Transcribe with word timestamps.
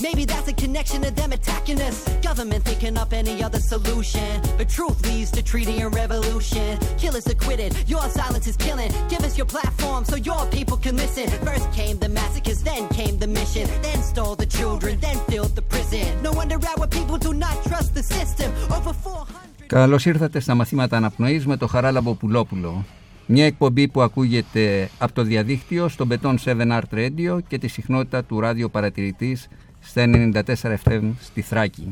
Maybe 0.00 0.24
that's 0.24 0.48
a 0.48 0.52
connection 0.52 1.02
to 1.02 1.10
them 1.10 1.32
attacking 1.32 1.80
us. 1.80 1.96
Government 2.22 2.64
thinking 2.64 2.96
up 2.96 3.12
any 3.12 3.42
other 3.42 3.60
solution. 3.60 4.28
But 4.58 4.68
truth 4.68 4.98
leads 5.06 5.30
to 5.32 5.42
treaty 5.42 5.76
and 5.80 5.94
revolution. 5.94 6.78
Killers 6.98 7.26
acquitted, 7.26 7.70
your 7.88 8.06
silence 8.10 8.46
is 8.46 8.56
killing. 8.56 8.92
Give 9.08 9.22
us 9.28 9.36
your 9.36 9.46
platform 9.46 10.04
so 10.04 10.16
your 10.16 10.44
people 10.56 10.76
can 10.76 10.96
listen. 10.96 11.28
First 11.48 11.66
came 11.72 11.96
the 11.98 12.08
massacres, 12.08 12.60
then 12.62 12.88
came 12.88 13.18
the 13.18 13.30
mission. 13.38 13.66
Then 13.82 14.02
stole 14.02 14.36
the 14.36 14.46
children, 14.58 14.92
then 15.00 15.18
filled 15.30 15.54
the 15.54 15.62
prison. 15.62 16.06
No 16.22 16.32
wonder 16.32 16.56
our 16.72 16.86
people 16.86 17.18
do 17.18 17.32
not 17.32 17.56
trust 17.68 17.94
the 17.94 18.02
system. 18.02 18.50
Over 18.70 18.92
400. 18.92 19.46
Καλώς 19.66 20.04
ήρθατε 20.04 20.40
στα 20.40 20.54
μαθήματα 20.54 20.96
αναπνοής 20.96 21.46
με 21.46 21.56
το 21.56 21.66
Χαράλαμπο 21.66 22.14
Πουλόπουλο. 22.14 22.84
Μια 23.26 23.44
εκπομπή 23.44 23.88
που 23.88 24.02
ακούγεται 24.02 24.90
από 24.98 25.12
το 25.12 25.22
διαδίκτυο 25.22 25.88
στο 25.88 26.06
Beton 26.10 26.34
7 26.44 26.56
Art 26.70 26.94
Radio 26.94 27.38
και 27.48 27.58
τη 27.58 27.68
συχνότητα 27.68 28.24
του 28.24 28.40
ράδιο 28.40 28.68
παρατηρητής 28.68 29.48
στα 29.88 30.04
94 30.06 30.42
FM 30.84 31.12
στη 31.20 31.40
Θράκη. 31.40 31.88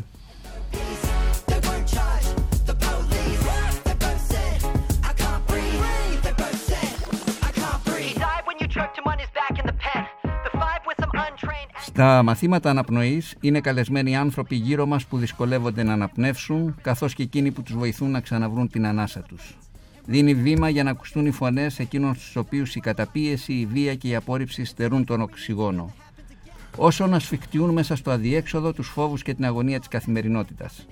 They 1.46 1.60
weren't 1.66 1.88
charged. 1.96 2.32
The 2.70 2.76
police, 2.86 3.42
they 3.86 3.96
both 4.04 4.22
said, 4.32 4.58
I 5.10 5.12
can't 5.22 5.42
breathe. 5.50 6.20
They 6.26 6.34
both 6.42 6.60
said, 6.70 6.92
I 7.48 7.50
can't 7.60 7.80
breathe. 7.88 8.16
Died 8.26 8.44
when 8.48 8.56
you 8.60 8.68
choked 8.76 8.96
him 8.98 9.06
on 9.12 9.18
his 9.24 9.30
back 9.40 9.54
in 9.60 9.64
the 9.70 9.76
pen. 9.84 10.02
The 10.46 10.52
five 10.62 10.82
with 10.88 10.98
some 11.02 11.12
untrained. 11.26 11.70
Στα 11.80 12.22
μαθήματα 12.22 12.70
αναπνοής 12.70 13.34
είναι 13.40 13.60
καλεσμένοι 13.60 14.16
άνθρωποι 14.16 14.54
γύρω 14.54 14.86
μας 14.86 15.06
που 15.06 15.18
δυσκολεύονται 15.18 15.82
να 15.82 15.92
αναπνεύσουν 15.92 16.74
καθώς 16.82 17.14
και 17.14 17.22
εκείνοι 17.22 17.50
που 17.50 17.62
τους 17.62 17.74
βοηθούν 17.76 18.10
να 18.10 18.20
ξαναβρούν 18.20 18.68
την 18.68 18.86
ανάσα 18.86 19.20
τους. 19.20 19.56
Δίνει 20.06 20.34
βήμα 20.34 20.68
για 20.68 20.82
να 20.82 20.90
ακουστούν 20.90 21.26
οι 21.26 21.30
φωνές 21.30 21.78
εκείνων 21.78 22.14
στους 22.14 22.36
οποίους 22.36 22.74
η 22.74 22.80
καταπίεση, 22.80 23.52
η 23.52 23.66
βία 23.66 23.94
και 23.94 24.08
η 24.08 24.14
απόρριψη 24.14 24.64
στερούν 24.64 25.04
τον 25.04 25.20
οξυγόνο. 25.20 25.92
Όσο 26.76 27.06
να 27.06 27.18
σφιχτιούν 27.18 27.70
μέσα 27.70 27.96
στο 27.96 28.10
αδιέξοδο 28.10 28.72
τους 28.72 28.88
φόβους 28.88 29.22
και 29.22 29.34
την 29.34 29.44
αγωνία 29.44 29.78
της 29.78 29.88
καθημερινότητας. 29.88 30.86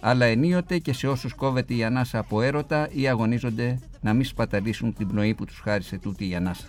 Αλλά 0.00 0.24
ενίοτε 0.24 0.78
και 0.78 0.92
σε 0.92 1.08
όσους 1.08 1.34
κόβεται 1.34 1.74
η 1.74 1.84
ανάσα 1.84 2.18
από 2.18 2.42
έρωτα 2.42 2.88
ή 2.92 3.08
αγωνίζονται 3.08 3.78
να 4.00 4.12
μην 4.12 4.24
σπαταλήσουν 4.24 4.94
την 4.94 5.08
πνοή 5.08 5.34
που 5.34 5.44
τους 5.44 5.60
χάρισε 5.64 5.98
τούτη 5.98 6.28
η 6.28 6.34
ανάσα. 6.34 6.64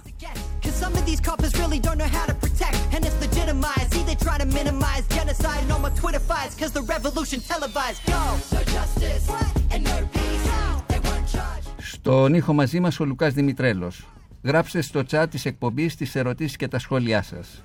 Cause 0.64 0.78
some 0.86 0.96
of 1.00 1.06
these 1.10 1.22
coppers 1.30 1.54
really 1.62 1.80
don't 1.88 2.00
know 2.04 2.12
how 2.18 2.26
to 2.32 2.36
protect. 2.44 2.78
And 2.94 3.02
it's 3.08 3.18
legitimized. 3.26 3.90
See, 3.94 4.04
they 4.10 4.18
try 4.28 4.38
to 4.44 4.48
minimize 4.60 5.04
genocide 5.18 5.62
and 5.64 5.72
all 5.74 5.84
my 5.88 5.94
Twitter 6.02 6.24
fights. 6.32 6.54
Cause 6.62 6.72
the 6.80 6.86
revolution 6.96 7.40
televised. 7.54 8.00
Go! 8.14 8.24
No 8.56 8.62
justice 8.78 9.26
and 9.74 9.82
no 9.92 9.98
peace. 10.16 10.46
They 10.90 11.00
weren't 11.08 11.28
charged. 11.36 11.68
Στον 11.78 12.34
ήχο 12.34 12.54
μαζί 12.54 12.80
μας 12.80 13.00
ο 13.00 13.06
Λουκάς 13.06 13.34
Δημητρέλος. 13.34 14.08
Γράψτε 14.44 14.82
στο 14.82 15.02
chat 15.12 15.26
της 15.30 15.46
εκπομπής 15.46 15.96
τις 15.96 16.16
ερωτήσεις 16.16 16.56
και 16.56 16.68
τα 16.68 16.80
σχόλιά 16.80 17.22
σας. 17.22 17.64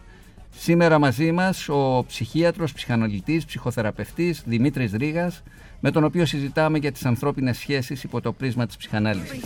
Σήμερα 0.61 0.99
μαζί 0.99 1.33
μας 1.33 1.69
ο 1.69 2.05
ψυχίατρος, 2.07 2.73
ψυχανογητή, 2.73 3.43
ψυχοθεραπευτής 3.47 4.43
Δημήτρης 4.47 4.93
Ρήγας, 4.93 5.43
με 5.81 5.91
τον 5.91 6.05
οποίο 6.05 6.27
συζητάμε 6.27 6.79
για 6.79 6.93
τις 6.93 7.05
ανθρώπινες 7.05 7.57
σχέσεις 7.57 8.03
υπό 8.03 8.21
το 8.21 8.33
πρίσμα 8.33 8.67
της 8.67 8.77
ψυχανάληψη. 8.77 9.41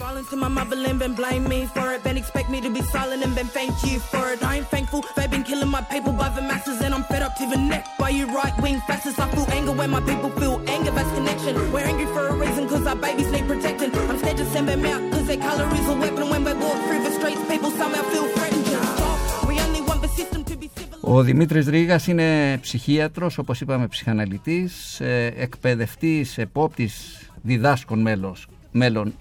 Ο 21.05 21.23
Δημήτρης 21.23 21.67
Ρήγας 21.67 22.07
είναι 22.07 22.59
ψυχίατρος, 22.61 23.39
όπως 23.39 23.61
είπαμε 23.61 23.87
ψυχαναλυτής, 23.87 25.01
ε, 25.01 25.33
εκπαιδευτής, 25.37 26.39
επόπτης, 26.39 27.21
διδάσκων 27.43 28.01
μέλος, 28.01 28.47
μέλος 28.73 29.15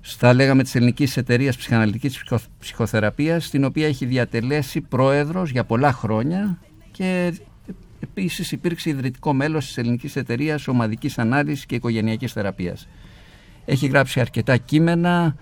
τα 0.00 0.32
λέγαμε 0.32 0.62
της 0.62 0.74
Ελληνικής 0.74 1.16
Εταιρείας 1.16 1.56
Ψυχαναλυτικής 1.56 2.12
Ψυχο- 2.18 2.40
Ψυχοθεραπείας, 2.58 3.44
στην 3.44 3.64
οποία 3.64 3.86
έχει 3.86 4.04
διατελέσει 4.06 4.80
πρόεδρος 4.80 5.50
για 5.50 5.64
πολλά 5.64 5.92
χρόνια 5.92 6.58
και 6.90 7.32
επίσης 8.00 8.52
υπήρξε 8.52 8.90
ιδρυτικό 8.90 9.32
μέλος 9.32 9.66
της 9.66 9.78
Ελληνικής 9.78 10.16
Εταιρείας 10.16 10.68
Ομαδικής 10.68 11.18
Ανάλυσης 11.18 11.66
και 11.66 11.74
Οικογενειακής 11.74 12.32
Θεραπείας. 12.32 12.88
Έχει 13.64 13.86
γράψει 13.86 14.20
αρκετά 14.20 14.56
κείμενα, 14.56 15.36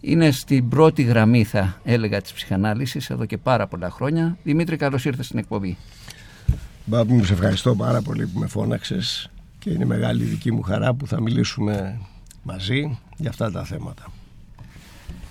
είναι 0.00 0.30
στην 0.30 0.68
πρώτη 0.68 1.02
γραμμή 1.02 1.44
θα 1.44 1.80
έλεγα 1.84 2.20
της 2.20 2.32
ψυχανάλυσης 2.32 3.10
εδώ 3.10 3.24
και 3.24 3.38
πάρα 3.38 3.66
πολλά 3.66 3.90
χρόνια. 3.90 4.36
Δημήτρη 4.42 4.76
καλώς 4.76 5.04
ήρθες 5.04 5.26
στην 5.26 5.38
εκπομπή. 5.38 5.76
Μπάμπη 6.84 7.12
μου, 7.12 7.24
σε 7.24 7.32
ευχαριστώ 7.32 7.74
πάρα 7.74 8.02
πολύ 8.02 8.26
που 8.26 8.38
με 8.38 8.46
φώναξες 8.46 9.30
και 9.58 9.70
είναι 9.70 9.84
μεγάλη 9.84 10.24
δική 10.24 10.52
μου 10.52 10.62
χαρά 10.62 10.94
που 10.94 11.06
θα 11.06 11.20
μιλήσουμε 11.20 11.98
μαζί 12.42 12.98
για 13.16 13.30
αυτά 13.30 13.50
τα 13.50 13.64
θέματα. 13.64 14.02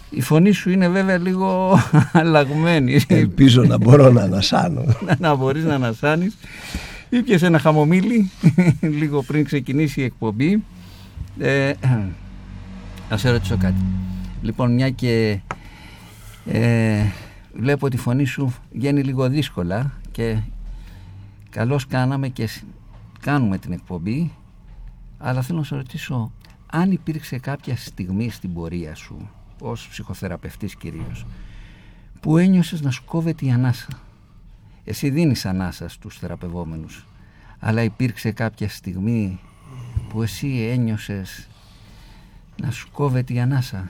Η 0.09 0.21
φωνή 0.21 0.51
σου 0.51 0.69
είναι 0.69 0.89
βέβαια 0.89 1.17
λίγο 1.17 1.79
αλλαγμένη. 2.11 2.99
Ελπίζω 3.07 3.63
να 3.63 3.77
μπορώ 3.77 4.11
να 4.11 4.21
ανασάνω. 4.21 4.83
να 5.19 5.35
μπορείς 5.35 5.63
να 5.63 5.75
ανασάνεις. 5.75 6.37
Ήπιες 7.09 7.41
ένα 7.41 7.59
χαμομήλι 7.59 8.31
λίγο 8.99 9.23
πριν 9.23 9.45
ξεκινήσει 9.45 10.01
η 10.01 10.03
εκπομπή. 10.03 10.63
Ε, 11.39 11.73
να 13.09 13.17
σε 13.17 13.29
ρωτήσω 13.29 13.57
κάτι. 13.57 13.81
Λοιπόν, 14.47 14.73
μια 14.73 14.89
και 14.89 15.39
ε, 16.45 17.05
βλέπω 17.53 17.85
ότι 17.85 17.95
η 17.95 17.99
φωνή 17.99 18.25
σου 18.25 18.53
βγαίνει 18.71 19.03
λίγο 19.03 19.29
δύσκολα 19.29 19.91
και 20.11 20.39
καλώς 21.49 21.87
κάναμε 21.87 22.27
και 22.27 22.47
σ- 22.47 22.63
κάνουμε 23.19 23.57
την 23.57 23.71
εκπομπή 23.71 24.31
αλλά 25.17 25.41
θέλω 25.41 25.57
να 25.59 25.63
σε 25.63 25.75
ρωτήσω 25.75 26.31
αν 26.71 26.91
υπήρξε 26.91 27.37
κάποια 27.39 27.75
στιγμή 27.77 28.29
στην 28.29 28.53
πορεία 28.53 28.95
σου 28.95 29.29
ως 29.59 29.87
ψυχοθεραπευτής 29.87 30.75
κυρίως 30.75 31.25
που 32.19 32.37
ένιωσες 32.37 32.81
να 32.81 32.91
σου 32.91 33.03
κόβεται 33.05 33.45
η 33.45 33.51
ανάσα; 33.51 33.87
Εσύ 34.83 35.09
δίνεις 35.09 35.45
ανάσα 35.45 35.89
στους 35.89 36.17
θεραπευόμενους 36.17 37.07
αλλά 37.59 37.83
υπήρξε 37.83 38.31
κάποια 38.31 38.69
στιγμή 38.69 39.39
που 40.09 40.21
εσύ 40.21 40.67
ένιωσες 40.71 41.47
να 42.61 42.71
σου 42.71 42.87
κόβεται 42.91 43.33
η 43.33 43.39
ανάσα; 43.39 43.89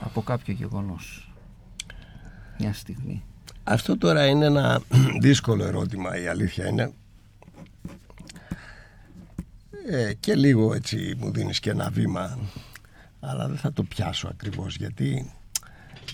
Από 0.00 0.22
κάποιο 0.22 0.54
γεγονός. 0.54 1.32
Μια 2.58 2.72
στιγμή. 2.72 3.22
Αυτό 3.64 3.98
τώρα 3.98 4.26
είναι 4.26 4.44
ένα 4.44 4.82
δύσκολο 5.20 5.64
ερώτημα 5.64 6.20
η 6.20 6.26
αλήθεια 6.26 6.66
είναι. 6.66 6.92
Ε, 9.86 10.12
και 10.14 10.34
λίγο 10.34 10.74
έτσι 10.74 11.14
μου 11.18 11.30
δίνεις 11.30 11.60
και 11.60 11.70
ένα 11.70 11.90
βήμα 11.90 12.38
αλλά 13.20 13.48
δεν 13.48 13.56
θα 13.56 13.72
το 13.72 13.82
πιάσω 13.82 14.28
ακριβώς 14.28 14.76
γιατί 14.76 15.32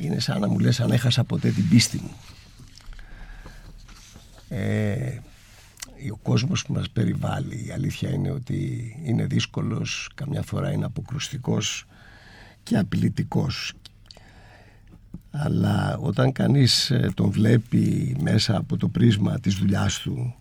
είναι 0.01 0.19
σαν 0.19 0.41
να 0.41 0.49
μου 0.49 0.59
λες 0.59 0.81
αν 0.81 0.91
έχασα 0.91 1.25
ποτέ 1.25 1.51
την 1.51 1.69
πίστη 1.69 1.97
μου. 1.97 2.17
Ε, 4.49 5.19
ο 6.13 6.17
κόσμος 6.17 6.65
που 6.65 6.73
μας 6.73 6.91
περιβάλλει 6.91 7.67
η 7.67 7.71
αλήθεια 7.71 8.11
είναι 8.11 8.31
ότι 8.31 8.93
είναι 9.05 9.27
δύσκολος 9.27 10.11
καμιά 10.15 10.43
φορά 10.43 10.73
είναι 10.73 10.85
αποκρουστικός 10.85 11.87
και 12.67 12.79
απειλητικός. 12.79 13.73
Αλλά 15.31 15.97
όταν 16.01 16.33
κανείς 16.33 16.91
ε, 16.91 17.11
τον 17.15 17.31
βλέπει 17.31 18.17
μέσα 18.21 18.57
από 18.57 18.77
το 18.77 18.89
πρίσμα 18.89 19.41
της 19.41 19.55
δουλειάς 19.55 19.99
του 19.99 20.35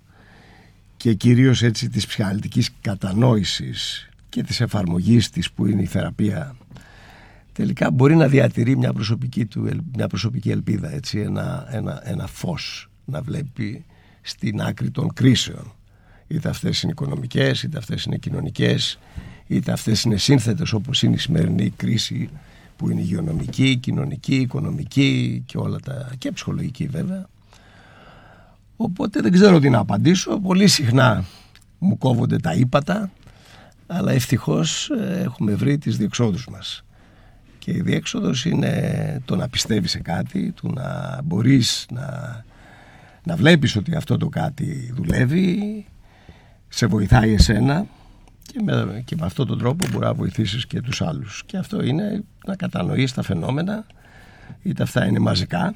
και 0.97 1.13
κυρίως 1.13 1.61
έτσι 1.61 1.89
της 1.89 2.05
ψυχαναλυτικής 2.05 2.69
κατανόησης 2.81 4.09
και 4.29 4.43
της 4.43 4.61
εφαρμογής 4.61 5.29
της 5.29 5.51
που 5.51 5.65
είναι 5.65 5.81
η 5.81 5.85
θεραπεία 5.85 6.55
τελικά 7.53 7.91
μπορεί 7.91 8.15
να 8.15 8.27
διατηρεί 8.27 8.77
μια 8.77 8.93
προσωπική, 8.93 9.45
του, 9.45 9.65
ελ- 9.67 9.81
μια 9.95 10.07
προσωπική 10.07 10.49
ελπίδα 10.51 10.91
έτσι, 10.93 11.19
ένα, 11.19 11.67
ένα, 11.69 12.01
ένα 12.03 12.27
φως 12.27 12.89
να 13.05 13.21
βλέπει 13.21 13.85
στην 14.21 14.61
άκρη 14.61 14.91
των 14.91 15.13
κρίσεων. 15.13 15.73
Είτε 16.27 16.49
αυτές 16.49 16.81
είναι 16.81 16.91
οικονομικές 16.91 17.63
είτε 17.63 17.77
αυτές 17.77 18.03
είναι 18.03 18.17
κοινωνικές 18.17 18.99
είτε 19.47 19.71
αυτές 19.71 20.03
είναι 20.03 20.17
σύνθετες 20.17 20.73
όπως 20.73 21.03
είναι 21.03 21.15
η 21.15 21.17
σημερινή 21.17 21.69
κρίση 21.69 22.29
που 22.77 22.89
είναι 22.89 23.01
υγειονομική, 23.01 23.75
κοινωνική, 23.75 24.35
οικονομική 24.35 25.43
και 25.45 25.57
όλα 25.57 25.79
τα 25.79 26.11
και 26.17 26.31
ψυχολογική 26.31 26.87
βέβαια. 26.87 27.27
Οπότε 28.77 29.21
δεν 29.21 29.31
ξέρω 29.31 29.59
τι 29.59 29.69
να 29.69 29.79
απαντήσω. 29.79 30.39
Πολύ 30.39 30.67
συχνά 30.67 31.25
μου 31.79 31.97
κόβονται 31.97 32.37
τα 32.37 32.53
ύπατα 32.53 33.11
αλλά 33.87 34.11
ευτυχώς 34.11 34.89
ε, 34.89 35.21
έχουμε 35.23 35.53
βρει 35.53 35.77
τις 35.77 35.97
διεξόδους 35.97 36.47
μας. 36.47 36.83
Και 37.59 37.71
η 37.71 37.81
διέξοδος 37.81 38.45
είναι 38.45 39.21
το 39.25 39.35
να 39.35 39.49
πιστεύεις 39.49 39.91
σε 39.91 39.99
κάτι 39.99 40.51
το 40.61 40.71
να 40.71 41.19
μπορείς 41.23 41.85
να, 41.91 42.43
να 43.23 43.35
βλέπεις 43.35 43.75
ότι 43.75 43.95
αυτό 43.95 44.17
το 44.17 44.29
κάτι 44.29 44.93
δουλεύει 44.95 45.85
σε 46.67 46.85
βοηθάει 46.85 47.33
εσένα 47.33 47.85
και 48.51 48.61
με, 48.63 49.01
και 49.05 49.15
με 49.19 49.25
αυτόν 49.25 49.47
τον 49.47 49.57
τρόπο 49.57 49.87
μπορεί 49.91 50.05
να 50.05 50.13
βοηθήσεις 50.13 50.65
και 50.65 50.81
τους 50.81 51.01
άλλους. 51.01 51.43
Και 51.45 51.57
αυτό 51.57 51.83
είναι 51.83 52.23
να 52.45 52.55
κατανοείς 52.55 53.13
τα 53.13 53.21
φαινόμενα 53.21 53.85
είτε 54.61 54.83
αυτά 54.83 55.05
είναι 55.05 55.19
μαζικά. 55.19 55.73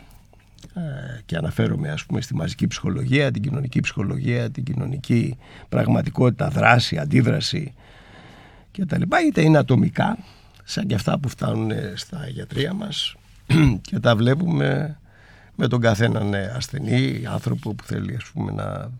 Ε, 0.73 0.81
και 1.25 1.35
αναφέρομαι 1.35 1.89
ας 1.89 2.05
πούμε 2.05 2.21
στη 2.21 2.35
μαζική 2.35 2.67
ψυχολογία, 2.67 3.31
την 3.31 3.41
κοινωνική 3.41 3.79
ψυχολογία, 3.79 4.51
την 4.51 4.63
κοινωνική 4.63 5.37
πραγματικότητα, 5.69 6.49
δράση, 6.49 6.97
αντίδραση 6.97 7.73
και 8.71 8.85
τα 8.85 8.97
λοιπά, 8.97 9.25
είτε 9.25 9.41
είναι 9.41 9.57
ατομικά 9.57 10.17
σαν 10.63 10.87
και 10.87 10.95
αυτά 10.95 11.19
που 11.19 11.29
φτάνουν 11.29 11.71
στα 11.93 12.27
γιατρία 12.29 12.73
μας. 12.73 13.15
Και 13.87 13.99
τα 13.99 14.15
βλέπουμε 14.15 14.99
με 15.55 15.67
τον 15.67 15.81
καθέναν 15.81 16.33
ασθενή, 16.55 17.25
άνθρωπο 17.25 17.73
που 17.73 17.83
θέλει 17.83 18.15
ας 18.15 18.31
πούμε 18.33 18.51
να 18.51 18.91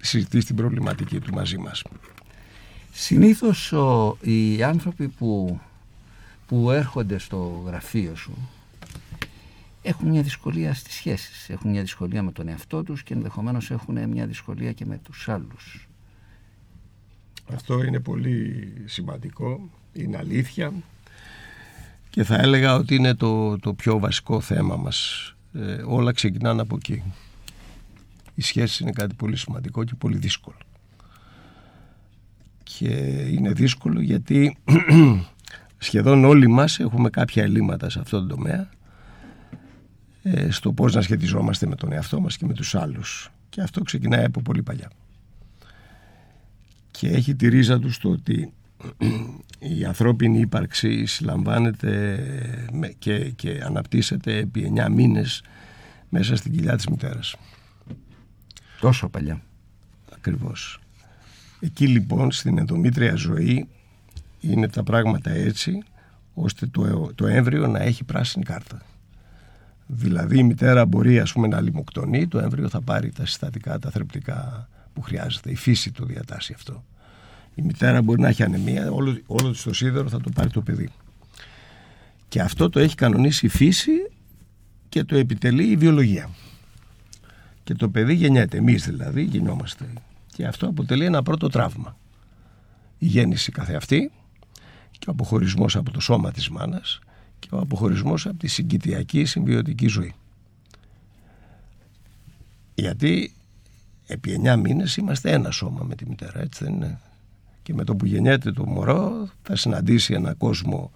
συζητήσει 0.00 0.46
την 0.46 0.56
προβληματική 0.56 1.20
του 1.20 1.34
μαζί 1.34 1.58
μας. 1.58 1.82
Συνήθως 3.02 3.74
οι 4.20 4.62
άνθρωποι 4.62 5.08
που, 5.08 5.60
που 6.46 6.70
έρχονται 6.70 7.18
στο 7.18 7.62
γραφείο 7.66 8.16
σου 8.16 8.32
έχουν 9.82 10.08
μια 10.08 10.22
δυσκολία 10.22 10.74
στις 10.74 10.94
σχέσεις. 10.94 11.48
Έχουν 11.48 11.70
μια 11.70 11.80
δυσκολία 11.80 12.22
με 12.22 12.32
τον 12.32 12.48
εαυτό 12.48 12.82
τους 12.82 13.02
και 13.02 13.14
ενδεχομένως 13.14 13.70
έχουν 13.70 14.08
μια 14.08 14.26
δυσκολία 14.26 14.72
και 14.72 14.86
με 14.86 15.00
τους 15.04 15.28
άλλους. 15.28 15.88
Αυτό 17.52 17.82
είναι 17.82 18.00
πολύ 18.00 18.72
σημαντικό, 18.84 19.70
είναι 19.92 20.16
αλήθεια 20.16 20.72
και 22.10 22.24
θα 22.24 22.36
έλεγα 22.36 22.74
ότι 22.74 22.94
είναι 22.94 23.14
το, 23.14 23.58
το 23.58 23.74
πιο 23.74 23.98
βασικό 23.98 24.40
θέμα 24.40 24.76
μας. 24.76 25.30
Ε, 25.52 25.82
όλα 25.86 26.12
ξεκινάνε 26.12 26.60
από 26.60 26.76
εκεί. 26.76 27.02
Οι 28.34 28.42
σχέσεις 28.42 28.78
είναι 28.78 28.92
κάτι 28.92 29.14
πολύ 29.14 29.36
σημαντικό 29.36 29.84
και 29.84 29.94
πολύ 29.94 30.16
δύσκολο. 30.16 30.56
Και 32.78 32.88
είναι 33.30 33.52
δύσκολο 33.52 34.00
γιατί 34.00 34.56
σχεδόν 35.78 36.24
όλοι 36.24 36.48
μας 36.48 36.78
έχουμε 36.78 37.10
κάποια 37.10 37.42
ελλείμματα 37.42 37.90
σε 37.90 38.00
αυτό 38.00 38.20
το 38.20 38.26
τομέα 38.26 38.68
ε, 40.22 40.50
στο 40.50 40.72
πώς 40.72 40.94
να 40.94 41.00
σχετιζόμαστε 41.00 41.66
με 41.66 41.74
τον 41.74 41.92
εαυτό 41.92 42.20
μας 42.20 42.36
και 42.36 42.46
με 42.46 42.52
τους 42.52 42.74
άλλους. 42.74 43.30
Και 43.48 43.60
αυτό 43.60 43.82
ξεκινάει 43.82 44.24
από 44.24 44.40
πολύ 44.40 44.62
παλιά. 44.62 44.90
Και 46.90 47.08
έχει 47.08 47.34
τη 47.34 47.48
ρίζα 47.48 47.78
τους 47.78 47.94
στο 47.94 48.10
ότι 48.10 48.52
η 49.78 49.84
ανθρώπινη 49.84 50.38
ύπαρξη 50.38 51.06
συλλαμβάνεται 51.06 52.18
και, 52.98 53.30
και 53.30 53.60
αναπτύσσεται 53.64 54.36
επί 54.36 54.72
9 54.76 54.88
μήνες 54.90 55.42
μέσα 56.08 56.36
στην 56.36 56.52
κοιλιά 56.52 56.76
της 56.76 56.86
μητέρας. 56.86 57.36
Τόσο 58.80 59.08
παλιά. 59.08 59.42
Ακριβώς. 60.14 60.80
Εκεί 61.60 61.86
λοιπόν 61.86 62.32
στην 62.32 62.58
ενδομήτρια 62.58 63.14
ζωή 63.14 63.68
είναι 64.40 64.68
τα 64.68 64.82
πράγματα 64.82 65.30
έτσι 65.30 65.82
ώστε 66.34 66.66
το, 66.66 67.10
το 67.14 67.26
έμβριο 67.26 67.66
να 67.66 67.78
έχει 67.78 68.04
πράσινη 68.04 68.44
κάρτα. 68.44 68.82
Δηλαδή 69.86 70.38
η 70.38 70.42
μητέρα 70.42 70.86
μπορεί 70.86 71.20
ας 71.20 71.32
πούμε 71.32 71.48
να 71.48 71.60
λιμοκτονεί, 71.60 72.28
το 72.28 72.38
έμβριο 72.38 72.68
θα 72.68 72.80
πάρει 72.80 73.10
τα 73.10 73.26
συστατικά, 73.26 73.78
τα 73.78 73.90
θρεπτικά 73.90 74.68
που 74.92 75.00
χρειάζεται. 75.00 75.50
Η 75.50 75.54
φύση 75.54 75.92
το 75.92 76.04
διατάσσει 76.04 76.52
αυτό. 76.56 76.84
Η 77.54 77.62
μητέρα 77.62 78.02
μπορεί 78.02 78.20
να 78.20 78.28
έχει 78.28 78.42
ανεμία, 78.42 78.90
όλο, 78.90 79.18
όλο 79.26 79.54
το 79.64 79.74
σίδερο 79.74 80.08
θα 80.08 80.20
το 80.20 80.30
πάρει 80.30 80.50
το 80.50 80.60
παιδί. 80.60 80.88
Και 82.28 82.40
αυτό 82.40 82.70
το 82.70 82.78
έχει 82.78 82.94
κανονίσει 82.94 83.46
η 83.46 83.48
φύση 83.48 83.92
και 84.88 85.04
το 85.04 85.16
επιτελεί 85.16 85.70
η 85.70 85.76
βιολογία. 85.76 86.30
Και 87.64 87.74
το 87.74 87.88
παιδί 87.88 88.14
γεννιέται, 88.14 88.56
εμείς 88.56 88.84
δηλαδή 88.84 89.22
γεννιόμαστε. 89.22 89.84
Και 90.32 90.46
αυτό 90.46 90.66
αποτελεί 90.68 91.04
ένα 91.04 91.22
πρώτο 91.22 91.48
τραύμα. 91.48 91.96
Η 92.98 93.06
γέννηση 93.06 93.52
καθεαυτή 93.52 94.10
και 94.90 95.04
ο 95.08 95.10
αποχωρισμός 95.12 95.76
από 95.76 95.90
το 95.90 96.00
σώμα 96.00 96.30
της 96.30 96.48
μάνας 96.48 96.98
και 97.38 97.48
ο 97.50 97.58
αποχωρισμός 97.58 98.26
από 98.26 98.36
τη 98.36 98.46
συγκητιακή 98.46 99.24
συμβιωτική 99.24 99.86
ζωή. 99.86 100.14
Γιατί 102.74 103.34
επί 104.06 104.40
9 104.44 104.56
μήνες 104.56 104.96
είμαστε 104.96 105.30
ένα 105.32 105.50
σώμα 105.50 105.82
με 105.82 105.94
τη 105.94 106.06
μητέρα, 106.06 106.40
έτσι 106.40 106.64
δεν 106.64 106.72
είναι. 106.72 107.00
Και 107.62 107.74
με 107.74 107.84
το 107.84 107.96
που 107.96 108.06
γεννιέται 108.06 108.52
το 108.52 108.66
μωρό 108.66 109.28
θα 109.42 109.56
συναντήσει 109.56 110.14
ένα 110.14 110.34
κόσμο 110.34 110.90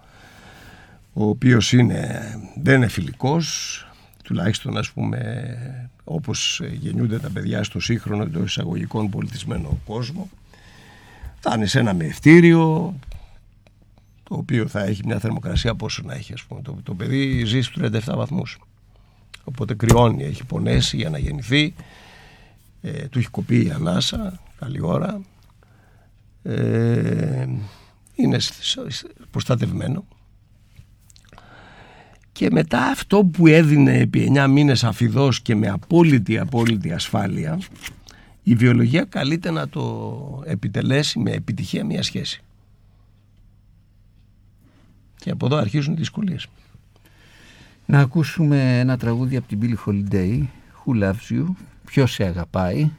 ο 1.13 1.27
οποίος 1.27 1.73
είναι, 1.73 2.21
δεν 2.61 2.75
είναι 2.75 2.87
φιλικός, 2.87 3.79
τουλάχιστον 4.25 4.77
ας 4.77 4.91
πούμε 4.91 5.89
όπως 6.03 6.61
γεννιούνται 6.71 7.19
τα 7.19 7.29
παιδιά 7.29 7.63
στο 7.63 7.79
σύγχρονο 7.79 8.23
εντό 8.23 8.43
εισαγωγικών 8.43 9.09
πολιτισμένο 9.09 9.79
κόσμο. 9.85 10.29
Θα 11.39 11.53
είναι 11.55 11.65
σε 11.65 11.79
ένα 11.79 11.93
μευτήριο, 11.93 12.93
το 14.23 14.35
οποίο 14.35 14.67
θα 14.67 14.83
έχει 14.83 15.01
μια 15.05 15.19
θερμοκρασία 15.19 15.75
πόσο 15.75 16.01
να 16.05 16.13
έχει 16.13 16.33
ας 16.33 16.43
πούμε. 16.43 16.61
Το, 16.61 16.77
το 16.83 16.93
παιδί 16.93 17.45
ζει 17.45 17.61
στους 17.61 17.83
37 17.83 17.99
βαθμούς 18.15 18.59
οπότε 19.43 19.73
κρυώνει, 19.73 20.23
έχει 20.23 20.45
πονέσει 20.45 20.97
για 20.97 21.09
να 21.09 21.17
γεννηθεί 21.17 21.73
ε, 22.81 23.07
του 23.07 23.19
έχει 23.19 23.29
κοπεί 23.29 23.65
η 23.65 23.71
ανάσα 23.71 24.39
καλή 24.59 24.81
ώρα 24.81 25.21
ε, 26.43 27.47
είναι 28.15 28.37
προστατευμένο 29.31 30.05
και 32.35 32.47
μετά 32.51 32.85
αυτό 32.85 33.25
που 33.25 33.47
έδινε 33.47 33.97
επί 33.97 34.31
9 34.35 34.47
μήνες 34.49 34.83
αφιδός 34.83 35.41
και 35.41 35.55
με 35.55 35.67
απόλυτη 35.67 36.37
απόλυτη 36.37 36.91
ασφάλεια 36.91 37.59
η 38.43 38.55
βιολογία 38.55 39.03
καλείται 39.03 39.51
να 39.51 39.69
το 39.69 40.43
επιτελέσει 40.45 41.19
με 41.19 41.31
επιτυχία 41.31 41.85
μια 41.85 42.03
σχέση. 42.03 42.43
Και 45.15 45.29
από 45.29 45.45
εδώ 45.45 45.55
αρχίζουν 45.55 45.93
οι 45.93 45.97
δυσκολίες. 45.97 46.47
Να 47.85 47.99
ακούσουμε 47.99 48.79
ένα 48.79 48.97
τραγούδι 48.97 49.35
από 49.35 49.47
την 49.47 49.59
Billie 49.61 49.89
Holiday, 49.89 50.43
Who 50.85 51.03
Loves 51.03 51.33
You, 51.33 51.45
ποιος 51.85 52.11
σε 52.11 52.23
αγαπάει, 52.23 52.89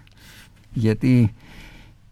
γιατί 0.72 1.34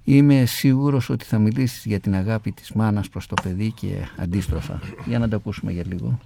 είμαι 0.04 0.44
σίγουρος 0.44 1.10
ότι 1.10 1.24
θα 1.24 1.38
μιλήσεις 1.38 1.84
για 1.84 2.00
την 2.00 2.14
αγάπη 2.14 2.52
της 2.52 2.72
μάνας 2.72 3.08
προς 3.08 3.26
το 3.26 3.34
παιδί 3.42 3.72
και 3.72 3.94
αντίστροφα. 4.16 4.80
Για 5.06 5.18
να 5.18 5.28
το 5.28 5.36
ακούσουμε 5.36 5.72
για 5.72 5.84
λίγο. 5.86 6.18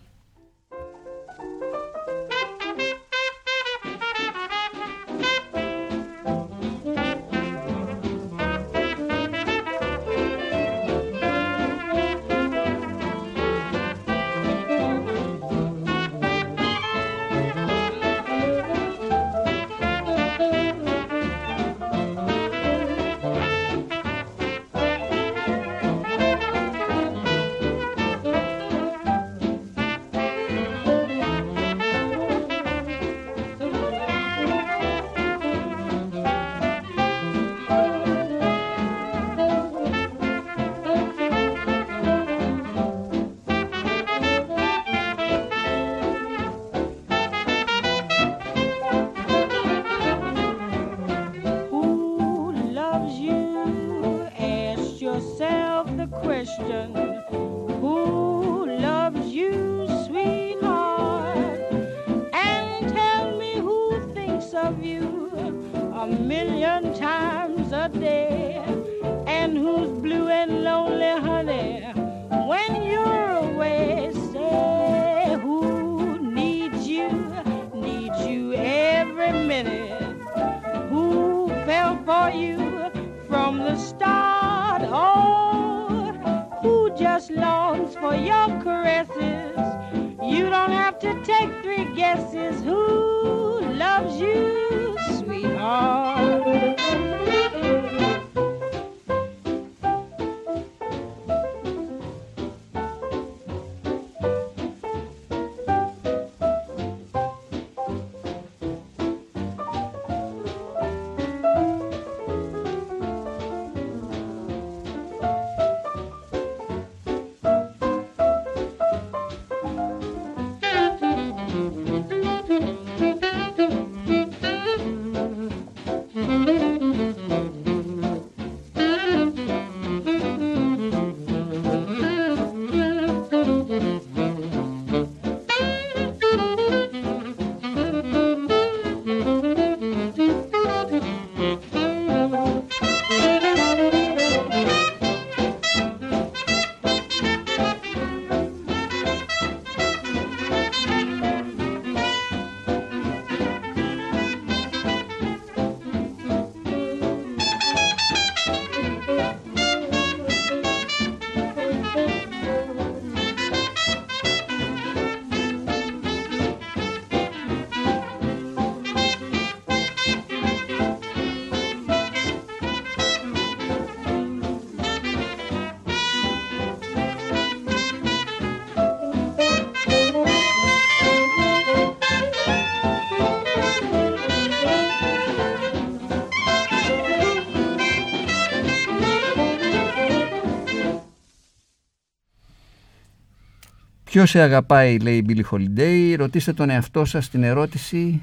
Ποιος 194.18 194.30
σε 194.30 194.40
αγαπάει, 194.40 194.98
λέει 194.98 195.16
η 195.16 195.24
Billie 195.28 195.50
Holiday. 195.50 196.14
Ρωτήστε 196.18 196.52
τον 196.52 196.70
εαυτό 196.70 197.04
σας 197.04 197.28
την 197.28 197.42
ερώτηση 197.42 198.22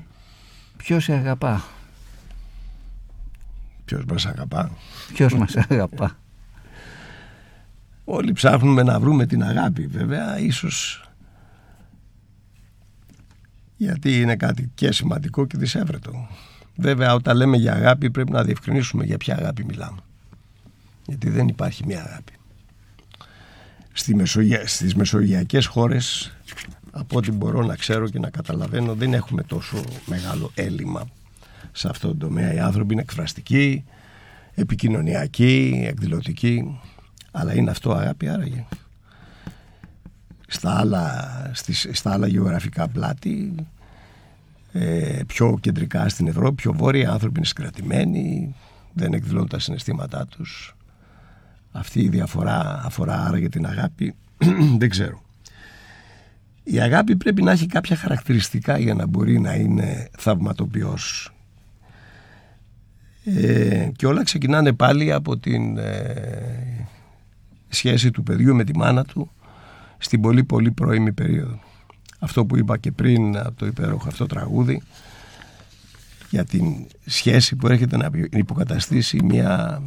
Ποιος 0.78 1.04
σε 1.04 1.14
αγαπά; 1.14 1.64
Ποιος 3.86 4.06
μας 4.06 4.26
αγαπά; 4.26 4.72
Ποιος 5.14 5.34
μας 5.34 5.56
αγαπά; 5.56 6.18
Όλοι 8.04 8.32
ψάχνουμε 8.32 8.84
να 8.84 9.00
βρούμε 9.00 9.26
την 9.26 9.44
αγάπη 9.44 9.88
βέβαια 9.88 10.40
ίσως 10.40 11.10
γιατί 13.78 14.22
είναι 14.22 14.36
κάτι 14.36 14.72
και 14.76 14.92
σημαντικό 14.92 15.46
και 15.46 15.58
δυσέβρετο. 15.58 16.28
Βέβαια 16.76 17.14
όταν 17.14 17.38
λέμε 17.38 17.58
για 17.58 17.74
αγάπη 17.74 18.12
πρέπει 18.12 18.32
να 18.32 18.44
διευκρινίσουμε 18.44 19.06
για 19.06 19.18
ποια 19.18 19.36
αγάπη 19.38 19.66
μιλάμε. 19.66 20.00
Γιατί 21.06 21.30
δεν 21.30 21.48
υπάρχει 21.48 21.86
μια 21.86 22.04
αγάπη 22.04 22.34
στη 23.98 24.16
Μεσογεια... 24.16 24.68
στις 24.68 24.96
μεσογειακές 24.96 25.66
χώρες 25.66 26.32
από 26.92 27.18
ό,τι 27.18 27.32
μπορώ 27.32 27.64
να 27.64 27.76
ξέρω 27.76 28.10
και 28.10 28.20
να 28.20 28.30
καταλαβαίνω 28.30 28.94
δεν 28.94 29.14
έχουμε 29.14 29.44
τόσο 29.44 29.84
μεγάλο 30.06 30.52
έλλειμμα 30.56 31.08
σε 31.72 31.88
αυτό 31.90 32.08
το 32.08 32.16
τομέα. 32.16 32.54
Οι 32.54 32.60
άνθρωποι 32.60 32.94
είναι 32.94 33.02
εκφραστικοί, 33.02 33.84
επικοινωνιακοί, 34.54 35.84
εκδηλωτικοί 35.88 36.80
αλλά 37.32 37.56
είναι 37.56 37.72
αυτό 37.72 37.92
αγάπη 37.92 38.28
άραγε. 38.28 38.66
Στα 40.48 40.80
άλλα, 40.80 41.26
στις, 41.54 41.90
στα 41.92 42.12
άλλα 42.12 42.28
γεωγραφικά 42.28 42.88
πλάτη 42.88 43.56
ε, 44.72 45.22
πιο 45.28 45.58
κεντρικά 45.62 46.10
στην 46.10 46.28
Ευρώπη, 46.28 46.56
πιο 46.56 46.74
βόρεια 46.74 47.02
οι 47.02 47.06
άνθρωποι 47.06 47.38
είναι 47.38 47.46
συγκρατημένοι 47.46 48.56
δεν 48.94 49.14
εκδηλώνουν 49.14 49.48
τα 49.48 49.60
συναισθήματά 49.60 50.26
τους 50.26 50.76
αυτή 51.76 52.02
η 52.02 52.10
διαφορά 52.10 52.82
αφορά 52.86 53.26
άρα 53.26 53.38
για 53.38 53.50
την 53.50 53.66
αγάπη. 53.66 54.16
Δεν 54.80 54.90
ξέρω. 54.90 55.22
Η 56.64 56.80
αγάπη 56.80 57.16
πρέπει 57.16 57.42
να 57.42 57.52
έχει 57.52 57.66
κάποια 57.66 57.96
χαρακτηριστικά 57.96 58.78
για 58.78 58.94
να 58.94 59.08
μπορεί 59.08 59.40
να 59.40 59.54
είναι 59.54 60.10
θαυματοποιός. 60.18 61.34
Ε, 63.26 63.90
και 63.96 64.06
όλα 64.06 64.24
ξεκινάνε 64.24 64.74
πάλι 64.74 65.12
από 65.12 65.38
την 65.38 65.78
ε, 65.78 66.88
σχέση 67.68 68.12
του 68.12 68.24
παιδιού 68.24 68.56
με 68.56 68.64
τη 68.64 68.78
μάνα 68.78 69.04
του 69.04 69.32
στην 69.98 70.22
πολύ 70.22 70.44
πολύ 70.44 70.72
πρώιμη 70.72 71.14
περίοδο. 71.14 71.60
Αυτό 72.20 72.46
που 72.46 72.58
είπα 72.58 72.78
και 72.78 72.92
πριν 72.92 73.38
από 73.38 73.54
το 73.56 73.66
υπέροχο 73.66 74.08
αυτό 74.08 74.26
τραγούδι 74.26 74.82
για 76.30 76.44
την 76.46 76.88
σχέση 77.06 77.56
που 77.56 77.68
έρχεται 77.68 77.98
να 77.98 78.10
υποκαταστήσει 78.32 79.24
μια 79.24 79.82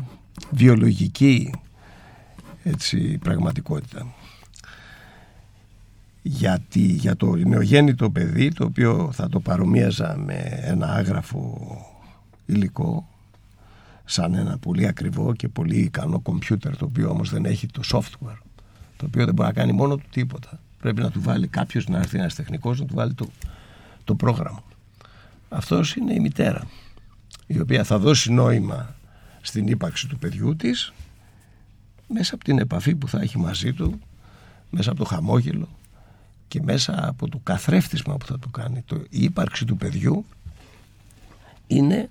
βιολογική 0.51 1.51
έτσι, 2.69 3.19
πραγματικότητα. 3.19 4.07
Γιατί 6.23 6.81
για 6.81 7.17
το 7.17 7.37
νεογέννητο 7.37 8.11
παιδί 8.11 8.53
το 8.53 8.65
οποίο 8.65 9.11
θα 9.13 9.29
το 9.29 9.41
παρομοίαζα 9.41 10.17
με 10.17 10.61
ένα 10.63 10.95
άγραφο 10.95 11.59
υλικό 12.47 13.09
σαν 14.05 14.35
ένα 14.35 14.59
πολύ 14.59 14.87
ακριβό 14.87 15.35
και 15.35 15.49
πολύ 15.49 15.77
ικανό 15.77 16.21
κομπιούτερ 16.21 16.77
το 16.77 16.85
οποίο 16.85 17.11
όμως 17.11 17.31
δεν 17.31 17.45
έχει 17.45 17.67
το 17.67 17.83
software 17.93 18.39
το 18.97 19.07
οποίο 19.07 19.25
δεν 19.25 19.35
μπορεί 19.35 19.49
να 19.49 19.55
κάνει 19.55 19.73
μόνο 19.73 19.97
του 19.97 20.07
τίποτα 20.11 20.61
πρέπει 20.81 21.01
να 21.01 21.11
του 21.11 21.21
βάλει 21.23 21.47
κάποιος 21.47 21.89
να 21.89 21.99
έρθει 21.99 22.19
ένας 22.19 22.35
τεχνικός 22.35 22.81
να 22.81 22.87
του 22.87 22.95
βάλει 22.95 23.15
το, 23.15 23.29
το 24.05 24.15
πρόγραμμα 24.15 24.63
αυτός 25.49 25.97
είναι 25.97 26.15
η 26.15 26.21
μητέρα 26.21 26.67
η 27.47 27.61
οποία 27.61 27.85
θα 27.85 27.99
δώσει 27.99 28.33
νόημα 28.33 28.95
στην 29.41 29.67
ύπαρξη 29.67 30.09
του 30.09 30.19
παιδιού 30.19 30.57
της 30.57 30.93
μέσα 32.09 32.35
από 32.35 32.45
την 32.45 32.59
επαφή 32.59 32.95
που 32.95 33.09
θα 33.09 33.21
έχει 33.21 33.39
μαζί 33.39 33.73
του, 33.73 34.01
μέσα 34.71 34.91
από 34.91 34.99
το 34.99 35.05
χαμόγελο 35.05 35.69
και 36.49 36.63
μέσα 36.63 37.09
από 37.09 37.29
το 37.29 37.41
καθρέφτισμα 37.43 38.17
που 38.17 38.27
θα 38.27 38.39
του 38.39 38.51
κάνει. 38.51 38.83
Το, 38.87 38.97
η 38.97 39.23
ύπαρξη 39.23 39.65
του 39.65 39.77
παιδιού 39.77 40.25
είναι 41.67 42.11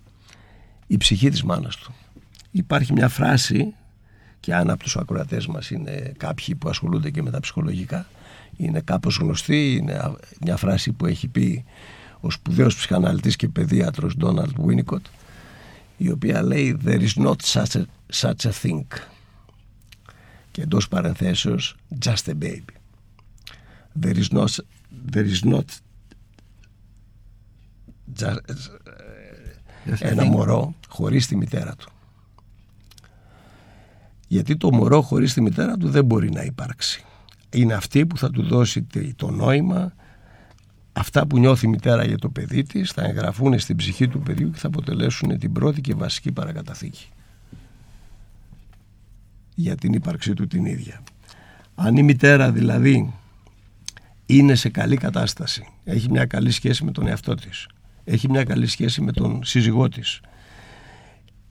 η 0.88 0.98
ψυχή 0.98 1.30
της 1.30 1.44
μάνας 1.44 1.76
του. 1.76 1.94
Υπάρχει 2.52 2.94
μια 2.94 3.08
φράση 3.08 3.74
και 4.40 4.56
αν 4.56 4.70
από 4.70 4.84
τους 4.84 4.98
ακροατές 4.98 5.48
μας 5.48 5.70
είναι 5.70 6.14
κάποιοι 6.18 6.56
που 6.56 6.70
ασχολούνται 6.70 7.10
και 7.10 7.22
με 7.22 7.30
τα 7.32 7.40
ψυχολογικά 7.40 8.08
είναι 8.58 8.82
κάπως 8.82 9.18
γνωστή, 9.18 9.76
είναι 9.76 10.16
μια 10.42 10.58
φράση 10.58 10.92
που 10.92 11.06
έχει 11.06 11.28
πει 11.28 11.66
ο 12.20 12.30
σπουδαίος 12.30 12.76
ψυχαναλυτής 12.76 13.36
και 13.36 13.48
παιδίατρος 13.48 14.16
Donald 14.22 14.52
Winnicott 14.66 15.02
η 15.98 16.10
οποία 16.10 16.44
λέει 16.44 16.78
«There 16.86 17.02
is 17.02 17.24
not 17.24 17.36
such 17.54 17.76
a, 17.76 17.84
such 18.22 18.46
a 18.46 18.52
thing» 18.62 18.86
και 20.58 20.64
εντός 20.64 20.88
παρενθέσεως 20.88 21.76
just 22.06 22.28
a 22.28 22.34
baby. 22.44 22.76
There 24.02 24.18
is 24.18 24.32
not, 24.32 24.50
there 25.12 25.28
is 25.34 25.54
not 25.54 25.66
just, 28.20 28.40
ένα 30.00 30.24
μωρό 30.24 30.74
χωρίς 30.88 31.28
τη 31.28 31.36
μητέρα 31.36 31.76
του. 31.76 31.92
Γιατί 34.28 34.58
το 34.58 34.74
μωρό 34.74 35.02
χωρίς 35.02 35.34
τη 35.34 35.42
μητέρα 35.42 35.78
του 35.78 35.90
δεν 35.90 36.06
μπορεί 36.06 36.32
να 36.32 36.42
υπάρξει. 36.42 37.06
Είναι 37.50 37.74
αυτή 37.74 38.06
που 38.06 38.18
θα 38.18 38.30
του 38.30 38.44
δώσει 38.44 38.88
το 39.16 39.32
νόημα, 39.32 39.94
αυτά 40.94 41.28
που 41.28 41.40
νιώθει 41.40 41.66
η 41.66 41.70
μητέρα 41.70 42.06
για 42.06 42.18
το 42.18 42.30
παιδί 42.30 42.64
της 42.64 42.92
θα 42.92 43.04
εγγραφούν 43.04 43.60
στην 43.60 43.76
ψυχή 43.76 44.08
του 44.08 44.20
παιδιού 44.20 44.52
και 44.52 44.60
θα 44.60 44.68
αποτελέσουν 44.68 45.38
την 45.38 45.52
πρώτη 45.52 45.82
και 45.82 45.94
βασική 45.94 46.32
παρακαταθήκη 46.32 47.10
για 49.60 49.76
την 49.76 49.94
ύπαρξή 49.94 50.34
του 50.34 50.48
την 50.48 50.66
ίδια. 50.66 51.04
Αν 51.76 51.98
η 51.98 52.04
μητέρα 52.04 52.52
δηλαδή 52.52 53.14
είναι 54.26 54.56
σε 54.56 54.70
καλή 54.70 54.98
κατάσταση, 54.98 55.68
έχει 55.84 56.10
μια 56.10 56.26
καλή 56.26 56.52
σχέση 56.52 56.84
με 56.84 56.92
τον 56.92 57.08
εαυτό 57.08 57.36
της, 57.36 57.68
έχει 58.04 58.30
μια 58.30 58.44
καλή 58.44 58.68
σχέση 58.68 59.02
με 59.02 59.12
τον 59.12 59.44
σύζυγό 59.44 59.88
της, 59.88 60.22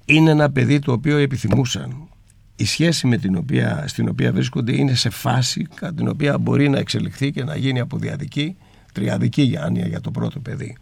είναι 0.04 0.30
ένα 0.30 0.50
παιδί 0.50 0.78
το 0.78 0.92
οποίο 0.92 1.16
επιθυμούσαν 1.16 2.08
η 2.56 2.64
σχέση 2.64 3.06
με 3.06 3.16
την 3.16 3.36
οποία, 3.36 3.84
στην 3.88 4.08
οποία 4.08 4.32
βρίσκονται 4.32 4.76
είναι 4.76 4.94
σε 4.94 5.10
φάση 5.10 5.66
κατά 5.74 5.94
την 5.94 6.08
οποία 6.08 6.38
μπορεί 6.38 6.68
να 6.68 6.78
εξελιχθεί 6.78 7.30
και 7.30 7.44
να 7.44 7.56
γίνει 7.56 7.80
από 7.80 7.98
διαδική, 7.98 8.56
τριαδική 8.92 9.42
για 9.42 9.64
άνοια 9.64 9.86
για 9.86 10.00
το 10.00 10.10
πρώτο 10.10 10.40
παιδί. 10.40 10.76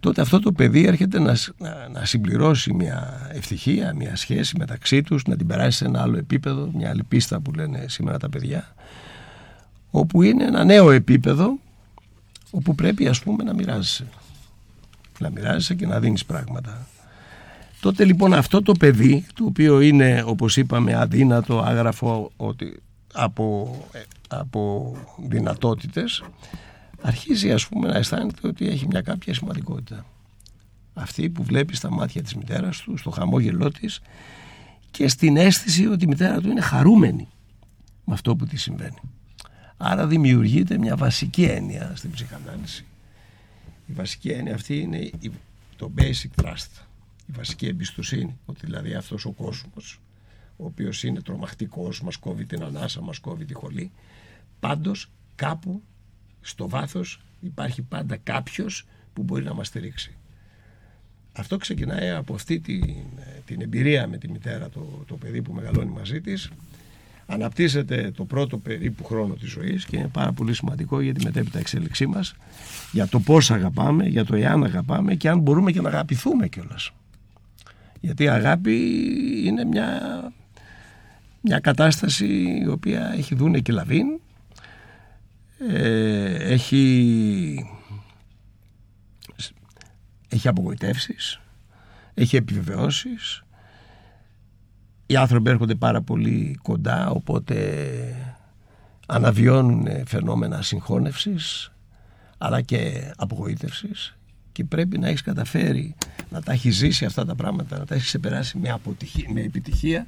Τότε 0.00 0.20
αυτό 0.20 0.40
το 0.40 0.52
παιδί 0.52 0.84
έρχεται 0.86 1.18
να, 1.18 1.36
να, 1.58 1.88
να 1.92 2.04
συμπληρώσει 2.04 2.74
μια 2.74 3.30
ευτυχία, 3.32 3.94
μια 3.94 4.16
σχέση 4.16 4.56
μεταξύ 4.58 5.02
τους, 5.02 5.24
να 5.24 5.36
την 5.36 5.46
περάσει 5.46 5.76
σε 5.78 5.84
ένα 5.84 6.02
άλλο 6.02 6.16
επίπεδο, 6.16 6.70
μια 6.74 6.88
άλλη 6.88 7.02
πίστα 7.02 7.40
που 7.40 7.52
λένε 7.52 7.84
σήμερα 7.88 8.18
τα 8.18 8.28
παιδιά, 8.28 8.74
όπου 9.90 10.22
είναι 10.22 10.44
ένα 10.44 10.64
νέο 10.64 10.90
επίπεδο 10.90 11.58
όπου 12.50 12.74
πρέπει 12.74 13.08
ας 13.08 13.20
πούμε 13.20 13.44
να 13.44 13.54
μοιράζεσαι. 13.54 14.06
Να 15.18 15.30
μοιράζεσαι 15.30 15.74
και 15.74 15.86
να 15.86 16.00
δίνεις 16.00 16.24
πράγματα. 16.24 16.86
Τότε 17.80 18.04
λοιπόν 18.04 18.34
αυτό 18.34 18.62
το 18.62 18.72
παιδί, 18.72 19.26
το 19.34 19.44
οποίο 19.44 19.80
είναι 19.80 20.22
όπως 20.26 20.56
είπαμε 20.56 20.94
αδύνατο, 20.94 21.58
άγραφο 21.58 22.30
ότι, 22.36 22.80
από, 23.12 23.76
ε, 23.92 24.00
από 24.28 24.92
δυνατότητες, 25.28 26.22
αρχίζει 27.02 27.52
ας 27.52 27.68
πούμε 27.68 27.88
να 27.88 27.96
αισθάνεται 27.96 28.48
ότι 28.48 28.68
έχει 28.68 28.86
μια 28.86 29.00
κάποια 29.00 29.34
σημαντικότητα. 29.34 30.06
Αυτή 30.94 31.30
που 31.30 31.42
βλέπει 31.42 31.76
στα 31.76 31.90
μάτια 31.90 32.22
της 32.22 32.34
μητέρας 32.34 32.80
του, 32.80 32.96
στο 32.96 33.10
χαμόγελό 33.10 33.70
της 33.70 34.00
και 34.90 35.08
στην 35.08 35.36
αίσθηση 35.36 35.86
ότι 35.86 36.04
η 36.04 36.08
μητέρα 36.08 36.40
του 36.40 36.50
είναι 36.50 36.60
χαρούμενη 36.60 37.28
με 38.04 38.14
αυτό 38.14 38.36
που 38.36 38.46
της 38.46 38.62
συμβαίνει. 38.62 39.00
Άρα 39.76 40.06
δημιουργείται 40.06 40.78
μια 40.78 40.96
βασική 40.96 41.44
έννοια 41.44 41.92
στην 41.96 42.10
ψυχανάλυση. 42.10 42.84
Η 43.86 43.92
βασική 43.92 44.28
έννοια 44.28 44.54
αυτή 44.54 44.78
είναι 44.78 45.10
το 45.76 45.92
basic 45.96 46.44
trust 46.44 46.88
η 47.28 47.32
βασική 47.32 47.66
εμπιστοσύνη 47.66 48.38
ότι 48.46 48.66
δηλαδή 48.66 48.94
αυτός 48.94 49.24
ο 49.24 49.30
κόσμος 49.30 50.00
ο 50.56 50.64
οποίος 50.64 51.02
είναι 51.02 51.20
τρομακτικός, 51.20 52.02
μας 52.02 52.16
κόβει 52.16 52.44
την 52.44 52.62
ανάσα, 52.62 53.00
μας 53.00 53.18
κόβει 53.18 53.44
τη 53.44 53.54
χολή 53.54 53.90
πάντως 54.60 55.10
κάπου 55.34 55.82
στο 56.40 56.68
βάθος 56.68 57.20
υπάρχει 57.40 57.82
πάντα 57.82 58.16
κάποιος 58.16 58.86
που 59.12 59.22
μπορεί 59.22 59.44
να 59.44 59.54
μας 59.54 59.66
στηρίξει. 59.66 60.16
Αυτό 61.32 61.56
ξεκινάει 61.56 62.10
από 62.10 62.34
αυτή 62.34 62.60
την, 62.60 62.84
την 63.44 63.60
εμπειρία 63.60 64.06
με 64.06 64.18
τη 64.18 64.30
μητέρα, 64.30 64.68
το, 64.68 65.04
το 65.06 65.16
παιδί 65.16 65.42
που 65.42 65.52
μεγαλώνει 65.52 65.90
μαζί 65.90 66.20
της. 66.20 66.50
Αναπτύσσεται 67.26 68.10
το 68.16 68.24
πρώτο 68.24 68.58
περίπου 68.58 69.04
χρόνο 69.04 69.34
της 69.34 69.50
ζωής 69.50 69.84
και 69.84 69.96
είναι 69.96 70.08
πάρα 70.08 70.32
πολύ 70.32 70.54
σημαντικό 70.54 71.00
για 71.00 71.14
τη 71.14 71.24
μετέπειτα 71.24 71.58
εξέλιξή 71.58 72.06
μας, 72.06 72.34
για 72.92 73.06
το 73.06 73.20
πώς 73.20 73.50
αγαπάμε, 73.50 74.06
για 74.06 74.24
το 74.24 74.36
εάν 74.36 74.64
αγαπάμε 74.64 75.14
και 75.14 75.28
αν 75.28 75.38
μπορούμε 75.38 75.72
και 75.72 75.80
να 75.80 75.88
αγαπηθούμε 75.88 76.48
κιόλας. 76.48 76.90
Γιατί 78.00 78.22
η 78.22 78.28
αγάπη 78.28 78.76
είναι 79.44 79.64
μια, 79.64 80.00
μια 81.40 81.58
κατάσταση 81.58 82.60
η 82.64 82.68
οποία 82.68 83.12
έχει 83.16 83.34
δούνε 83.34 83.60
και 83.60 83.72
λαβήν, 83.72 84.06
ε, 85.58 86.52
έχει, 86.52 87.70
έχει 90.28 90.48
απογοητεύσεις, 90.48 91.40
έχει 92.14 92.36
επιβεβαιώσεις. 92.36 93.42
Οι 95.06 95.16
άνθρωποι 95.16 95.50
έρχονται 95.50 95.74
πάρα 95.74 96.02
πολύ 96.02 96.58
κοντά, 96.62 97.10
οπότε 97.10 97.56
αναβιώνουν 99.06 99.86
φαινόμενα 100.06 100.62
συγχώνευσης, 100.62 101.72
αλλά 102.38 102.60
και 102.60 103.12
απογοήτευσης. 103.16 104.16
Και 104.52 104.64
πρέπει 104.64 104.98
να 104.98 105.08
έχεις 105.08 105.22
καταφέρει 105.22 105.94
να 106.30 106.42
τα 106.42 106.52
έχεις 106.52 106.76
ζήσει 106.76 107.04
αυτά 107.04 107.26
τα 107.26 107.34
πράγματα, 107.34 107.78
να 107.78 107.84
τα 107.84 107.94
έχεις 107.94 108.06
ξεπεράσει 108.06 108.58
με, 108.58 108.70
αποτυχία, 108.70 109.30
με 109.32 109.40
επιτυχία, 109.40 110.06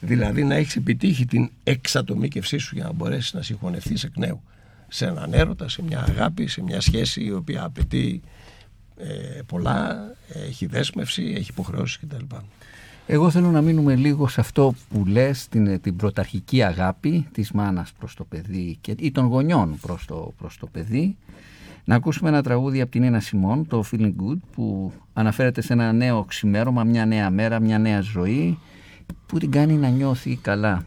δηλαδή 0.00 0.44
να 0.44 0.54
έχεις 0.54 0.76
επιτύχει 0.76 1.26
την 1.26 1.50
εξατομίκευσή 1.64 2.58
σου 2.58 2.74
για 2.74 2.84
να 2.84 2.92
μπορέσεις 2.92 3.32
να 3.32 3.42
συγχωνευτείς 3.42 4.04
εκ 4.04 4.16
νέου 4.16 4.42
σε 4.92 5.06
έναν 5.06 5.32
έρωτα, 5.32 5.68
σε 5.68 5.82
μια 5.82 6.04
αγάπη, 6.08 6.46
σε 6.46 6.62
μια 6.62 6.80
σχέση 6.80 7.24
η 7.24 7.32
οποία 7.32 7.64
απαιτεί 7.64 8.22
ε, 8.96 9.40
πολλά, 9.46 9.98
έχει 10.48 10.66
δέσμευση, 10.66 11.34
έχει 11.36 11.50
υποχρεώσεις 11.50 11.98
κτλ. 11.98 12.36
Εγώ 13.06 13.30
θέλω 13.30 13.50
να 13.50 13.60
μείνουμε 13.60 13.94
λίγο 13.96 14.28
σε 14.28 14.40
αυτό 14.40 14.74
που 14.90 15.06
λες, 15.06 15.48
την, 15.48 15.80
την 15.80 15.96
πρωταρχική 15.96 16.62
αγάπη 16.62 17.28
της 17.32 17.50
μάνας 17.50 17.92
προς 17.98 18.14
το 18.14 18.24
παιδί 18.24 18.78
και, 18.80 18.94
ή 18.98 19.12
των 19.12 19.26
γονιών 19.26 19.78
προς 19.80 20.04
το, 20.06 20.32
προς 20.38 20.58
το 20.58 20.66
παιδί 20.66 21.16
να 21.84 21.94
ακούσουμε 21.94 22.28
ένα 22.28 22.42
τραγούδι 22.42 22.80
από 22.80 22.90
την 22.90 23.02
Ένα 23.02 23.20
Σιμών, 23.20 23.66
το 23.66 23.84
Feeling 23.92 24.12
Good, 24.22 24.38
που 24.52 24.92
αναφέρεται 25.12 25.60
σε 25.60 25.72
ένα 25.72 25.92
νέο 25.92 26.24
ξημέρωμα, 26.24 26.84
μια 26.84 27.06
νέα 27.06 27.30
μέρα, 27.30 27.60
μια 27.60 27.78
νέα 27.78 28.00
ζωή, 28.00 28.58
που 29.26 29.38
την 29.38 29.50
κάνει 29.50 29.74
να 29.74 29.88
νιώθει 29.88 30.36
καλά. 30.36 30.86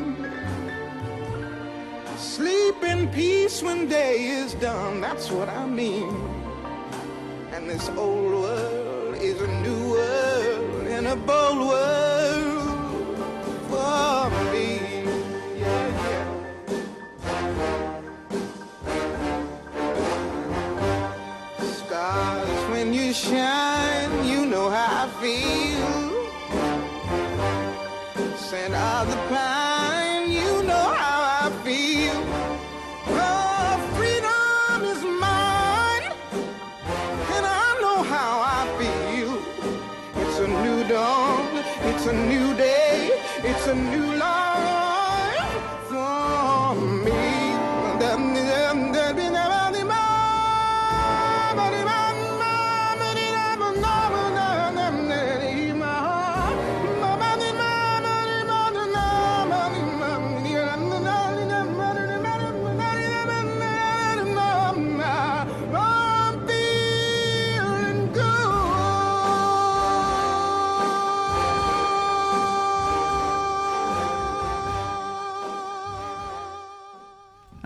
Sleep 2.41 2.83
in 2.83 3.07
peace 3.09 3.61
when 3.61 3.87
day 3.87 4.23
is 4.23 4.55
done, 4.55 4.99
that's 4.99 5.29
what 5.29 5.47
I 5.47 5.67
mean. 5.67 6.09
And 7.51 7.69
this 7.69 7.87
old 7.89 8.31
world 8.33 9.13
is 9.21 9.39
a 9.39 9.47
new 9.61 9.91
world 9.91 10.87
and 10.87 11.05
a 11.05 11.15
bold 11.15 11.67
world 11.67 12.10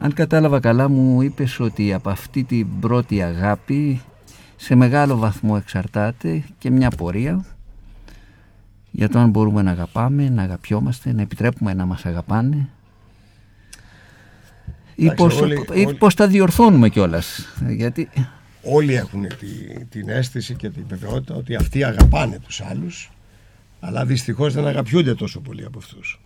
Αν 0.06 0.14
κατάλαβα 0.14 0.60
καλά 0.60 0.90
μου 0.90 1.22
είπες 1.22 1.60
ότι 1.60 1.94
από 1.94 2.10
αυτή 2.10 2.44
την 2.44 2.80
πρώτη 2.80 3.22
αγάπη 3.22 4.02
σε 4.56 4.76
μεγάλο 4.76 5.18
βαθμό 5.18 5.56
εξαρτάται 5.62 6.44
και 6.58 6.70
μια 6.72 6.90
πορεία 6.90 7.46
για 8.92 9.10
το 9.10 9.20
αν 9.20 9.30
μπορούμε 9.30 9.62
να 9.62 9.72
αγαπάμε, 9.72 10.30
να 10.30 10.42
αγαπιόμαστε, 10.44 11.14
να 11.14 11.22
επιτρέπουμε 11.22 11.74
να 11.74 11.86
μας 11.86 12.06
αγαπάνε 12.06 12.70
ή 14.96 15.04
Εντάξει, 15.06 15.24
πώς, 15.24 15.42
όλοι- 15.42 15.66
ή 15.74 15.86
όλοι- 15.86 15.96
πώς 15.98 16.16
τα 16.16 16.28
διορθώνουμε 16.28 16.90
κιόλας 16.90 17.46
γιατί 17.68 18.10
Όλοι 18.64 18.94
έχουν 18.96 19.28
τη- 19.28 19.86
την 19.86 20.10
αίσθηση 20.10 20.56
και 20.56 20.70
την 20.70 20.84
βεβαιότητα 20.88 21.36
ότι 21.36 21.56
αυτοί 21.56 21.84
αγαπάνε 21.84 22.40
τους 22.40 22.62
άλλους 22.62 23.12
αλλά 23.80 24.06
δυστυχώς 24.06 24.54
δεν 24.54 24.68
αγαπιούνται 24.68 25.16
τόσο 25.16 25.40
πολύ 25.40 25.66
από 25.66 25.78
αυτούς. 25.78 26.20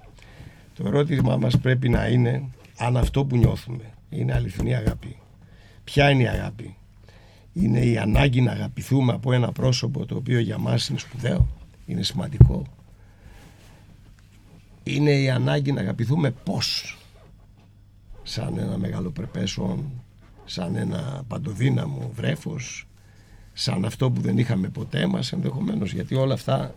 Το 0.75 0.83
ερώτημά 0.87 1.37
μας 1.37 1.57
πρέπει 1.57 1.89
να 1.89 2.07
είναι 2.07 2.43
αν 2.79 2.97
αυτό 2.97 3.25
που 3.25 3.37
νιώθουμε 3.37 3.93
είναι 4.09 4.33
αληθινή 4.33 4.75
αγάπη. 4.75 5.17
Ποια 5.83 6.09
είναι 6.09 6.23
η 6.23 6.27
αγάπη; 6.27 6.75
Είναι 7.53 7.79
η 7.79 7.97
ανάγκη 7.97 8.41
να 8.41 8.51
αγαπηθούμε 8.51 9.13
από 9.13 9.33
ένα 9.33 9.51
πρόσωπο 9.51 10.05
το 10.05 10.15
οποίο 10.15 10.39
για 10.39 10.57
μας 10.57 10.87
είναι 10.87 10.99
σπουδαίο, 10.99 11.47
είναι 11.85 12.03
σημαντικό; 12.03 12.63
Είναι 14.83 15.11
η 15.11 15.29
ανάγκη 15.29 15.71
να 15.71 15.81
αγαπηθούμε 15.81 16.31
πώς; 16.31 16.97
Σαν 18.23 18.57
ένα 18.57 18.77
μεγάλο 18.77 19.09
πρεπέσον, 19.09 19.91
σαν 20.45 20.75
ένα 20.75 21.23
παντοδύναμο 21.27 22.11
βρέφος, 22.15 22.87
σαν 23.53 23.85
αυτό 23.85 24.11
που 24.11 24.21
δεν 24.21 24.37
είχαμε 24.37 24.69
ποτέ 24.69 25.07
μας 25.07 25.31
ενδεχομένως, 25.31 25.93
γιατί 25.93 26.15
όλα 26.15 26.33
αυτά 26.33 26.75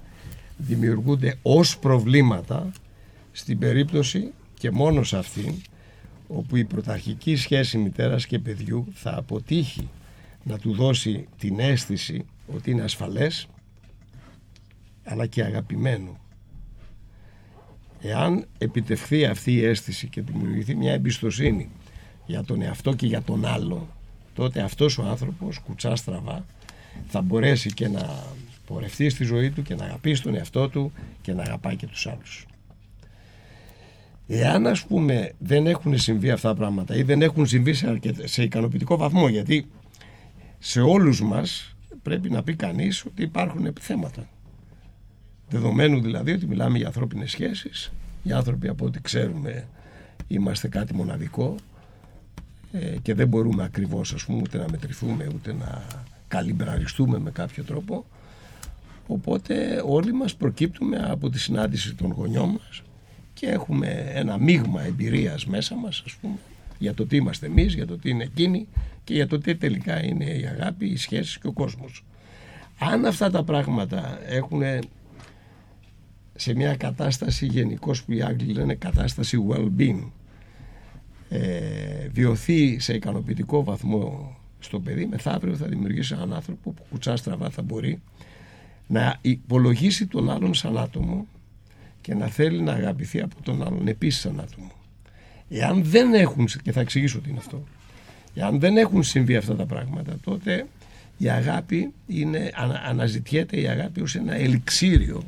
δημιουργούνται 0.56 1.38
ως 1.42 1.78
προβλήματα 1.78 2.72
στην 3.32 3.58
περίπτωση 3.58 4.32
και 4.58 4.70
μόνο 4.70 5.02
σε 5.02 5.18
αυτήν 5.18 5.54
όπου 6.34 6.56
η 6.56 6.64
πρωταρχική 6.64 7.36
σχέση 7.36 7.78
μητέρας 7.78 8.26
και 8.26 8.38
παιδιού 8.38 8.86
θα 8.94 9.16
αποτύχει 9.16 9.88
να 10.42 10.58
του 10.58 10.74
δώσει 10.74 11.28
την 11.38 11.58
αίσθηση 11.58 12.24
ότι 12.54 12.70
είναι 12.70 12.82
ασφαλές 12.82 13.48
αλλά 15.04 15.26
και 15.26 15.42
αγαπημένο. 15.42 16.20
Εάν 18.00 18.46
επιτευχθεί 18.58 19.24
αυτή 19.24 19.52
η 19.52 19.64
αίσθηση 19.64 20.08
και 20.08 20.22
δημιουργηθεί 20.22 20.74
μια 20.74 20.92
εμπιστοσύνη 20.92 21.68
για 22.26 22.44
τον 22.44 22.62
εαυτό 22.62 22.94
και 22.94 23.06
για 23.06 23.22
τον 23.22 23.44
άλλο 23.44 23.88
τότε 24.34 24.60
αυτός 24.60 24.98
ο 24.98 25.02
άνθρωπος 25.02 25.58
κουτσά 25.58 25.96
στραβά 25.96 26.44
θα 27.08 27.20
μπορέσει 27.20 27.72
και 27.72 27.88
να 27.88 28.24
πορευτεί 28.66 29.08
στη 29.08 29.24
ζωή 29.24 29.50
του 29.50 29.62
και 29.62 29.74
να 29.74 29.84
αγαπήσει 29.84 30.22
τον 30.22 30.34
εαυτό 30.34 30.68
του 30.68 30.92
και 31.22 31.32
να 31.32 31.42
αγαπάει 31.42 31.76
και 31.76 31.86
τους 31.86 32.06
άλλους. 32.06 32.46
Εάν 34.34 34.66
ας 34.66 34.84
πούμε 34.84 35.32
δεν 35.38 35.66
έχουν 35.66 35.98
συμβεί 35.98 36.30
αυτά 36.30 36.48
τα 36.48 36.54
πράγματα 36.54 36.94
ή 36.94 37.02
δεν 37.02 37.22
έχουν 37.22 37.46
συμβεί 37.46 37.74
σε, 37.74 37.88
αρκετ- 37.88 38.26
σε 38.26 38.42
ικανοποιητικό 38.42 38.96
βαθμό 38.96 39.28
γιατί 39.28 39.66
σε 40.58 40.80
όλους 40.80 41.22
μας 41.22 41.76
πρέπει 42.02 42.30
να 42.30 42.42
πει 42.42 42.54
κανείς 42.54 43.04
ότι 43.04 43.22
υπάρχουν 43.22 43.66
επιθέματα. 43.66 44.28
Δεδομένου 45.48 46.00
δηλαδή 46.00 46.32
ότι 46.32 46.46
μιλάμε 46.46 46.78
για 46.78 46.86
ανθρώπινες 46.86 47.30
σχέσεις, 47.30 47.92
οι 48.22 48.32
άνθρωποι 48.32 48.68
από 48.68 48.84
ό,τι 48.84 49.00
ξέρουμε 49.00 49.66
είμαστε 50.26 50.68
κάτι 50.68 50.94
μοναδικό 50.94 51.54
ε, 52.72 52.96
και 53.02 53.14
δεν 53.14 53.28
μπορούμε 53.28 53.64
ακριβώς 53.64 54.12
ας 54.12 54.24
πούμε 54.24 54.40
ούτε 54.42 54.58
να 54.58 54.66
μετρηθούμε 54.70 55.26
ούτε 55.34 55.52
να 55.52 55.82
καλυμπραριστούμε 56.28 57.18
με 57.18 57.30
κάποιο 57.30 57.64
τρόπο 57.64 58.04
οπότε 59.06 59.82
όλοι 59.86 60.12
μας 60.12 60.34
προκύπτουμε 60.34 60.96
από 60.96 61.30
τη 61.30 61.38
συνάντηση 61.38 61.94
των 61.94 62.12
γονιών 62.12 62.48
μας 62.48 62.82
και 63.42 63.48
έχουμε 63.48 64.10
ένα 64.14 64.38
μείγμα 64.38 64.82
εμπειρίας 64.82 65.46
μέσα 65.46 65.74
μας 65.74 66.02
ας 66.06 66.14
πούμε 66.14 66.34
για 66.78 66.94
το 66.94 67.06
τι 67.06 67.16
είμαστε 67.16 67.46
εμείς, 67.46 67.74
για 67.74 67.86
το 67.86 67.98
τι 67.98 68.10
είναι 68.10 68.22
εκείνοι 68.22 68.68
και 69.04 69.14
για 69.14 69.26
το 69.26 69.38
τι 69.38 69.56
τελικά 69.56 70.04
είναι 70.04 70.24
η 70.24 70.46
αγάπη, 70.46 70.86
οι 70.86 70.96
σχέσεις 70.96 71.38
και 71.38 71.46
ο 71.46 71.52
κόσμος. 71.52 72.04
Αν 72.78 73.06
αυτά 73.06 73.30
τα 73.30 73.42
πράγματα 73.42 74.18
έχουν 74.26 74.62
σε 76.34 76.54
μια 76.54 76.76
κατάσταση 76.76 77.46
γενικώς 77.46 78.04
που 78.04 78.12
οι 78.12 78.22
Άγγλοι 78.22 78.52
λένε 78.52 78.74
κατάσταση 78.74 79.46
well-being 79.48 80.10
ε, 81.28 82.08
βιωθεί 82.12 82.78
σε 82.78 82.94
ικανοποιητικό 82.94 83.64
βαθμό 83.64 84.36
στο 84.58 84.80
παιδί 84.80 85.06
μεθαύριο 85.06 85.56
θα 85.56 85.66
δημιουργήσει 85.66 86.14
έναν 86.14 86.32
άνθρωπο 86.32 86.70
που 86.70 86.82
κουτσά 86.90 87.16
στραβά 87.16 87.50
θα 87.50 87.62
μπορεί 87.62 88.02
να 88.86 89.18
υπολογίσει 89.20 90.06
τον 90.06 90.30
άλλον 90.30 90.54
σαν 90.54 90.78
άτομο 90.78 91.26
και 92.02 92.14
να 92.14 92.26
θέλει 92.26 92.60
να 92.60 92.72
αγαπηθεί 92.72 93.20
από 93.20 93.34
τον 93.42 93.62
άλλον 93.62 93.88
επίσης 93.88 94.20
σαν 94.20 94.40
άτομο. 94.40 94.72
Εάν 95.48 95.84
δεν 95.84 96.14
έχουν, 96.14 96.48
και 96.62 96.72
θα 96.72 96.80
εξηγήσω 96.80 97.20
τι 97.20 97.28
είναι 97.28 97.38
αυτό, 97.38 97.64
εάν 98.34 98.60
δεν 98.60 98.76
έχουν 98.76 99.02
συμβεί 99.02 99.36
αυτά 99.36 99.56
τα 99.56 99.66
πράγματα, 99.66 100.16
τότε 100.24 100.66
η 101.18 101.28
αγάπη 101.28 101.92
είναι, 102.06 102.50
ανα- 102.54 102.82
αναζητιέται 102.84 103.60
η 103.60 103.66
αγάπη 103.66 104.00
ως 104.00 104.14
ένα 104.14 104.34
ελιξίριο, 104.34 105.22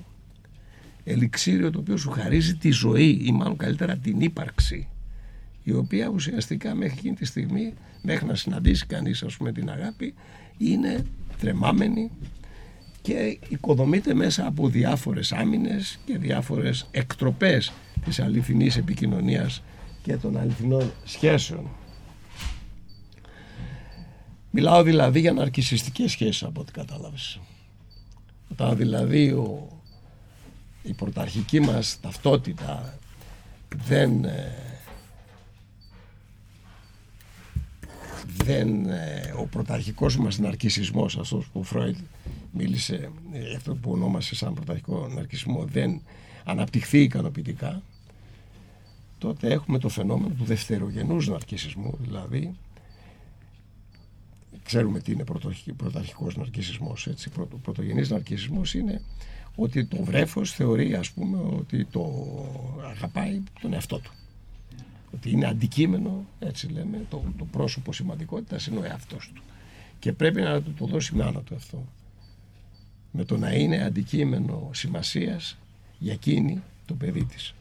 ελιξίριο 1.04 1.70
το 1.70 1.78
οποίο 1.78 1.96
σου 1.96 2.10
χαρίζει 2.10 2.54
τη 2.54 2.70
ζωή 2.70 3.20
ή 3.24 3.32
μάλλον 3.32 3.56
καλύτερα 3.56 3.96
την 3.96 4.20
ύπαρξη, 4.20 4.88
η 5.62 5.72
οποία 5.72 6.08
ουσιαστικά 6.08 6.74
μέχρι 6.74 6.96
εκείνη 6.98 7.14
τη 7.14 7.24
στιγμή, 7.24 7.72
μέχρι 8.02 8.26
να 8.26 8.34
συναντήσει 8.34 8.86
κανείς 8.86 9.22
ας 9.22 9.36
πούμε 9.36 9.52
την 9.52 9.70
αγάπη, 9.70 10.14
είναι 10.58 11.04
τρεμάμενη 11.40 12.10
και 13.04 13.38
οικοδομείται 13.48 14.14
μέσα 14.14 14.46
από 14.46 14.68
διάφορες 14.68 15.32
άμυνες 15.32 15.98
και 16.04 16.18
διάφορες 16.18 16.86
εκτροπές 16.90 17.72
της 18.04 18.20
αληθινής 18.20 18.76
επικοινωνίας 18.76 19.62
και 20.02 20.16
των 20.16 20.36
αληθινών 20.36 20.92
σχέσεων. 21.04 21.70
Μιλάω 24.50 24.82
δηλαδή 24.82 25.20
για 25.20 25.32
ναρκισιστικές 25.32 26.10
σχέσεις 26.10 26.42
από 26.42 26.60
ό,τι 26.60 26.72
κατάλαβες. 26.72 27.40
Όταν 28.50 28.76
δηλαδή 28.76 29.30
ο, 29.30 29.68
η 30.82 30.92
πρωταρχική 30.92 31.60
μας 31.60 31.98
ταυτότητα 32.00 32.98
δεν 33.86 34.24
ε, 34.24 34.63
δεν, 38.44 38.86
ε, 38.88 39.34
ο 39.38 39.46
πρωταρχικός 39.46 40.16
μας 40.16 40.38
ναρκισισμός 40.38 41.18
αυτός 41.18 41.46
που 41.52 41.60
ο 41.60 41.62
Φρόιντ 41.62 41.96
μίλησε 42.52 43.10
ε, 43.32 43.54
αυτό 43.56 43.74
που 43.74 43.90
ονόμασε 43.90 44.34
σαν 44.34 44.54
πρωταρχικό 44.54 45.08
ναρκισμό 45.14 45.64
δεν 45.64 46.00
αναπτυχθεί 46.44 46.98
ικανοποιητικά 47.02 47.82
τότε 49.18 49.48
έχουμε 49.52 49.78
το 49.78 49.88
φαινόμενο 49.88 50.34
του 50.34 50.44
δευτερογενούς 50.44 51.28
ναρκισισμού 51.28 51.98
δηλαδή 52.00 52.54
ξέρουμε 54.62 55.00
τι 55.00 55.12
είναι 55.12 55.24
πρωταρχική- 55.24 55.72
πρωταρχικός 55.72 56.36
ναρκισισμός 56.36 57.06
έτσι, 57.06 57.30
πρωτο, 57.30 57.56
πρωτογενής 57.56 58.10
ναρκισισμός 58.10 58.74
είναι 58.74 59.00
ότι 59.56 59.84
το 59.84 60.02
βρέφος 60.02 60.52
θεωρεί 60.52 60.94
ας 60.94 61.10
πούμε 61.10 61.38
ότι 61.58 61.84
το 61.84 62.04
αγαπάει 62.90 63.42
τον 63.60 63.72
εαυτό 63.72 63.98
του 63.98 64.12
ότι 65.14 65.30
είναι 65.30 65.46
αντικείμενο, 65.46 66.26
έτσι 66.38 66.68
λέμε, 66.68 67.06
το, 67.10 67.22
το 67.38 67.44
πρόσωπο 67.44 67.92
σημαντικότητας 67.92 68.66
είναι 68.66 68.78
ο 68.78 68.84
εαυτός 68.84 69.30
του. 69.34 69.42
Και 69.98 70.12
πρέπει 70.12 70.40
να 70.40 70.62
του 70.62 70.74
το 70.78 70.86
δώσει 70.86 71.14
μάνα 71.14 71.40
του 71.40 71.54
αυτό. 71.54 71.86
Με 73.10 73.24
το 73.24 73.36
να 73.36 73.52
είναι 73.52 73.84
αντικείμενο 73.84 74.70
σημασίας 74.72 75.56
για 75.98 76.12
εκείνη 76.12 76.62
το 76.86 76.94
παιδί 76.94 77.24
της. 77.24 77.54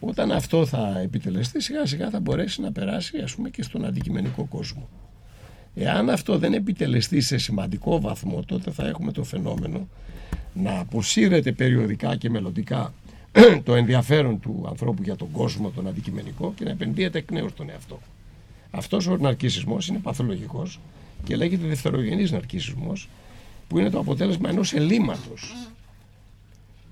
Όταν 0.00 0.32
αυτό 0.32 0.66
θα 0.66 0.98
επιτελεστεί, 0.98 1.60
σιγά 1.62 1.86
σιγά 1.86 2.10
θα 2.10 2.20
μπορέσει 2.20 2.60
να 2.60 2.72
περάσει 2.72 3.18
ας 3.18 3.34
πούμε 3.34 3.50
και 3.50 3.62
στον 3.62 3.84
αντικειμενικό 3.84 4.44
κόσμο. 4.44 4.88
Εάν 5.74 6.10
αυτό 6.10 6.38
δεν 6.38 6.52
επιτελεστεί 6.52 7.20
σε 7.20 7.38
σημαντικό 7.38 8.00
βαθμό, 8.00 8.42
τότε 8.42 8.70
θα 8.70 8.86
έχουμε 8.86 9.12
το 9.12 9.24
φαινόμενο 9.24 9.88
να 10.54 10.78
αποσύρεται 10.78 11.52
περιοδικά 11.52 12.16
και 12.16 12.30
μελλοντικά 12.30 12.92
το 13.64 13.74
ενδιαφέρον 13.74 14.40
του 14.40 14.64
ανθρώπου 14.68 15.02
για 15.02 15.16
τον 15.16 15.30
κόσμο, 15.30 15.70
τον 15.70 15.88
αντικειμενικό 15.88 16.52
και 16.56 16.64
να 16.64 16.70
επενδύεται 16.70 17.18
εκ 17.18 17.30
νέου 17.30 17.48
στον 17.48 17.70
εαυτό. 17.70 18.00
Αυτός 18.70 19.06
ο 19.06 19.16
ναρκισισμός 19.16 19.88
είναι 19.88 19.98
παθολογικός 19.98 20.80
και 21.24 21.36
λέγεται 21.36 21.66
δευτερογενής 21.66 22.30
ναρκισισμός 22.30 23.08
που 23.68 23.78
είναι 23.78 23.90
το 23.90 23.98
αποτέλεσμα 23.98 24.48
ενός 24.48 24.72
ελλείμματος 24.72 25.54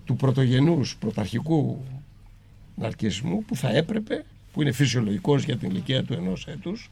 του 0.04 0.16
πρωτογενούς, 0.16 0.96
πρωταρχικού 0.96 1.84
ναρκισμού 2.76 3.44
που 3.44 3.56
θα 3.56 3.76
έπρεπε, 3.76 4.24
που 4.52 4.62
είναι 4.62 4.72
φυσιολογικός 4.72 5.44
για 5.44 5.56
την 5.56 5.70
ηλικία 5.70 6.04
του 6.04 6.12
ενός 6.12 6.46
έτους 6.46 6.90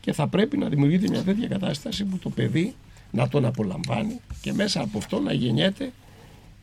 και 0.00 0.12
θα 0.12 0.26
πρέπει 0.26 0.56
να 0.56 0.68
δημιουργείται 0.68 1.08
μια 1.08 1.22
τέτοια 1.22 1.48
κατάσταση 1.48 2.04
που 2.04 2.18
το 2.18 2.30
παιδί 2.30 2.74
να 3.10 3.28
τον 3.28 3.44
απολαμβάνει 3.44 4.20
και 4.40 4.52
μέσα 4.52 4.80
από 4.80 4.98
αυτό 4.98 5.20
να 5.20 5.32
γεννιέται 5.32 5.92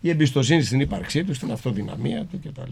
η 0.01 0.09
εμπιστοσύνη 0.09 0.61
στην 0.61 0.79
ύπαρξή 0.79 1.23
του, 1.23 1.33
στην 1.33 1.51
αυτοδυναμία 1.51 2.25
του 2.25 2.39
κτλ. 2.39 2.71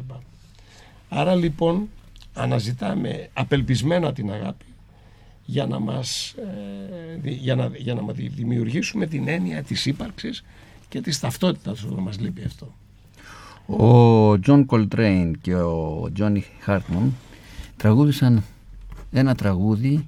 Άρα 1.10 1.36
λοιπόν 1.36 1.90
αναζητάμε 2.34 3.30
απελπισμένα 3.34 4.14
την 4.14 4.32
αγάπη 4.32 4.66
για 5.46 5.66
να 5.66 5.80
μας, 5.80 6.32
ε, 6.38 7.18
δι- 7.22 7.40
για 7.42 7.56
να, 7.56 7.72
για 7.78 7.94
να 7.94 8.02
μας 8.02 8.16
δι- 8.16 8.34
δημιουργήσουμε 8.36 9.06
την 9.06 9.28
έννοια 9.28 9.64
της 9.64 9.86
ύπαρξης 9.86 10.44
και 10.90 11.02
της 11.02 11.20
ταυτότητας 11.20 11.84
όταν 11.84 12.04
μας 12.04 12.20
λείπει 12.20 12.44
αυτό. 12.46 12.74
Ο 13.84 14.40
Τζον 14.40 14.66
Κολτρέιν 14.66 15.42
και 15.42 15.56
ο 15.56 16.10
Τζόνι 16.14 16.44
Χάρτμον 16.60 17.16
τραγούδησαν 17.78 18.44
ένα 19.12 19.36
τραγούδι 19.36 20.08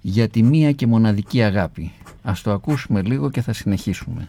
για 0.00 0.28
τη 0.28 0.42
μία 0.42 0.72
και 0.72 0.86
μοναδική 0.86 1.42
αγάπη. 1.42 1.92
Ας 2.22 2.42
το 2.42 2.52
ακούσουμε 2.52 3.02
λίγο 3.02 3.30
και 3.30 3.40
θα 3.40 3.52
συνεχίσουμε. 3.52 4.28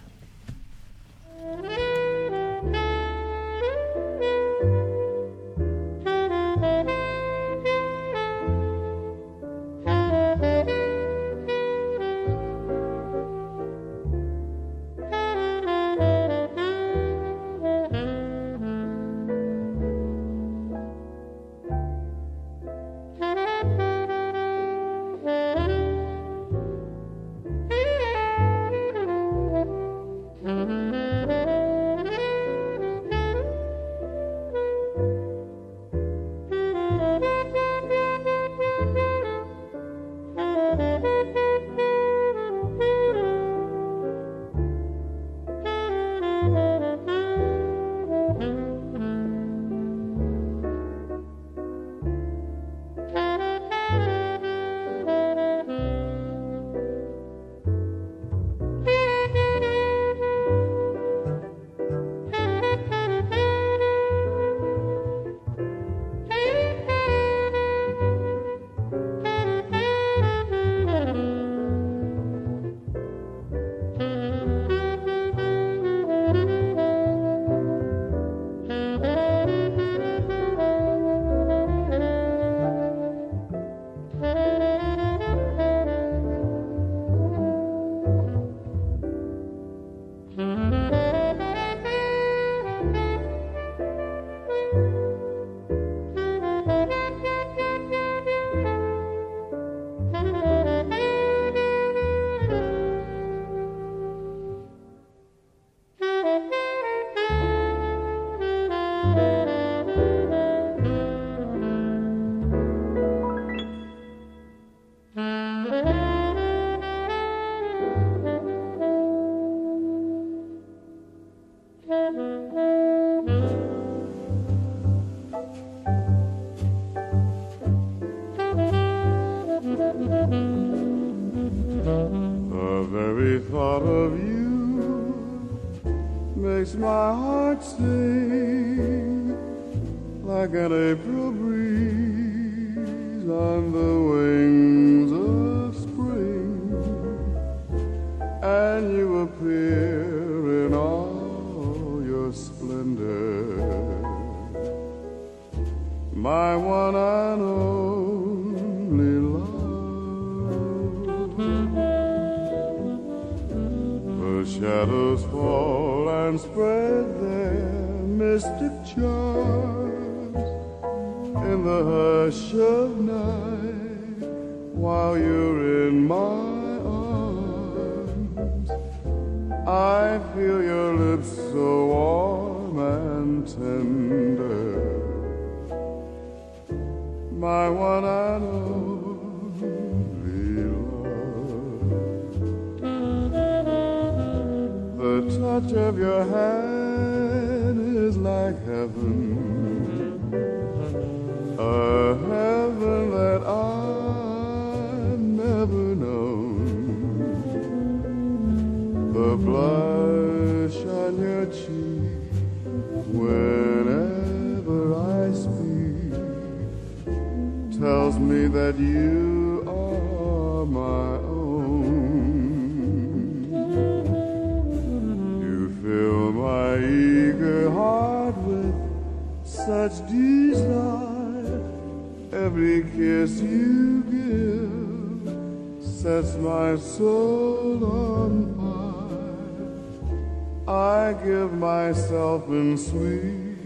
I 241.06 241.14
give 241.28 241.52
myself 241.72 242.42
in 242.60 242.68
sweet 242.90 243.58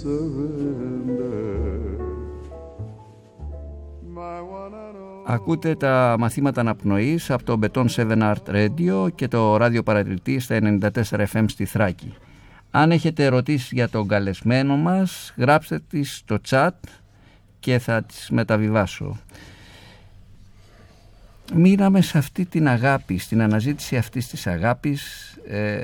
surrender. 0.00 1.38
My 4.20 4.40
one 4.40 4.74
and 4.86 4.96
only. 4.96 5.24
Ακούτε 5.26 5.74
τα 5.74 6.16
μαθήματα 6.18 6.60
αναπνοής 6.60 7.30
από 7.30 7.44
το 7.44 7.58
Beton 7.62 7.86
7 7.96 8.34
Art 8.34 8.54
Radio 8.54 9.08
και 9.14 9.28
το 9.28 9.56
ράδιο 9.56 9.82
παρατηρητή 9.82 10.38
στα 10.38 10.58
94 10.62 11.00
FM 11.32 11.44
στη 11.46 11.64
Θράκη. 11.64 12.14
Αν 12.70 12.90
έχετε 12.90 13.24
ερωτήσεις 13.24 13.70
για 13.70 13.88
τον 13.88 14.08
καλεσμένο 14.08 14.76
μας, 14.76 15.34
γράψτε 15.36 15.80
τις 15.90 16.16
στο 16.16 16.38
chat 16.48 16.70
και 17.60 17.78
θα 17.78 18.02
τις 18.02 18.30
μεταβιβάσω. 18.30 19.18
Μείναμε 21.54 22.00
σε 22.00 22.18
αυτή 22.18 22.44
την 22.44 22.68
αγάπη, 22.68 23.18
στην 23.18 23.42
αναζήτηση 23.42 23.96
αυτής 23.96 24.28
της 24.28 24.46
αγάπης, 24.46 25.32
ε, 25.48 25.82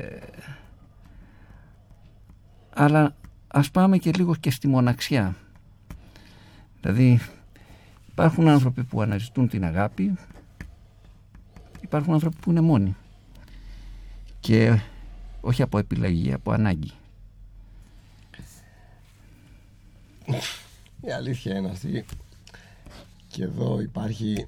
αλλά 2.74 3.16
ας 3.48 3.70
πάμε 3.70 3.98
και 3.98 4.10
λίγο 4.10 4.34
και 4.34 4.50
στη 4.50 4.68
μοναξιά. 4.68 5.36
Δηλαδή 6.80 7.20
υπάρχουν 8.10 8.48
άνθρωποι 8.48 8.84
που 8.84 9.02
αναζητούν 9.02 9.48
την 9.48 9.64
αγάπη, 9.64 10.14
υπάρχουν 11.80 12.12
άνθρωποι 12.12 12.36
που 12.40 12.50
είναι 12.50 12.60
μόνοι 12.60 12.96
και 14.40 14.80
όχι 15.40 15.62
από 15.62 15.78
επιλογή, 15.78 16.32
από 16.32 16.52
ανάγκη. 16.52 16.92
Η 21.00 21.10
αλήθεια 21.10 21.56
είναι 21.56 21.68
αυτή. 21.68 22.04
Και 23.28 23.42
εδώ 23.42 23.80
υπάρχει 23.80 24.46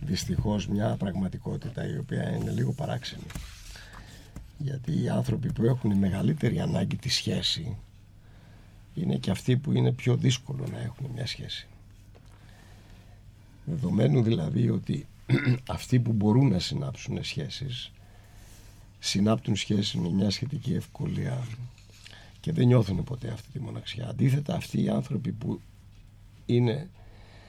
δυστυχώς 0.00 0.68
μια 0.68 0.96
πραγματικότητα 0.96 1.86
η 1.86 1.98
οποία 1.98 2.36
είναι 2.36 2.50
λίγο 2.50 2.72
παράξενη. 2.72 3.22
Γιατί 4.64 5.02
οι 5.02 5.08
άνθρωποι 5.08 5.52
που 5.52 5.64
έχουν 5.64 5.90
η 5.90 5.94
μεγαλύτερη 5.94 6.60
ανάγκη 6.60 6.96
τη 6.96 7.08
σχέση 7.08 7.76
είναι 8.94 9.16
και 9.16 9.30
αυτοί 9.30 9.56
που 9.56 9.72
είναι 9.72 9.92
πιο 9.92 10.16
δύσκολο 10.16 10.66
να 10.72 10.78
έχουν 10.80 11.06
μια 11.14 11.26
σχέση. 11.26 11.66
Δεδομένου 13.64 14.22
δηλαδή 14.22 14.70
ότι 14.70 15.06
αυτοί 15.68 16.00
που 16.00 16.12
μπορούν 16.12 16.48
να 16.48 16.58
συνάψουν 16.58 17.24
σχέσεις 17.24 17.92
συνάπτουν 18.98 19.56
σχέσεις 19.56 19.94
με 19.94 20.08
μια 20.08 20.30
σχετική 20.30 20.74
ευκολία 20.74 21.46
και 22.40 22.52
δεν 22.52 22.66
νιώθουν 22.66 23.04
ποτέ 23.04 23.28
αυτή 23.28 23.50
τη 23.52 23.60
μοναξιά. 23.60 24.08
Αντίθετα 24.08 24.54
αυτοί 24.54 24.82
οι 24.82 24.88
άνθρωποι 24.88 25.32
που 25.32 25.60
είναι 26.46 26.90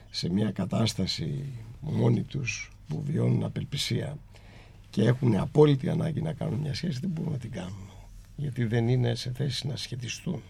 σε 0.10 0.30
μια 0.30 0.52
κατάσταση 0.52 1.46
μόνοι 1.80 2.22
τους 2.22 2.72
που 2.88 3.04
βιώνουν 3.06 3.44
απελπισία 3.44 4.18
και 4.96 5.04
έχουν 5.04 5.36
απόλυτη 5.36 5.90
ανάγκη 5.90 6.22
να 6.22 6.34
κάνουν 6.34 6.60
μια 6.60 6.74
σχέση 6.74 7.00
δεν 7.00 7.10
μπορούν 7.10 7.32
να 7.32 7.38
την 7.38 7.52
κάνουν 7.52 7.90
γιατί 8.36 8.66
δεν 8.66 8.88
είναι 8.88 9.16
σε 9.16 9.32
θέση 9.32 9.68
να 9.68 9.76
σχετιστούν. 9.76 10.42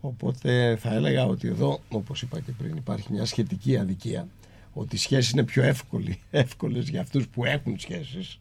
Οπότε 0.00 0.76
θα 0.76 0.94
έλεγα 0.94 1.26
ότι 1.26 1.48
εδώ, 1.48 1.80
όπως 1.88 2.22
είπα 2.22 2.40
και 2.40 2.52
πριν, 2.52 2.76
υπάρχει 2.76 3.12
μια 3.12 3.24
σχετική 3.24 3.76
αδικία 3.76 4.28
ότι 4.72 4.94
οι 4.94 4.98
σχέσεις 4.98 5.30
είναι 5.30 5.44
πιο 5.44 5.62
εύκολη, 5.62 6.20
εύκολες 6.30 6.88
για 6.88 7.00
αυτούς 7.00 7.28
που 7.28 7.44
έχουν 7.44 7.78
σχέσεις 7.78 8.38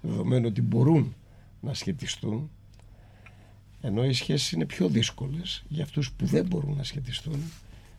δεδομένου 0.00 0.46
ότι 0.48 0.62
μπορούν 0.62 1.14
να 1.60 1.74
σχετιστούν 1.74 2.50
ενώ 3.80 4.04
οι 4.04 4.12
σχέσεις 4.12 4.52
είναι 4.52 4.66
πιο 4.66 4.88
δύσκολες 4.88 5.64
για 5.68 5.84
αυτούς 5.84 6.12
που 6.12 6.26
δεν 6.26 6.46
μπορούν 6.46 6.76
να 6.76 6.82
σχετιστούν 6.82 7.42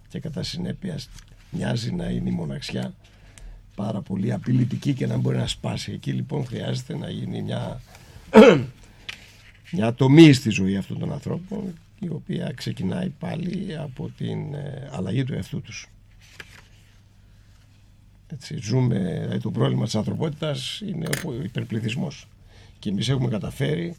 και 0.08 0.20
κατά 0.20 0.44
συνέπεια 0.44 1.00
μοιάζει 1.52 1.92
να 1.92 2.10
είναι 2.10 2.30
η 2.30 2.34
μοναξιά 2.34 2.94
πάρα 3.76 4.02
πολύ 4.02 4.34
απειλητική 4.34 4.94
και 4.94 5.08
να 5.08 5.18
μπορεί 5.18 5.38
να 5.38 5.48
σπάσει. 5.48 5.92
Εκεί 5.92 6.12
λοιπόν 6.12 6.46
χρειάζεται 6.46 6.98
να 6.98 7.10
γίνει 7.10 7.42
μια, 7.42 7.82
μια 9.72 9.88
ατομή 9.88 10.34
στη 10.34 10.50
ζωή 10.50 10.78
αυτών 10.78 11.00
των 11.00 11.12
ανθρώπων 11.12 11.74
η 12.00 12.10
οποία 12.10 12.52
ξεκινάει 12.56 13.10
πάλι 13.10 13.78
από 13.78 14.10
την 14.18 14.54
ε, 14.54 14.90
αλλαγή 14.92 15.24
του 15.24 15.34
εαυτού 15.34 15.62
τους. 15.62 15.88
Έτσι, 18.28 18.58
ζούμε, 18.62 19.20
δηλαδή 19.22 19.40
το 19.40 19.52
πρόβλημα 19.52 19.86
της 19.86 19.96
ανθρωπότητας 19.96 20.82
είναι 20.82 21.08
ο 21.26 21.44
υπερπληθυσμός 21.44 22.28
και 22.80 22.90
εμείς 22.90 23.10
έχουμε 23.10 23.30
καταφέρει 23.30 23.96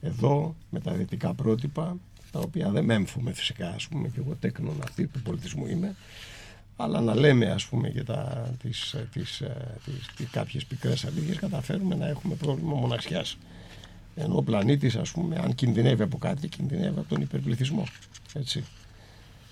εδώ 0.00 0.54
με 0.70 0.80
τα 0.80 0.92
δυτικά 0.92 1.34
πρότυπα 1.34 1.96
τα 2.30 2.40
οποία 2.40 2.70
δεν 2.70 2.84
μέμφουμε 2.84 3.32
φυσικά 3.32 3.68
ας 3.68 3.88
πούμε 3.88 4.08
και 4.08 4.20
εγώ 4.20 4.36
τέκνον 4.40 4.80
αυτή 4.82 5.06
του 5.06 5.22
πολιτισμού 5.22 5.66
είμαι 5.66 5.94
αλλά 6.82 7.00
να 7.00 7.14
λέμε 7.14 7.46
ας 7.50 7.66
πούμε 7.66 7.88
και 7.88 8.02
τα, 8.02 8.50
τις, 8.62 8.96
τις, 9.12 9.42
τις, 9.84 10.10
τις, 10.16 10.28
κάποιες 10.30 10.64
πικρές 10.64 11.04
αλήθειες 11.04 11.36
καταφέρουμε 11.36 11.94
να 11.94 12.08
έχουμε 12.08 12.34
πρόβλημα 12.34 12.74
μοναξιάς. 12.74 13.36
Ενώ 14.14 14.36
ο 14.36 14.42
πλανήτης 14.42 14.96
ας 14.96 15.10
πούμε 15.10 15.36
αν 15.36 15.54
κινδυνεύει 15.54 16.02
από 16.02 16.18
κάτι 16.18 16.48
κινδυνεύει 16.48 16.98
από 16.98 17.08
τον 17.08 17.20
υπερπληθυσμό. 17.20 17.86
Έτσι. 18.32 18.64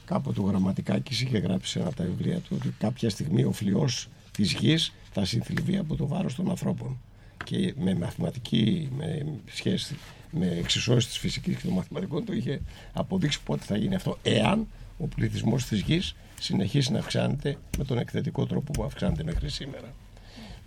Κάποτε 0.05 0.41
ο 0.41 0.43
Γραμματικάκης 0.45 1.21
είχε 1.21 1.39
γράψει 1.39 1.71
σε 1.71 1.79
ένα 1.79 1.89
από 1.89 1.97
τα 1.97 2.05
βιβλία 2.05 2.39
του 2.39 2.57
ότι 2.59 2.75
κάποια 2.79 3.11
στιγμή 3.11 3.45
ο 3.45 3.53
φλοιός 3.53 4.09
της 4.33 4.53
γης 4.53 4.93
θα 5.13 5.25
συνθλιβεί 5.25 5.77
από 5.77 5.97
το 5.97 6.07
βάρος 6.07 6.35
των 6.35 6.51
ανθρώπων. 6.51 7.01
Και 7.45 7.75
με 7.79 7.95
μαθηματική 7.95 8.89
με 8.97 9.27
σχέση 9.51 9.97
με 10.31 10.47
εξισώσεις 10.47 11.07
της 11.07 11.19
φυσικής 11.19 11.57
και 11.57 11.67
των 11.67 11.73
μαθηματικών 11.73 12.25
το 12.25 12.33
είχε 12.33 12.61
αποδείξει 12.93 13.43
πότε 13.43 13.65
θα 13.65 13.77
γίνει 13.77 13.95
αυτό. 13.95 14.19
Εάν 14.23 14.67
ο 14.99 15.07
πληθυσμός 15.07 15.65
της 15.65 15.81
γης 15.81 16.15
συνεχίσει 16.41 16.93
να 16.93 16.99
αυξάνεται 16.99 17.59
με 17.79 17.85
τον 17.85 17.99
εκθετικό 17.99 18.47
τρόπο 18.47 18.73
που 18.73 18.85
αυξάνεται 18.85 19.23
μέχρι 19.23 19.49
σήμερα. 19.49 19.95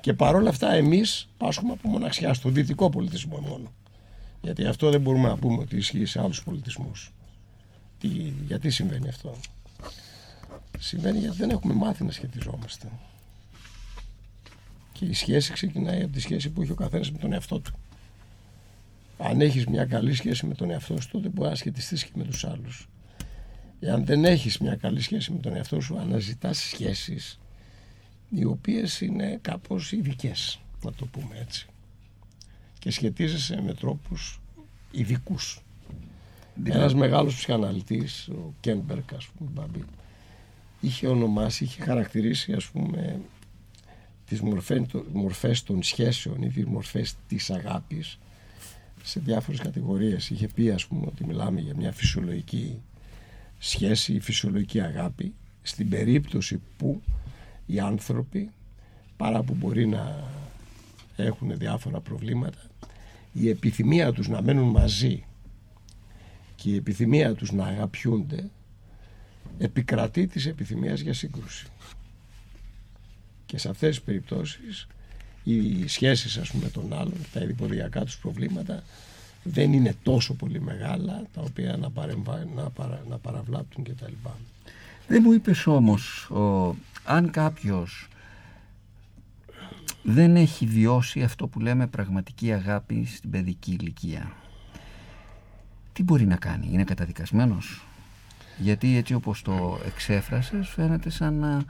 Και 0.01 0.13
παρόλα 0.13 0.49
αυτά 0.49 0.73
εμείς 0.73 1.27
πάσχουμε 1.37 1.71
από 1.71 1.89
μοναξιά 1.89 2.33
στο 2.33 2.49
δυτικό 2.49 2.89
πολιτισμό 2.89 3.37
μόνο. 3.39 3.71
Γιατί 4.41 4.65
αυτό 4.65 4.89
δεν 4.89 5.01
μπορούμε 5.01 5.27
να 5.27 5.37
πούμε 5.37 5.61
ότι 5.61 5.75
ισχύει 5.75 6.05
σε 6.05 6.21
άλλους 6.21 6.43
πολιτισμούς. 6.43 7.13
Τι, 7.99 8.07
γιατί 8.47 8.69
συμβαίνει 8.69 9.07
αυτό; 9.07 9.35
Συμβαίνει 10.79 11.17
γιατί 11.17 11.37
δεν 11.37 11.49
έχουμε 11.49 11.73
μάθει 11.73 12.03
να 12.03 12.11
σχετιζόμαστε. 12.11 12.87
Και 14.91 15.05
η 15.05 15.13
σχέση 15.13 15.53
ξεκινάει 15.53 16.03
από 16.03 16.13
τη 16.13 16.19
σχέση 16.19 16.49
που 16.49 16.61
έχει 16.61 16.71
ο 16.71 16.75
καθένας 16.75 17.11
με 17.11 17.17
τον 17.17 17.33
εαυτό 17.33 17.59
του. 17.59 17.73
Αν 19.17 19.41
έχεις 19.41 19.65
μια 19.65 19.85
καλή 19.85 20.13
σχέση 20.13 20.45
με 20.45 20.53
τον 20.53 20.69
εαυτό 20.71 21.01
σου, 21.01 21.09
τότε 21.09 21.29
μπορεί 21.29 21.49
να 21.49 21.55
σχετιστείς 21.55 22.03
και 22.03 22.11
με 22.15 22.23
τους 22.23 22.45
άλλους. 22.45 22.87
Εάν 23.85 24.05
δεν 24.05 24.25
έχεις 24.25 24.57
μια 24.57 24.75
καλή 24.75 25.01
σχέση 25.01 25.31
με 25.31 25.39
τον 25.39 25.55
εαυτό 25.55 25.81
σου, 25.81 25.97
αναζητάς 25.97 26.57
σχέσεις 26.57 27.39
οι 28.29 28.45
οποίες 28.45 29.01
είναι 29.01 29.39
κάπως 29.41 29.91
ειδικές, 29.91 30.59
να 30.83 30.93
το 30.93 31.05
πούμε 31.05 31.37
έτσι. 31.39 31.67
Και 32.79 32.91
σχετίζεσαι 32.91 33.61
με 33.61 33.73
τρόπους 33.73 34.41
ειδικούς. 34.91 35.61
Δηλαδή... 36.55 36.79
Ένας 36.79 36.93
μεγάλος 36.93 37.35
ψυχαναλυτής, 37.35 38.27
ο 38.27 38.53
Κένμπερκ, 38.59 39.13
ας 39.13 39.27
πούμε, 39.27 39.49
Μπαμπή, 39.53 39.83
είχε 40.79 41.07
ονομάσει, 41.07 41.63
είχε 41.63 41.83
χαρακτηρίσει, 41.83 42.53
ας 42.53 42.65
πούμε, 42.65 43.19
τις 44.25 44.41
μορφές 45.13 45.63
των 45.63 45.83
σχέσεων 45.83 46.41
ή 46.41 46.49
τις 46.49 46.65
μορφές 46.65 47.15
της 47.27 47.49
αγάπης 47.49 48.19
σε 49.03 49.19
διάφορες 49.19 49.59
κατηγορίες. 49.59 50.29
Είχε 50.29 50.47
πει, 50.47 50.69
ας 50.69 50.85
πούμε, 50.85 51.05
ότι 51.07 51.25
μιλάμε 51.25 51.61
για 51.61 51.75
μια 51.75 51.91
φυσιολογική 51.91 52.81
σχέση, 53.65 54.13
η 54.13 54.19
φυσιολογική 54.19 54.81
αγάπη, 54.81 55.33
στην 55.61 55.89
περίπτωση 55.89 56.61
που 56.77 57.01
οι 57.65 57.79
άνθρωποι, 57.79 58.51
παρά 59.17 59.43
που 59.43 59.53
μπορεί 59.53 59.87
να 59.87 60.23
έχουν 61.15 61.57
διάφορα 61.57 61.99
προβλήματα, 61.99 62.59
η 63.33 63.49
επιθυμία 63.49 64.13
τους 64.13 64.27
να 64.27 64.41
μένουν 64.41 64.69
μαζί 64.69 65.25
και 66.55 66.69
η 66.69 66.75
επιθυμία 66.75 67.33
τους 67.33 67.51
να 67.51 67.65
αγαπιούνται 67.65 68.49
επικρατεί 69.57 70.27
της 70.27 70.45
επιθυμίας 70.45 70.99
για 70.99 71.13
σύγκρουση. 71.13 71.65
Και 73.45 73.57
σε 73.57 73.69
αυτές 73.69 73.89
τις 73.89 74.01
περιπτώσεις 74.01 74.87
οι 75.43 75.87
σχέσεις 75.87 76.37
ας 76.37 76.51
πούμε 76.51 76.69
των 76.69 76.93
άλλων, 76.93 77.17
τα 77.33 77.41
ειδηποδιακά 77.41 78.03
τους 78.03 78.17
προβλήματα 78.17 78.83
δεν 79.43 79.73
είναι 79.73 79.95
τόσο 80.03 80.33
πολύ 80.33 80.61
μεγάλα 80.61 81.23
τα 81.33 81.41
οποία 81.41 81.77
να, 81.77 81.89
παρεμβα... 81.89 82.45
να, 82.55 82.69
παρα... 82.69 83.03
να 83.09 83.17
παραβλάπτουν 83.17 83.83
κτλ. 83.83 84.13
Δεν 85.07 85.21
μου 85.25 85.31
είπες 85.31 85.67
όμως 85.67 86.29
ο... 86.29 86.75
αν 87.03 87.29
κάποιος 87.31 88.07
δεν 90.03 90.35
έχει 90.35 90.65
βιώσει 90.65 91.23
αυτό 91.23 91.47
που 91.47 91.59
λέμε 91.59 91.87
πραγματική 91.87 92.53
αγάπη 92.53 93.05
στην 93.05 93.29
παιδική 93.29 93.71
ηλικία 93.71 94.31
τι 95.93 96.03
μπορεί 96.03 96.25
να 96.25 96.35
κάνει, 96.35 96.69
είναι 96.71 96.83
καταδικασμένος; 96.83 97.85
Γιατί 98.57 98.97
έτσι 98.97 99.13
όπως 99.13 99.41
το 99.41 99.79
εξέφρασες 99.85 100.69
φαίνεται 100.69 101.09
σαν 101.09 101.33
να 101.33 101.63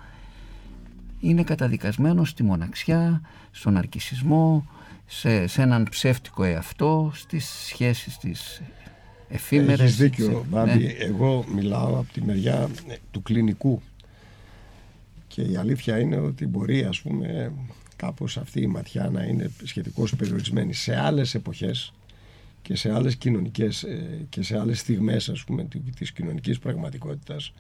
είναι 1.19 1.43
καταδικασμένος 1.43 2.29
στη 2.29 2.43
μοναξιά, 2.43 3.21
στον 3.51 3.77
αρκισισμό, 3.77 4.67
σε, 5.05 5.47
σε 5.47 5.61
έναν 5.61 5.87
ψεύτικο 5.89 6.43
εαυτό, 6.43 7.11
στις 7.15 7.45
σχέσεις 7.45 8.17
της 8.17 8.61
εφήμερες. 9.29 9.79
Έχεις 9.79 9.97
δίκιο, 9.97 10.45
Μπάμπη. 10.49 10.83
Ναι. 10.83 10.91
Εγώ 10.91 11.45
μιλάω 11.55 11.99
από 11.99 12.13
τη 12.13 12.21
μεριά 12.21 12.69
ε, 12.87 12.95
του 13.11 13.21
κλινικού 13.21 13.81
και 15.27 15.41
η 15.41 15.55
αλήθεια 15.55 15.99
είναι 15.99 16.17
ότι 16.17 16.47
μπορεί 16.47 16.83
ας 16.83 17.01
πούμε 17.01 17.53
κάπως 17.95 18.37
αυτή 18.37 18.61
η 18.61 18.67
ματιά 18.67 19.09
να 19.09 19.23
είναι 19.23 19.51
σχετικώς 19.63 20.15
περιορισμένη 20.15 20.73
σε 20.73 20.99
άλλες 20.99 21.35
εποχές 21.35 21.93
και 22.61 22.75
σε 22.75 22.93
άλλες 22.93 23.15
κοινωνικές 23.15 23.83
ε, 23.83 24.25
και 24.29 24.41
σε 24.41 24.59
άλλες 24.59 24.79
στιγμές 24.79 25.29
ας 25.29 25.43
πούμε 25.43 25.67
της 25.95 26.11
κοινωνικής 26.11 26.59
πραγματικότητας 26.59 27.53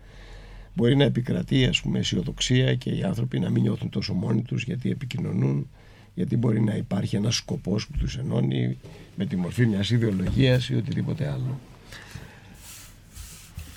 μπορεί 0.73 0.95
να 0.95 1.03
επικρατεί 1.03 1.65
ας 1.65 1.81
πούμε 1.81 1.99
αισιοδοξία 1.99 2.75
και 2.75 2.89
οι 2.89 3.03
άνθρωποι 3.03 3.39
να 3.39 3.49
μην 3.49 3.61
νιώθουν 3.61 3.89
τόσο 3.89 4.13
μόνοι 4.13 4.41
τους 4.41 4.63
γιατί 4.63 4.89
επικοινωνούν 4.89 5.67
γιατί 6.13 6.37
μπορεί 6.37 6.61
να 6.61 6.75
υπάρχει 6.75 7.15
ένας 7.15 7.35
σκοπός 7.35 7.87
που 7.87 7.97
τους 7.97 8.17
ενώνει 8.17 8.77
με 9.15 9.25
τη 9.25 9.35
μορφή 9.35 9.65
μιας 9.65 9.89
ιδεολογίας 9.89 10.69
ή 10.69 10.75
οτιδήποτε 10.75 11.27
άλλο. 11.27 11.59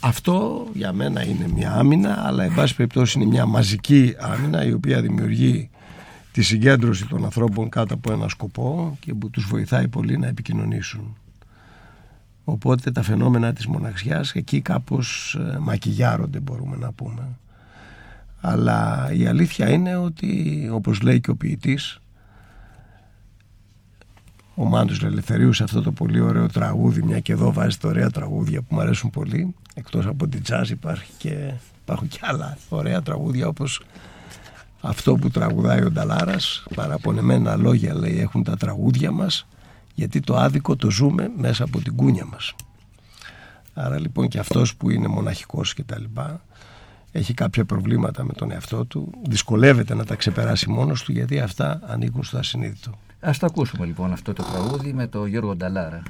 Αυτό 0.01 0.67
για 0.75 0.93
μένα 0.93 1.27
είναι 1.27 1.49
μια 1.55 1.73
άμυνα 1.73 2.27
αλλά 2.27 2.45
εν 2.45 2.55
πάση 2.55 2.77
περιπτώσει 2.77 3.19
είναι 3.21 3.29
μια 3.31 3.47
μαζική 3.47 4.15
άμυνα 4.19 4.65
η 4.65 4.73
οποία 4.73 5.01
δημιουργεί 5.01 5.71
τη 6.33 6.43
συγκέντρωση 6.43 7.07
των 7.07 7.25
ανθρώπων 7.25 7.69
κάτω 7.69 7.95
από 7.95 8.13
ένα 8.13 8.29
σκοπό 8.29 8.97
και 9.01 9.15
που 9.15 9.31
τους 9.31 9.45
βοηθάει 9.45 9.89
πολύ 9.89 10.19
να 10.19 10.27
επικοινωνήσουν. 10.27 11.17
Οπότε 12.45 12.91
τα 12.91 13.03
φαινόμενα 13.03 13.53
της 13.53 13.67
μοναξιάς 13.67 14.33
εκεί 14.33 14.61
κάπως 14.61 15.35
ε, 15.35 15.59
μακιγιάρονται 15.59 16.41
μπορούμε 16.41 16.77
να 16.77 16.93
πούμε. 16.93 17.29
Αλλά 18.41 19.11
η 19.13 19.27
αλήθεια 19.27 19.71
είναι 19.71 19.97
ότι 19.97 20.69
όπως 20.73 21.01
λέει 21.01 21.21
και 21.21 21.31
ο 21.31 21.37
ποιητής 21.37 22.01
ο 24.57 24.65
Μάντος 24.65 25.03
Ελευθερίου 25.03 25.53
σε 25.53 25.63
αυτό 25.63 25.83
το 25.83 25.93
πολύ 25.93 26.21
ωραίο 26.21 26.49
τραγούδι 26.49 27.03
μια 27.03 27.21
και 27.21 27.33
εδώ 27.33 27.53
βάζεις 27.53 27.79
τα 27.79 27.89
ωραία 27.89 28.11
τραγούδια 28.11 28.61
που 28.61 28.75
μου 28.75 28.81
αρέσουν 28.81 29.11
πολύ. 29.11 29.55
Εκτός 29.75 30.07
από 30.07 30.29
την 30.29 30.43
τζάζ 30.43 30.71
υπάρχει 30.71 31.13
και 31.19 31.53
Υπάρχουν 31.83 32.09
και 32.09 32.19
άλλα 32.23 32.59
ωραία 32.69 33.03
τραγούδια 33.03 33.47
όπως 33.47 33.83
αυτό 34.81 35.15
που 35.15 35.31
τραγουδάει 35.31 35.85
ο 35.85 35.91
Νταλάρας. 35.91 36.65
Παραπονεμένα 36.75 37.57
λόγια 37.57 37.95
λέει 37.95 38.19
έχουν 38.21 38.43
τα 38.43 38.57
τραγούδια 38.57 39.11
μας 39.11 39.47
γιατί 39.95 40.21
το 40.21 40.37
άδικο 40.37 40.77
το 40.77 40.91
ζούμε 40.91 41.31
μέσα 41.37 41.65
από 41.65 41.81
την 41.81 41.97
κούνια 41.97 42.25
μας 42.25 42.55
άρα 43.77 44.01
λοιπόν 44.01 44.29
και 44.29 44.39
αυτός 44.39 44.77
που 44.77 44.91
είναι 44.91 45.09
μοναχικός 45.09 45.75
και 45.75 45.83
τα 45.83 45.99
λοιπά 45.99 46.41
έχει 47.13 47.35
κάποια 47.35 47.65
προβλήματα 47.65 48.25
με 48.25 48.33
τον 48.33 48.51
εαυτό 48.51 48.85
του. 48.85 49.11
Δυσκολεύεται 49.29 49.95
να 49.95 50.05
τα 50.05 50.15
ξεπεράσει 50.15 50.71
μόνος 50.71 51.03
του 51.03 51.13
γιατί 51.13 51.41
αυτά 51.41 51.81
ανήκουν 51.87 52.25
στο 52.25 52.39
ασυνείδητο 52.39 52.91
Ας 53.27 53.39
το 53.39 53.47
ακούσουμε 53.47 53.87
λοιπόν 53.87 54.13
αυτό 54.13 54.33
το 54.33 54.43
τραγούδι 54.43 54.93
με 54.93 55.07
τον 55.07 55.27
Γιώργο 55.27 55.57
Νταλάρα. 55.57 56.03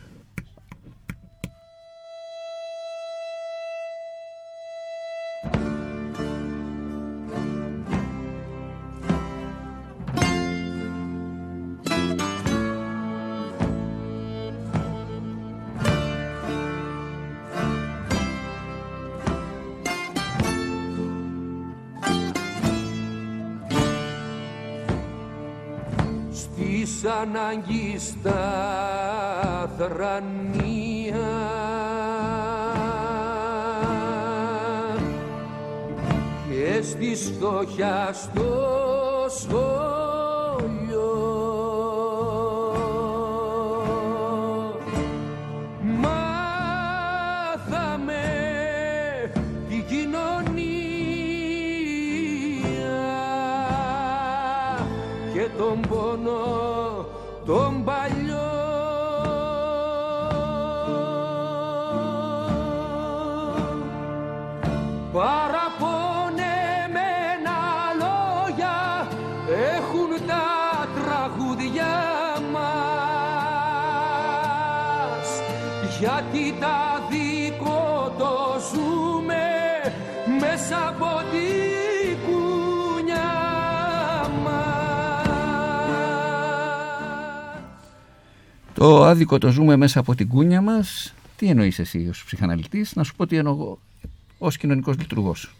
Στις 26.96 27.10
ανάγκης 27.10 28.02
στα 28.02 29.70
θρανία. 29.78 31.16
Και 36.48 36.82
στη 36.82 37.14
φτώχεια 37.14 38.10
στο 38.12 38.66
σχόλιο 39.38 39.75
Το 88.76 89.04
άδικο 89.04 89.38
το 89.38 89.50
ζούμε 89.50 89.76
μέσα 89.76 90.00
από 90.00 90.14
την 90.14 90.28
κούνια 90.28 90.60
μας. 90.60 91.14
Τι 91.36 91.48
εννοείς 91.48 91.78
εσύ 91.78 92.06
ως 92.08 92.24
ψυχαναλυτής, 92.24 92.94
να 92.94 93.04
σου 93.04 93.14
πω 93.16 93.26
τι 93.26 93.36
εννοώ 93.36 93.52
εγώ 93.52 93.78
ως 94.38 94.56
κοινωνικός 94.56 94.98
λειτουργός. 94.98 95.54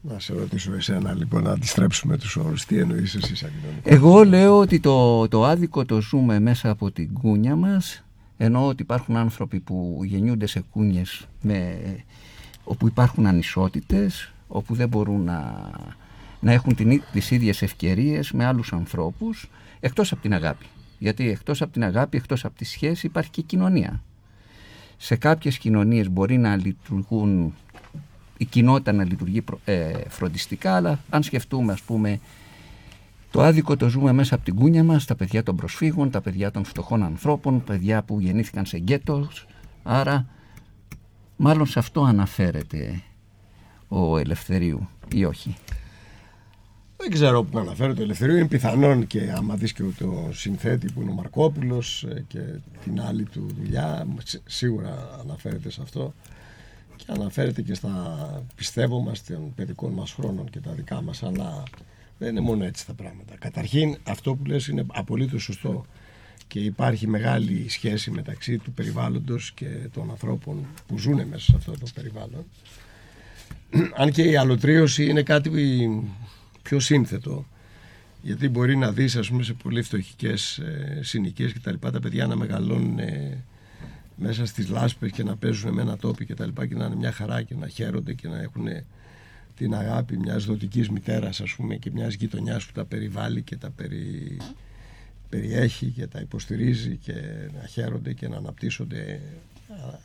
Να 0.00 0.18
σε 0.18 0.32
ρωτήσω 0.32 0.72
εσένα 0.72 1.14
λοιπόν 1.14 1.42
να 1.42 1.50
αντιστρέψουμε 1.50 2.18
τους 2.18 2.36
όρους 2.36 2.64
τι 2.64 2.78
εννοείς 2.78 3.14
εσύ 3.14 3.36
σαν 3.36 3.50
κοινωνικός 3.50 3.92
Εγώ 3.92 4.24
λέω 4.24 4.58
ότι 4.58 4.80
το, 4.80 5.28
το 5.28 5.44
άδικο 5.44 5.84
το 5.84 6.00
ζούμε 6.00 6.40
μέσα 6.40 6.70
από 6.70 6.90
την 6.90 7.12
κούνια 7.12 7.56
μας 7.56 8.04
ενώ 8.36 8.66
ότι 8.66 8.82
υπάρχουν 8.82 9.16
άνθρωποι 9.16 9.60
που 9.60 10.00
γεννιούνται 10.04 10.46
σε 10.46 10.64
κούνιες 10.70 11.26
με, 11.42 11.78
όπου 12.64 12.86
υπάρχουν 12.86 13.26
ανισότητες 13.26 14.32
όπου 14.48 14.74
δεν 14.74 14.88
μπορούν 14.88 15.24
να, 15.24 15.70
να 16.40 16.52
έχουν 16.52 16.74
την, 16.74 16.90
ί- 16.90 17.02
τις 17.12 17.30
ίδιες 17.30 17.62
ευκαιρίες 17.62 18.32
με 18.32 18.44
άλλους 18.44 18.72
ανθρώπους 18.72 19.50
εκτός 19.80 20.12
από 20.12 20.22
την 20.22 20.34
αγάπη 20.34 20.66
γιατί 20.98 21.28
εκτός 21.28 21.62
από 21.62 21.72
την 21.72 21.84
αγάπη, 21.84 22.16
εκτός 22.16 22.44
από 22.44 22.56
τη 22.56 22.64
σχέση 22.64 23.06
υπάρχει 23.06 23.30
και 23.30 23.40
η 23.40 23.44
κοινωνία 23.44 24.02
σε 24.96 25.16
κάποιες 25.16 25.58
κοινωνίες 25.58 26.10
μπορεί 26.10 26.36
να 26.38 26.56
λειτουργούν 26.56 27.54
η 28.36 28.44
κοινότητα 28.44 28.92
να 28.92 29.04
λειτουργεί 29.04 29.40
προ- 29.42 29.60
ε, 29.64 29.92
φροντιστικά 30.08 30.74
αλλά 30.76 30.98
αν 31.10 31.22
σκεφτούμε 31.22 31.72
ας 31.72 31.80
πούμε 31.82 32.18
το 33.30 33.42
άδικο 33.42 33.76
το 33.76 33.88
ζούμε 33.88 34.12
μέσα 34.12 34.34
από 34.34 34.44
την 34.44 34.54
κούνια 34.54 34.84
μας, 34.84 35.04
τα 35.04 35.14
παιδιά 35.14 35.42
των 35.42 35.56
προσφύγων, 35.56 36.10
τα 36.10 36.20
παιδιά 36.20 36.50
των 36.50 36.64
φτωχών 36.64 37.02
ανθρώπων, 37.02 37.64
παιδιά 37.64 38.02
που 38.02 38.20
γεννήθηκαν 38.20 38.66
σε 38.66 38.78
γκέτος. 38.78 39.46
Άρα, 39.82 40.26
μάλλον 41.36 41.66
σε 41.66 41.78
αυτό 41.78 42.02
αναφέρεται 42.02 43.02
ο 43.88 44.18
Ελευθερίου 44.18 44.88
ή 45.14 45.24
όχι. 45.24 45.56
Δεν 47.00 47.10
ξέρω 47.10 47.42
που 47.42 47.56
να 47.56 47.60
αναφέρω 47.60 47.94
το 47.94 48.02
ελευθερίο. 48.02 48.36
Είναι 48.36 48.46
πιθανόν 48.48 49.06
και 49.06 49.32
άμα 49.36 49.54
δεις 49.56 49.72
και 49.72 49.82
το 49.98 50.28
συνθέτη 50.32 50.92
που 50.92 51.00
είναι 51.02 51.10
ο 51.10 51.14
Μαρκόπουλος 51.14 52.02
ε, 52.04 52.24
και 52.28 52.38
την 52.84 53.00
άλλη 53.00 53.22
του 53.24 53.46
δουλειά, 53.58 54.06
σι- 54.24 54.42
σίγουρα 54.46 55.18
αναφέρεται 55.20 55.70
σε 55.70 55.80
αυτό 55.82 56.14
και 56.96 57.04
αναφέρεται 57.08 57.62
και 57.62 57.74
στα 57.74 58.42
πιστεύω 58.56 59.00
μας 59.00 59.24
των 59.24 59.54
παιδικών 59.54 59.92
μας 59.92 60.12
χρόνων 60.12 60.50
και 60.50 60.60
τα 60.60 60.72
δικά 60.72 61.02
μας, 61.02 61.22
αλλά 61.22 61.62
δεν 62.18 62.28
είναι 62.30 62.40
μόνο 62.40 62.64
έτσι 62.64 62.86
τα 62.86 62.92
πράγματα. 62.94 63.34
Καταρχήν 63.38 63.96
αυτό 64.02 64.34
που 64.34 64.44
λες 64.44 64.66
είναι 64.68 64.86
απολύτως 64.92 65.42
σωστό 65.42 65.84
και 66.46 66.60
υπάρχει 66.60 67.06
μεγάλη 67.06 67.68
σχέση 67.68 68.10
μεταξύ 68.10 68.58
του 68.58 68.72
περιβάλλοντος 68.72 69.52
και 69.52 69.66
των 69.92 70.10
ανθρώπων 70.10 70.66
που 70.86 70.98
ζουν 70.98 71.14
μέσα 71.26 71.44
σε 71.44 71.52
αυτό 71.56 71.72
το 71.72 71.86
περιβάλλον. 71.94 72.44
Αν 73.96 74.10
και 74.10 74.22
η 74.22 74.36
αλωτρίωση 74.36 75.04
είναι 75.04 75.22
κάτι 75.22 75.50
πιο 76.68 76.80
σύνθετο 76.80 77.46
γιατί 78.22 78.48
μπορεί 78.48 78.76
να 78.76 78.92
δεις 78.92 79.16
ας 79.16 79.28
πούμε 79.28 79.42
σε 79.42 79.52
πολύ 79.52 79.82
φτωχικές 79.82 80.58
ε, 80.58 81.00
συνοικίες 81.02 81.52
και 81.52 81.58
τα 81.58 81.70
λοιπά 81.70 81.90
τα 81.90 82.00
παιδιά 82.00 82.26
να 82.26 82.36
μεγαλώνουν 82.36 82.98
ε, 82.98 83.44
μέσα 84.16 84.46
στις 84.46 84.68
λάσπες 84.68 85.10
και 85.10 85.22
να 85.22 85.36
παίζουν 85.36 85.74
με 85.74 85.82
ένα 85.82 85.96
τόπι 85.96 86.26
και 86.26 86.34
τα 86.34 86.46
λοιπά 86.46 86.66
και 86.66 86.74
να 86.74 86.84
είναι 86.84 86.96
μια 86.96 87.12
χαρά 87.12 87.42
και 87.42 87.54
να 87.54 87.68
χαίρονται 87.68 88.12
και 88.12 88.28
να 88.28 88.40
έχουν 88.40 88.66
την 89.56 89.74
αγάπη 89.74 90.18
μιας 90.18 90.44
δοτικής 90.44 90.88
μητέρας 90.88 91.40
ας 91.40 91.54
πούμε 91.54 91.76
και 91.76 91.90
μιας 91.90 92.14
γειτονιάς 92.14 92.66
που 92.66 92.72
τα 92.72 92.84
περιβάλλει 92.84 93.42
και 93.42 93.56
τα 93.56 93.70
περι, 93.70 94.36
περιέχει 95.28 95.86
και 95.86 96.06
τα 96.06 96.20
υποστηρίζει 96.20 96.96
και 96.96 97.14
να 97.60 97.66
χαίρονται 97.66 98.12
και 98.12 98.28
να 98.28 98.36
αναπτύσσονται 98.36 99.20
α, 99.68 99.98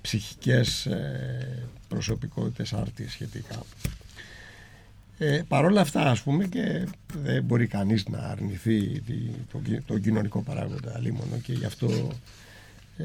ψυχικές 0.00 0.86
ε, 0.86 1.68
προσωπικότητες 1.88 2.72
άρτιες 2.72 3.10
σχετικά. 3.10 3.62
Ε, 5.24 5.42
Παρ' 5.48 5.64
όλα 5.64 5.80
αυτά 5.80 6.10
ας 6.10 6.22
πούμε 6.22 6.46
και 6.46 6.86
δεν 7.22 7.42
μπορεί 7.44 7.66
κανείς 7.66 8.08
να 8.08 8.18
αρνηθεί 8.18 9.00
τη, 9.00 9.14
τον, 9.52 9.62
κυ- 9.62 9.86
τον 9.86 10.00
κοινωνικό 10.00 10.42
παράγοντα 10.42 10.92
αλίμονο 10.94 11.36
και 11.42 11.52
γι' 11.52 11.64
αυτό 11.64 12.12
ε, 12.96 13.04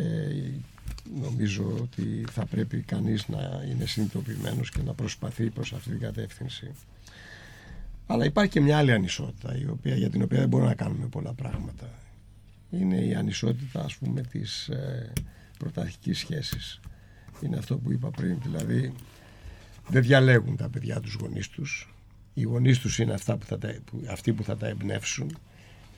νομίζω 1.22 1.78
ότι 1.82 2.26
θα 2.32 2.46
πρέπει 2.46 2.78
κανείς 2.78 3.28
να 3.28 3.64
είναι 3.72 3.86
συνειδητοποιημένος 3.86 4.72
και 4.72 4.82
να 4.86 4.94
προσπαθεί 4.94 5.50
προς 5.50 5.74
αυτή 5.74 5.90
την 5.90 6.00
κατεύθυνση. 6.00 6.72
Αλλά 8.08 8.26
υπάρχει 8.26 8.52
και 8.52 8.62
μια 8.62 8.78
άλλη 8.78 8.92
ανισότητα 8.92 9.58
η 9.58 9.68
οποία, 9.68 9.96
για 9.96 10.10
την 10.10 10.22
οποία 10.22 10.40
δεν 10.40 10.48
μπορούμε 10.48 10.70
να 10.70 10.76
κάνουμε 10.76 11.08
πολλά 11.08 11.34
πράγματα. 11.34 11.90
Είναι 12.72 12.96
η 12.98 13.16
ανισότητα 13.16 13.84
ας 13.84 13.96
πούμε 13.96 14.22
της 14.22 14.68
ε, 14.68 15.12
πρωταρχικής 15.60 16.20
σχέσης. 16.20 16.80
Είναι 17.42 17.58
αυτό 17.58 17.78
που 17.78 17.92
είπα 17.92 18.10
πριν, 18.10 18.38
δηλαδή 18.44 18.94
δεν 19.88 20.02
διαλέγουν 20.02 20.56
τα 20.56 20.70
παιδιά 20.70 21.00
τους 21.00 21.14
γονείς 21.14 21.50
τους. 21.50 21.92
Οι 22.38 22.44
γονείς 22.44 22.80
τους 22.80 23.00
είναι 23.00 23.14
αυτά 23.14 23.38
που 23.38 23.46
θα 23.46 23.58
τα, 23.58 23.76
που, 23.86 24.04
αυτοί 24.10 24.34
που 24.34 24.44
θα 24.44 24.58
τα 24.58 24.68
εμπνεύσουν 24.68 25.38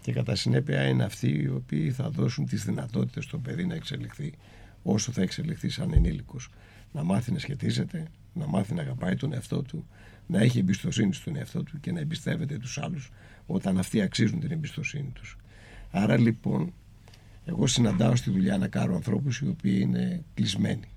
και 0.01 0.11
κατά 0.11 0.35
συνέπεια 0.35 0.87
είναι 0.87 1.03
αυτοί 1.03 1.27
οι 1.27 1.47
οποίοι 1.47 1.91
θα 1.91 2.09
δώσουν 2.09 2.45
τις 2.45 2.65
δυνατότητες 2.65 3.23
στο 3.23 3.37
παιδί 3.37 3.65
να 3.65 3.75
εξελιχθεί 3.75 4.33
όσο 4.83 5.11
θα 5.11 5.21
εξελιχθεί 5.21 5.69
σαν 5.69 5.93
ενήλικος. 5.93 6.49
Να 6.91 7.03
μάθει 7.03 7.31
να 7.31 7.39
σχετίζεται, 7.39 8.07
να 8.33 8.47
μάθει 8.47 8.73
να 8.73 8.81
αγαπάει 8.81 9.15
τον 9.15 9.33
εαυτό 9.33 9.61
του, 9.61 9.87
να 10.27 10.39
έχει 10.39 10.59
εμπιστοσύνη 10.59 11.13
στον 11.13 11.35
εαυτό 11.35 11.63
του 11.63 11.79
και 11.79 11.91
να 11.91 11.99
εμπιστεύεται 11.99 12.57
τους 12.57 12.77
άλλους 12.77 13.11
όταν 13.45 13.77
αυτοί 13.77 14.01
αξίζουν 14.01 14.39
την 14.39 14.51
εμπιστοσύνη 14.51 15.11
τους. 15.13 15.37
Άρα 15.91 16.17
λοιπόν 16.17 16.73
εγώ 17.45 17.67
συναντάω 17.67 18.15
στη 18.15 18.31
δουλειά 18.31 18.57
να 18.57 18.67
κάνω 18.67 18.95
ανθρώπους 18.95 19.39
οι 19.39 19.47
οποίοι 19.47 19.79
είναι 19.81 20.23
κλεισμένοι. 20.33 20.89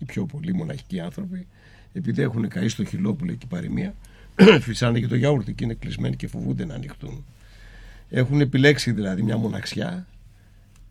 Οι 0.00 0.04
πιο 0.04 0.26
πολλοί 0.26 0.54
μοναχικοί 0.54 1.00
άνθρωποι 1.00 1.46
επειδή 1.92 2.22
έχουν 2.22 2.48
καεί 2.48 2.68
στο 2.68 2.84
χιλόπουλο 2.84 3.34
και 3.34 3.46
παροιμία 3.46 3.94
φυσάνε 4.60 5.00
και 5.00 5.06
το 5.06 5.14
γιαούρτι 5.14 5.52
και 5.52 5.64
είναι 5.64 5.74
κλεισμένοι 5.74 6.16
και 6.16 6.26
φοβούνται 6.26 6.64
να 6.64 6.74
ανοιχτούν. 6.74 7.24
Έχουν 8.10 8.40
επιλέξει 8.40 8.92
δηλαδή 8.92 9.22
μια 9.22 9.36
μοναξιά, 9.36 10.06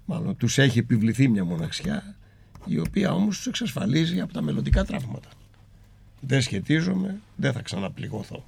μάλλον 0.06 0.38
τους 0.38 0.58
έχει 0.58 0.80
επιβληθεί 0.80 1.28
μια 1.28 1.44
μοναξιά 1.44 2.16
η 2.66 2.80
οποία 2.80 3.14
όμως 3.14 3.36
τους 3.36 3.48
εξασφαλίζει 3.48 4.20
από 4.20 4.34
τα 4.34 4.42
μελλοντικά 4.42 4.86
τραύματα. 4.86 5.30
Δεν 6.22 6.42
σχετίζομαι, 6.42 7.20
δεν 7.36 7.54
θα 7.54 7.62
ξαναπληγωθώ. 7.62 8.44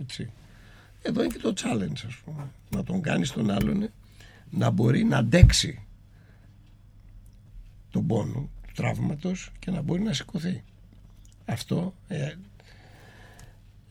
Έτσι. 0.00 0.30
Εδώ 1.02 1.22
είναι 1.22 1.32
και 1.32 1.38
το 1.38 1.52
challenge, 1.56 2.04
ας 2.06 2.14
πούμε. 2.24 2.50
Να 2.70 2.84
τον 2.84 3.00
κάνεις 3.00 3.32
τον 3.32 3.50
άλλον 3.50 3.90
να 4.50 4.70
μπορεί 4.70 5.04
να 5.04 5.16
αντέξει 5.16 5.80
τον 7.90 8.06
πόνο 8.06 8.48
του 8.66 8.72
τραύματος 8.74 9.52
και 9.58 9.70
να 9.70 9.82
μπορεί 9.82 10.02
να 10.02 10.12
σηκωθεί. 10.12 10.62
Αυτό 11.44 11.94
ε, 12.08 12.34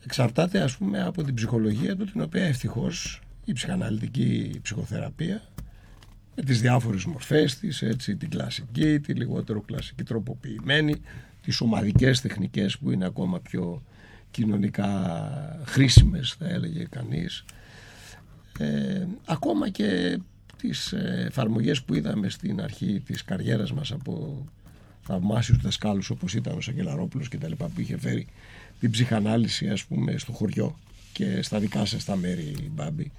εξαρτάται 0.06 0.60
ας 0.60 0.76
πούμε 0.76 1.02
από 1.02 1.22
την 1.22 1.34
ψυχολογία 1.34 1.96
του 1.96 2.04
την 2.04 2.20
οποία 2.20 2.44
ευτυχώς 2.44 3.20
η 3.44 3.52
ψυχαναλυτική 3.52 4.58
ψυχοθεραπεία 4.62 5.42
με 6.34 6.42
τις 6.42 6.60
διάφορες 6.60 7.04
μορφές 7.04 7.58
της, 7.58 7.82
έτσι, 7.82 8.16
την 8.16 8.30
κλασική, 8.30 9.00
τη 9.00 9.12
λιγότερο 9.12 9.60
κλασική 9.60 10.02
τροποποιημένη, 10.02 10.94
τις 11.42 11.60
ομαδικές 11.60 12.20
τεχνικές 12.20 12.78
που 12.78 12.90
είναι 12.90 13.04
ακόμα 13.04 13.40
πιο 13.40 13.82
κοινωνικά 14.30 14.88
χρήσιμες 15.64 16.34
θα 16.38 16.48
έλεγε 16.48 16.86
κανείς. 16.90 17.44
Ε, 18.58 19.06
ακόμα 19.24 19.68
και 19.68 20.18
τις 20.56 20.92
εφαρμογές 21.26 21.82
που 21.82 21.94
είδαμε 21.94 22.28
στην 22.28 22.60
αρχή 22.60 23.02
της 23.06 23.24
καριέρας 23.24 23.72
μας 23.72 23.92
από 23.92 24.44
θαυμάσιους 25.00 25.58
δασκάλους 25.58 26.10
όπως 26.10 26.34
ήταν 26.34 26.56
ο 26.56 26.60
Σαγγελαρόπουλος 26.60 27.28
και 27.28 27.38
τα 27.38 27.48
λοιπά 27.48 27.66
που 27.66 27.80
είχε 27.80 27.98
φέρει 27.98 28.26
την 28.80 28.90
ψυχανάλυση 28.90 29.68
ας 29.68 29.84
πούμε 29.84 30.18
στο 30.18 30.32
χωριό 30.32 30.78
και 31.12 31.42
στα 31.42 31.58
δικά 31.58 31.84
σας 31.84 32.04
τα 32.04 32.16
μέρη 32.16 32.70
Μπάμπη 32.70 33.12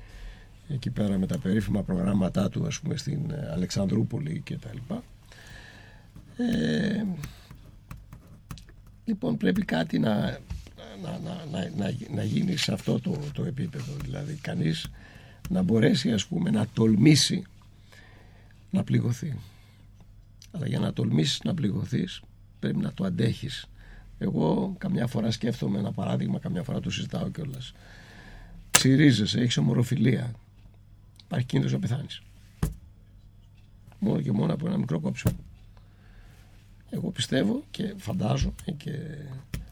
εκεί 0.68 0.90
πέρα 0.90 1.18
με 1.18 1.26
τα 1.28 1.38
περίφημα 1.38 1.84
προγράμματά 1.84 2.50
του 2.50 2.66
ας 2.66 2.80
πούμε 2.80 2.98
στην 2.98 3.34
Αλεξανδρούπολη 3.54 4.42
και 4.46 4.58
τα 4.58 4.70
λοιπά. 4.74 5.04
Ε, 6.38 7.06
λοιπόν 9.06 9.38
πρέπει 9.38 9.66
κάτι 9.66 10.00
να, 10.00 10.40
να, 11.02 11.20
να, 11.52 11.70
να, 11.78 11.94
να 12.14 12.24
γίνει 12.24 12.58
σε 12.58 12.74
αυτό 12.74 13.00
το, 13.00 13.20
το 13.34 13.44
επίπεδο. 13.44 13.94
Δηλαδή 14.04 14.34
κανείς 14.34 14.88
να 15.50 15.62
μπορέσει 15.62 16.12
ας 16.12 16.26
πούμε 16.26 16.50
να 16.50 16.68
τολμήσει 16.74 17.44
να 18.70 18.84
πληγωθεί. 18.84 19.36
Αλλά 20.52 20.68
για 20.68 20.80
να 20.80 20.94
τολμήσεις 20.94 21.42
να 21.44 21.54
πληγωθείς 21.54 22.22
πρέπει 22.60 22.78
να 22.78 22.94
το 22.94 23.04
αντέχεις 23.04 23.68
εγώ 24.18 24.76
καμιά 24.78 25.08
φορά 25.08 25.32
σκέφτομαι 25.32 25.80
ένα 25.80 25.92
παράδειγμα 25.92 26.40
καμιά 26.40 26.64
φορά 26.64 26.80
το 26.80 26.90
συζητάω 26.90 27.30
κιόλας. 27.30 27.74
ξυρίζεσαι, 28.72 29.40
έχεις 29.40 29.58
ομοροφιλία. 29.58 30.32
Υπάρχει 31.26 31.46
κίνδυνος 31.46 31.74
να 31.74 31.80
πεθάνεις. 31.80 32.22
Μόνο 34.00 34.22
και 34.22 34.32
μόνο 34.32 34.54
από 34.54 34.68
ένα 34.68 34.78
μικρό 34.78 35.00
κόψιμο. 35.00 35.36
Εγώ 36.90 37.10
πιστεύω 37.12 37.64
και 37.72 37.94
φαντάζομαι 37.98 38.54
και 38.78 38.92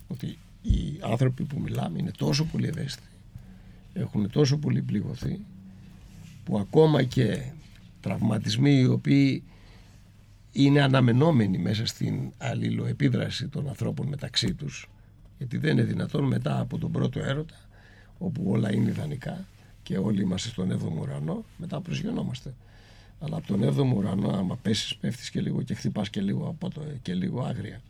ότι 0.08 0.38
οι 0.62 1.00
άνθρωποι 1.02 1.44
που 1.44 1.60
μιλάμε 1.60 2.00
είναι 2.00 2.12
τόσο 2.12 2.46
πολύ 2.46 2.68
ευαίσθητοι 2.68 3.08
έχουν 3.94 4.32
τόσο 4.32 4.58
πολύ 4.58 4.82
πληγωθεί 4.82 5.40
που 6.44 6.60
ακόμα 6.60 7.04
και 7.04 7.42
τραυματισμοί 8.02 8.80
οι 8.80 8.86
οποίοι 8.86 9.44
είναι 10.58 10.82
αναμενόμενοι 10.82 11.58
μέσα 11.58 11.86
στην 11.86 12.32
αλληλοεπίδραση 12.38 13.48
των 13.48 13.68
ανθρώπων 13.68 14.08
μεταξύ 14.08 14.54
τους 14.54 14.90
γιατί 15.38 15.58
δεν 15.58 15.72
είναι 15.72 15.84
δυνατόν 15.84 16.24
μετά 16.24 16.60
από 16.60 16.78
τον 16.78 16.92
πρώτο 16.92 17.20
έρωτα 17.20 17.56
όπου 18.18 18.44
όλα 18.48 18.74
είναι 18.74 18.90
ιδανικά 18.90 19.46
και 19.84 19.98
όλοι 19.98 20.22
είμαστε 20.22 20.50
στον 20.50 20.72
7ο 20.72 21.02
ουρανό 21.02 21.46
μετά 21.58 21.82
προσγειωνόμαστε. 21.82 22.54
Αλλά 23.20 23.38
από 23.38 23.48
τον 23.48 23.76
7ο 23.76 23.96
ουρανό 23.96 24.30
άμα 24.30 24.56
πέσεις 24.56 24.96
πέφτεις 24.96 25.30
και 25.30 25.42
λίγο 25.42 25.62
και 25.62 25.74
χτυπάς 25.74 26.10
και 26.10 26.22
λίγο, 26.22 26.48
από 26.48 26.70
το, 26.70 26.82
και 27.02 27.14
λίγο 27.14 27.44
άγρια. 27.44 27.82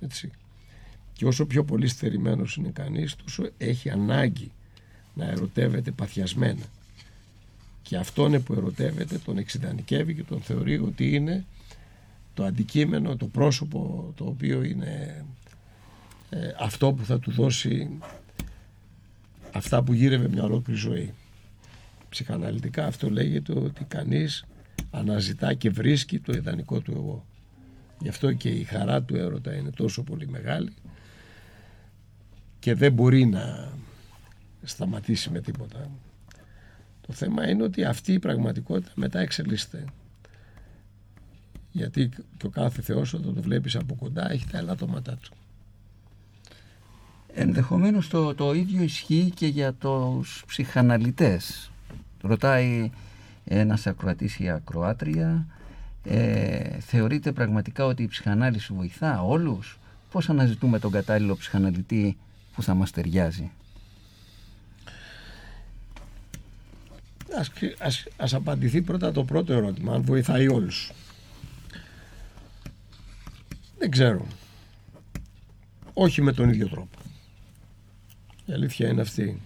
Έτσι. 0.00 0.30
Και 1.12 1.26
όσο 1.26 1.46
πιο 1.46 1.64
πολύ 1.64 1.88
στερημένος 1.88 2.56
είναι 2.56 2.70
κανείς 2.70 3.16
τόσο 3.16 3.48
έχει 3.58 3.90
ανάγκη 3.90 4.50
να 5.14 5.24
ερωτεύεται 5.24 5.90
παθιασμένα. 5.90 6.64
Και 7.82 7.96
αυτόν 7.96 8.42
που 8.42 8.52
ερωτεύεται 8.52 9.18
τον 9.18 9.38
εξειδανικεύει 9.38 10.14
και 10.14 10.22
τον 10.22 10.40
θεωρεί 10.40 10.78
ότι 10.78 11.14
είναι 11.14 11.44
το 12.36 12.44
αντικείμενο, 12.44 13.16
το 13.16 13.26
πρόσωπο 13.26 14.12
το 14.16 14.24
οποίο 14.24 14.62
είναι 14.62 15.24
ε, 16.30 16.38
αυτό 16.58 16.92
που 16.92 17.04
θα 17.04 17.18
του 17.18 17.30
δώσει 17.30 17.98
αυτά 19.52 19.82
που 19.82 19.92
γύρευε 19.92 20.28
μια 20.28 20.42
ολόκληρη 20.42 20.80
ζωή. 20.80 21.14
Ψυχαναλυτικά 22.08 22.86
αυτό 22.86 23.10
λέγεται 23.10 23.58
ότι 23.58 23.84
κανείς 23.84 24.44
αναζητά 24.90 25.54
και 25.54 25.70
βρίσκει 25.70 26.18
το 26.18 26.32
ιδανικό 26.32 26.80
του 26.80 26.92
εγώ. 26.92 27.24
Γι' 28.00 28.08
αυτό 28.08 28.32
και 28.32 28.48
η 28.48 28.64
χαρά 28.64 29.02
του 29.02 29.16
έρωτα 29.16 29.54
είναι 29.54 29.70
τόσο 29.70 30.02
πολύ 30.02 30.28
μεγάλη 30.28 30.72
και 32.58 32.74
δεν 32.74 32.92
μπορεί 32.92 33.26
να 33.26 33.72
σταματήσει 34.62 35.30
με 35.30 35.40
τίποτα. 35.40 35.90
Το 37.06 37.12
θέμα 37.12 37.48
είναι 37.48 37.62
ότι 37.62 37.84
αυτή 37.84 38.12
η 38.12 38.18
πραγματικότητα 38.18 38.92
μετά 38.94 39.18
εξελίσσεται. 39.20 39.84
Γιατί 41.76 42.08
και 42.36 42.46
ο 42.46 42.50
κάθε 42.50 42.82
Θεός 42.82 43.12
όταν 43.12 43.34
το 43.34 43.42
βλέπεις 43.42 43.76
από 43.76 43.94
κοντά 43.94 44.32
έχει 44.32 44.46
τα 44.46 44.58
ελάττωματά 44.58 45.16
του. 45.22 45.30
Ενδεχομένως 47.34 48.08
το, 48.08 48.34
το 48.34 48.52
ίδιο 48.52 48.82
ισχύει 48.82 49.32
και 49.34 49.46
για 49.46 49.72
τους 49.72 50.44
ψυχαναλυτές. 50.46 51.70
Ρωτάει 52.22 52.90
ένας 53.44 53.86
ακροατής 53.86 54.38
ή 54.38 54.50
ακροάτρια 54.50 55.46
ε, 56.04 56.80
θεωρείτε 56.80 57.32
πραγματικά 57.32 57.84
ότι 57.84 58.02
η 58.02 58.08
ψυχανάλυση 58.08 58.72
βοηθά 58.72 59.22
όλους; 59.22 59.78
Πώς 60.10 60.28
αναζητούμε 60.28 60.78
τον 60.78 60.90
κατάλληλο 60.90 61.36
ψυχαναλυτή 61.36 62.16
που 62.54 62.62
θα 62.62 62.74
μας 62.74 62.90
ταιριάζει; 62.90 63.50
Ας, 67.38 67.50
ας, 67.78 68.06
ας 68.16 68.34
απαντηθεί 68.34 68.82
πρώτα 68.82 69.12
το 69.12 69.24
πρώτο 69.24 69.52
ερώτημα, 69.52 69.94
αν 69.94 70.02
βοηθάει 70.02 70.48
όλους. 70.48 70.92
Δεν 73.78 73.90
ξέρω. 73.90 74.26
Όχι 75.92 76.22
με 76.22 76.32
τον 76.32 76.48
ίδιο 76.48 76.68
τρόπο. 76.68 76.98
Η 78.46 78.52
αλήθεια 78.52 78.88
είναι 78.88 79.00
αυτή. 79.00 79.40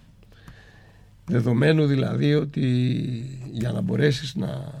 Δεδομένου 1.25 1.85
δηλαδή 1.85 2.33
ότι 2.33 2.61
για 3.51 3.71
να 3.71 3.81
μπορέσεις 3.81 4.35
να 4.35 4.73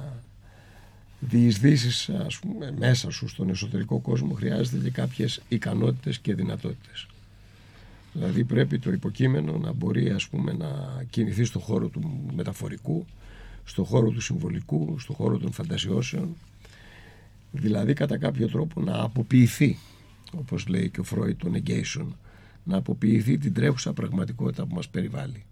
διεισδύσεις 1.19 2.09
ας 2.09 2.39
πούμε, 2.39 2.73
μέσα 2.77 3.11
σου 3.11 3.27
στον 3.27 3.49
εσωτερικό 3.49 3.99
κόσμο 3.99 4.33
χρειάζεται 4.33 4.77
και 4.83 4.91
κάποιες 4.91 5.41
ικανότητες 5.47 6.19
και 6.19 6.33
δυνατότητες. 6.33 7.07
Δηλαδή 8.13 8.43
πρέπει 8.43 8.79
το 8.79 8.91
υποκείμενο 8.91 9.57
να 9.57 9.71
μπορεί 9.71 10.09
ας 10.09 10.27
πούμε 10.27 10.53
να 10.53 11.03
κινηθεί 11.09 11.43
στον 11.43 11.61
χώρο 11.61 11.87
του 11.87 12.29
μεταφορικού, 12.35 13.05
στον 13.63 13.85
χώρο 13.85 14.09
του 14.09 14.21
συμβολικού, 14.21 14.99
στον 14.99 15.15
χώρο 15.15 15.37
των 15.37 15.51
φαντασιώσεων. 15.51 16.35
Δηλαδή 17.51 17.93
κατά 17.93 18.17
κάποιο 18.17 18.47
τρόπο 18.47 18.81
να 18.81 19.01
αποποιηθεί, 19.01 19.77
όπως 20.37 20.67
λέει 20.67 20.89
και 20.89 20.99
ο 20.99 21.03
Φρόιτ 21.03 21.39
το 21.39 21.51
negation, 21.53 22.07
να 22.63 22.77
αποποιηθεί 22.77 23.37
την 23.37 23.53
τρέχουσα 23.53 23.93
πραγματικότητα 23.93 24.65
που 24.65 24.75
μας 24.75 24.89
περιβάλλει 24.89 25.43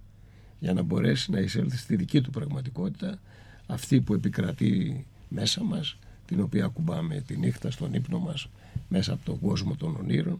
για 0.59 0.73
να 0.73 0.81
μπορέσει 0.81 1.31
να 1.31 1.39
εισέλθει 1.39 1.77
στη 1.77 1.95
δική 1.95 2.21
του 2.21 2.29
πραγματικότητα 2.29 3.19
αυτή 3.67 4.01
που 4.01 4.13
επικρατεί 4.13 5.05
μέσα 5.29 5.63
μας 5.63 5.97
την 6.25 6.41
οποία 6.41 6.65
ακουμπάμε 6.65 7.23
τη 7.27 7.37
νύχτα 7.37 7.71
στον 7.71 7.93
ύπνο 7.93 8.19
μας 8.19 8.49
μέσα 8.87 9.13
από 9.13 9.25
τον 9.25 9.39
κόσμο 9.39 9.75
των 9.75 9.95
ονείρων 9.95 10.39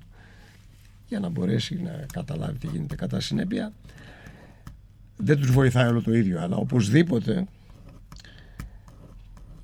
για 1.08 1.20
να 1.20 1.30
μπορέσει 1.30 1.82
να 1.82 2.06
καταλάβει 2.14 2.58
τι 2.58 2.68
γίνεται 2.68 2.96
κατά 2.96 3.20
συνέπεια. 3.20 3.74
Δεν 5.18 5.38
τους 5.40 5.52
βοηθάει 5.52 5.88
όλο 5.88 6.02
το 6.02 6.14
ίδιο 6.14 6.42
αλλά 6.42 6.56
οπωσδήποτε 6.56 7.48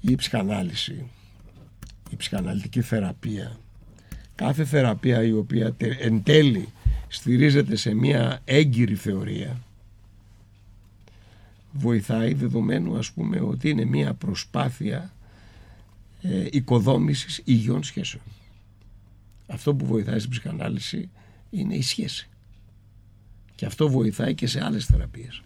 η 0.01 0.15
ψυχανάλυση 0.15 1.09
η 2.15 2.17
ψυχαναλυτική 2.17 2.81
θεραπεία 2.81 3.57
κάθε 4.35 4.65
θεραπεία 4.65 5.23
η 5.23 5.31
οποία 5.31 5.75
εν 5.99 6.23
τέλει 6.23 6.69
στηρίζεται 7.07 7.75
σε 7.75 7.93
μια 7.93 8.41
έγκυρη 8.45 8.95
θεωρία 8.95 9.57
βοηθάει 11.71 12.33
δεδομένου 12.33 12.97
ας 12.97 13.11
πούμε 13.11 13.39
ότι 13.39 13.69
είναι 13.69 13.85
μια 13.85 14.13
προσπάθεια 14.13 15.13
ε, 16.21 16.47
οικοδόμησης 16.51 17.41
υγιών 17.45 17.83
σχέσεων 17.83 18.23
αυτό 19.47 19.75
που 19.75 19.85
βοηθάει 19.85 20.19
στην 20.19 20.31
ψυχανάλυση 20.31 21.09
είναι 21.49 21.75
η 21.75 21.81
σχέση. 21.81 22.29
Και 23.55 23.65
αυτό 23.65 23.89
βοηθάει 23.89 24.35
και 24.35 24.47
σε 24.47 24.63
άλλες 24.63 24.85
θεραπείες 24.85 25.41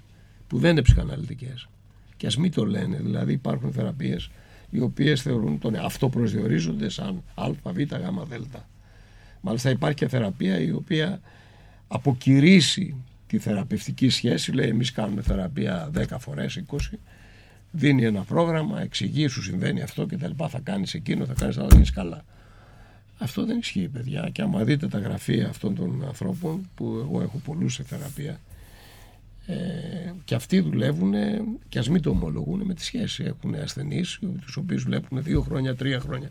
που 0.48 0.60
δεν 0.60 0.72
είναι 0.72 0.82
ψυχαναλυτικές. 0.82 1.70
Και 2.18 2.28
ας 2.28 2.38
μην 2.38 2.52
το 2.52 2.66
λένε, 2.66 2.98
δηλαδή 2.98 3.34
υπάρχουν 3.34 3.72
θεραπείες 3.72 4.30
οι 4.70 4.80
οποίες 4.80 5.22
θεωρούν 5.22 5.60
τον 5.60 5.76
αυτό 5.76 6.10
προσδιορίζονται 6.10 6.90
σαν 6.90 7.24
α, 7.36 7.50
β, 7.64 7.80
γ, 7.80 7.86
δ. 8.30 8.56
Μάλιστα 9.42 9.70
υπάρχει 9.70 9.96
και 9.96 10.08
θεραπεία 10.08 10.60
η 10.60 10.72
οποία 10.72 11.20
αποκηρύσει 11.88 12.96
τη 13.28 13.38
θεραπευτική 13.38 14.10
σχέση, 14.10 14.52
λέει 14.52 14.70
εμείς 14.70 14.92
κάνουμε 14.92 15.22
θεραπεία 15.22 15.92
10 15.96 16.04
φορές, 16.20 16.64
20, 16.72 16.78
δίνει 17.72 18.04
ένα 18.04 18.22
πρόγραμμα, 18.22 18.82
εξηγεί, 18.82 19.28
σου 19.28 19.44
συμβαίνει 19.44 19.82
αυτό 19.82 20.06
και 20.06 20.18
τα 20.18 20.28
λοιπά, 20.28 20.48
θα 20.50 20.60
κάνεις 20.60 20.94
εκείνο, 20.94 21.26
θα 21.26 21.34
κάνεις 21.34 21.58
αυτό, 21.58 21.76
θα 21.76 21.92
καλά. 21.94 22.24
Αυτό 23.18 23.46
δεν 23.46 23.58
ισχύει, 23.58 23.88
παιδιά. 23.88 24.30
Και 24.32 24.42
άμα 24.42 24.64
δείτε 24.64 24.88
τα 24.88 25.00
γραφεία 25.00 25.50
αυτών 25.50 25.76
των 25.76 26.04
ανθρώπων, 26.08 26.70
που 26.76 26.98
εγώ 27.00 27.22
έχω 27.22 27.38
πολλούς 27.38 27.74
σε 27.74 27.84
θεραπεία, 27.84 28.32
ε, 28.32 28.40
και 30.24 30.36
αυτοί 30.36 30.60
δουλεύουν 30.60 31.14
και 31.70 31.80
ας 31.80 31.90
μην 31.90 32.02
το 32.02 32.10
ομολογούν 32.10 32.62
με 32.66 32.74
τη 32.74 32.84
σχέση. 32.84 33.24
Έχουν 33.24 33.56
ασθενείς, 33.56 34.20
τους 34.42 34.56
οποίους 34.56 34.84
βλέπουν 34.84 35.24
δύο 35.24 35.42
χρόνια, 35.42 35.76
τρία 35.76 36.00
χρόνια. 36.00 36.30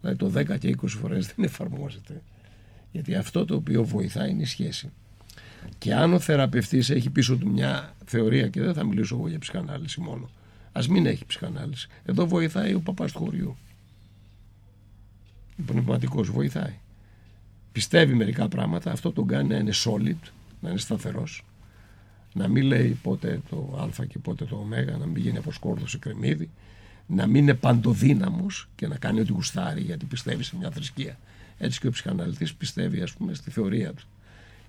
Δηλαδή 0.00 0.18
το 0.18 0.28
10 0.54 0.58
και 0.58 0.68
20 0.68 0.86
φορές 0.86 1.26
δεν 1.26 1.44
εφαρμόζεται. 1.44 2.22
Γιατί 2.92 3.14
αυτό 3.14 3.44
το 3.44 3.54
οποίο 3.54 3.84
βοηθάει 3.84 4.30
είναι 4.30 4.42
η 4.42 4.46
σχέση. 4.46 4.90
Και 5.78 5.94
αν 5.94 6.12
ο 6.12 6.18
θεραπευτής 6.18 6.90
έχει 6.90 7.10
πίσω 7.10 7.36
του 7.36 7.50
μια 7.50 7.94
θεωρία, 8.04 8.48
και 8.48 8.60
δεν 8.60 8.74
θα 8.74 8.84
μιλήσω 8.84 9.16
εγώ 9.16 9.28
για 9.28 9.38
ψυχανάλυση 9.38 10.00
μόνο, 10.00 10.30
ας 10.72 10.88
μην 10.88 11.06
έχει 11.06 11.26
ψυχανάλυση. 11.26 11.88
Εδώ 12.04 12.26
βοηθάει 12.26 12.74
ο 12.74 12.80
παπάς 12.80 13.12
του 13.12 13.18
χωριού. 13.18 13.56
Ο 15.58 15.62
πνευματικός 15.66 16.30
βοηθάει. 16.30 16.74
Πιστεύει 17.72 18.14
μερικά 18.14 18.48
πράγματα, 18.48 18.92
αυτό 18.92 19.12
τον 19.12 19.26
κάνει 19.26 19.48
να 19.48 19.56
είναι 19.56 19.72
solid, 19.84 20.28
να 20.60 20.68
είναι 20.70 20.78
σταθερός. 20.78 21.44
Να 22.32 22.48
μην 22.48 22.62
λέει 22.62 22.98
πότε 23.02 23.40
το 23.50 23.90
Α 24.00 24.04
και 24.06 24.18
πότε 24.18 24.44
το 24.44 24.56
Ω, 24.56 24.66
να 24.98 25.06
μην 25.06 25.16
γίνει 25.16 25.36
από 25.38 25.52
σκόρδο 25.52 25.86
σε 25.86 25.98
κρεμμύδι, 25.98 26.50
να 27.06 27.26
μην 27.26 27.42
είναι 27.42 27.54
παντοδύναμος 27.54 28.68
και 28.76 28.86
να 28.86 28.96
κάνει 28.96 29.20
ό,τι 29.20 29.32
γουστάρει 29.32 29.80
γιατί 29.80 30.04
πιστεύει 30.04 30.42
σε 30.42 30.56
μια 30.56 30.70
θρησκεία. 30.70 31.18
Έτσι 31.58 31.80
και 31.80 31.86
ο 31.86 31.90
ψυχαναλυτής 31.90 32.54
πιστεύει, 32.54 33.02
ας 33.02 33.12
πούμε, 33.12 33.34
στη 33.34 33.50
θεωρία 33.50 33.92
του. 33.92 34.06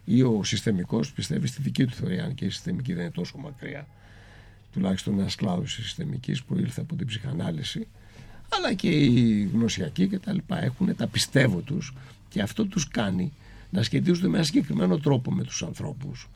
Ή 0.05 0.21
ο 0.21 0.43
συστημικός 0.43 1.11
πιστεύει 1.11 1.47
στη 1.47 1.61
δική 1.61 1.85
του 1.85 1.93
θεωρία, 1.93 2.23
αν 2.23 2.35
και 2.35 2.45
η 2.45 2.49
συστημική 2.49 2.93
δεν 2.93 3.03
είναι 3.03 3.11
τόσο 3.11 3.37
μακριά. 3.37 3.87
Τουλάχιστον 4.73 5.19
ένας 5.19 5.35
κλάδος 5.35 5.75
της 5.75 5.83
συστημικής 5.83 6.43
που 6.43 6.57
ήλθε 6.57 6.81
από 6.81 6.95
την 6.95 7.07
ψυχανάλυση, 7.07 7.87
αλλά 8.49 8.73
και 8.73 8.89
οι 8.89 9.43
γνωσιακοί 9.53 10.07
κτλ. 10.07 10.37
Έχουν 10.47 10.95
τα 10.95 11.07
πιστεύω 11.07 11.59
τους 11.59 11.93
και 12.29 12.41
αυτό 12.41 12.65
τους 12.65 12.87
κάνει 12.87 13.31
να 13.69 13.83
σχετίζονται 13.83 14.27
με 14.27 14.35
ένα 14.35 14.45
συγκεκριμένο 14.45 14.97
τρόπο 14.97 15.31
με 15.31 15.43
τους 15.43 15.63
ανθρώπους. 15.63 16.29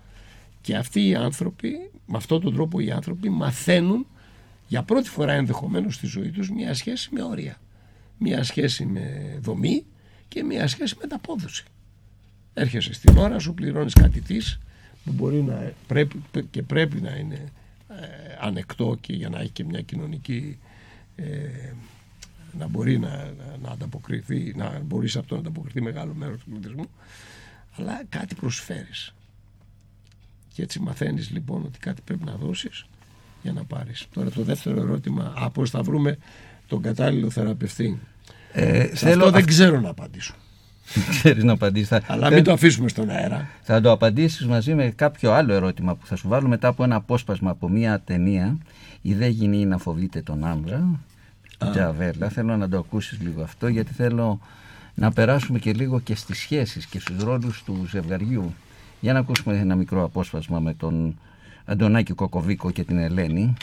Και 0.63 0.75
αυτοί 0.75 1.07
οι 1.07 1.15
άνθρωποι, 1.15 1.91
με 2.05 2.17
αυτόν 2.17 2.41
τον 2.41 2.53
τρόπο 2.53 2.79
οι 2.79 2.91
άνθρωποι 2.91 3.29
μαθαίνουν 3.29 4.07
για 4.67 4.83
πρώτη 4.83 5.09
φορά 5.09 5.33
ενδεχομένως 5.33 5.95
στη 5.95 6.07
ζωή 6.07 6.29
τους 6.29 6.49
μια 6.51 6.73
σχέση 6.73 7.09
με 7.11 7.23
όρια. 7.23 7.57
Μια 8.17 8.43
σχέση 8.43 8.85
με 8.85 9.37
δομή 9.41 9.85
και 10.27 10.43
μια 10.43 10.67
σχέση 10.67 10.95
με 11.01 11.07
ταπόδοση. 11.07 11.63
Έρχεσαι 12.53 12.93
στην 12.93 13.17
ώρα 13.17 13.39
σου, 13.39 13.53
πληρώνεις 13.53 13.93
κάτι 13.93 14.21
της 14.21 14.59
που 15.03 15.11
μπορεί 15.11 15.41
να 15.41 15.73
πρέπει, 15.87 16.23
και 16.49 16.61
πρέπει 16.61 17.01
να 17.01 17.15
είναι 17.15 17.51
ε, 17.89 17.95
ανεκτό 18.39 18.97
και 19.01 19.13
για 19.13 19.29
να 19.29 19.39
έχει 19.39 19.51
και 19.51 19.63
μια 19.63 19.81
κοινωνική 19.81 20.59
ε, 21.15 21.25
να 22.57 22.67
μπορεί 22.67 22.99
να, 22.99 23.33
να 23.61 23.69
ανταποκριθεί, 23.69 24.53
να 24.55 24.79
μπορείς 24.79 25.11
σε 25.11 25.19
αυτό 25.19 25.33
να 25.33 25.39
ανταποκριθεί 25.39 25.81
μεγάλο 25.81 26.13
μέρος 26.13 26.39
του 26.39 26.49
πληθυσμού 26.49 26.89
αλλά 27.71 28.03
κάτι 28.09 28.35
προσφέρεις 28.35 29.13
και 30.53 30.61
έτσι 30.61 30.79
μαθαίνεις 30.79 31.29
λοιπόν 31.31 31.61
ότι 31.65 31.79
κάτι 31.79 32.01
πρέπει 32.05 32.23
να 32.25 32.35
δώσεις 32.35 32.85
για 33.41 33.51
να 33.51 33.63
πάρεις. 33.63 34.07
Τώρα 34.13 34.29
το 34.29 34.43
δεύτερο 34.43 34.79
ερώτημα, 34.79 35.33
από 35.35 35.49
πώς 35.49 35.69
θα 35.69 35.81
βρούμε 35.81 36.17
τον 36.67 36.81
κατάλληλο 36.81 37.29
θεραπευτή; 37.29 37.99
Ε, 38.51 38.95
Σε 38.95 39.09
αυτό 39.09 39.31
δεν 39.31 39.45
ξέρω 39.45 39.79
να 39.79 39.89
απαντήσω. 39.89 40.33
Ξέρεις 41.09 41.43
να 41.43 41.53
απαντήσεις. 41.53 41.87
Θα... 41.87 42.01
Αλλά 42.05 42.31
μην 42.31 42.43
το 42.43 42.51
αφήσουμε 42.51 42.89
στον 42.89 43.09
αέρα. 43.09 43.49
Θα 43.61 43.81
το 43.81 43.91
απαντήσεις 43.91 44.45
μαζί 44.45 44.73
με 44.73 44.89
κάποιο 44.95 45.31
άλλο 45.31 45.53
ερώτημα 45.53 45.95
που 45.95 46.05
θα 46.05 46.15
σου 46.15 46.27
βάλω 46.27 46.47
μετά 46.47 46.67
από 46.67 46.83
ένα 46.83 46.95
απόσπασμα 46.95 47.49
από 47.49 47.69
μια 47.69 47.99
ταινία 47.99 48.57
«Η 49.01 49.13
δε 49.13 49.27
γυνή 49.27 49.65
να 49.65 49.77
φοβείται 49.77 50.21
τον 50.21 50.45
άνδρα» 50.45 50.99
Τζαβέλα. 51.71 52.29
Θέλω 52.29 52.57
να 52.57 52.69
το 52.69 52.77
ακούσεις 52.77 53.19
λίγο 53.21 53.41
αυτό 53.43 53.67
γιατί 53.67 53.93
θέλω 53.93 54.39
να 54.93 55.11
περάσουμε 55.11 55.59
και 55.59 55.73
λίγο 55.73 55.99
και 55.99 56.15
στις 56.15 56.39
σχέσεις 56.39 56.85
και 56.85 56.99
στους 56.99 57.23
ρόλους 57.23 57.63
του 57.63 57.85
ζευγαριού. 57.89 58.53
Για 59.03 59.13
να 59.13 59.19
ακούσουμε 59.19 59.57
ένα 59.57 59.75
μικρό 59.75 60.03
απόσπασμα 60.03 60.59
με 60.59 60.73
τον 60.73 61.19
Αντωνάκη 61.65 62.13
Κοκοβίκο 62.13 62.71
και 62.71 62.83
την 62.83 62.97
Ελένη. 62.97 63.53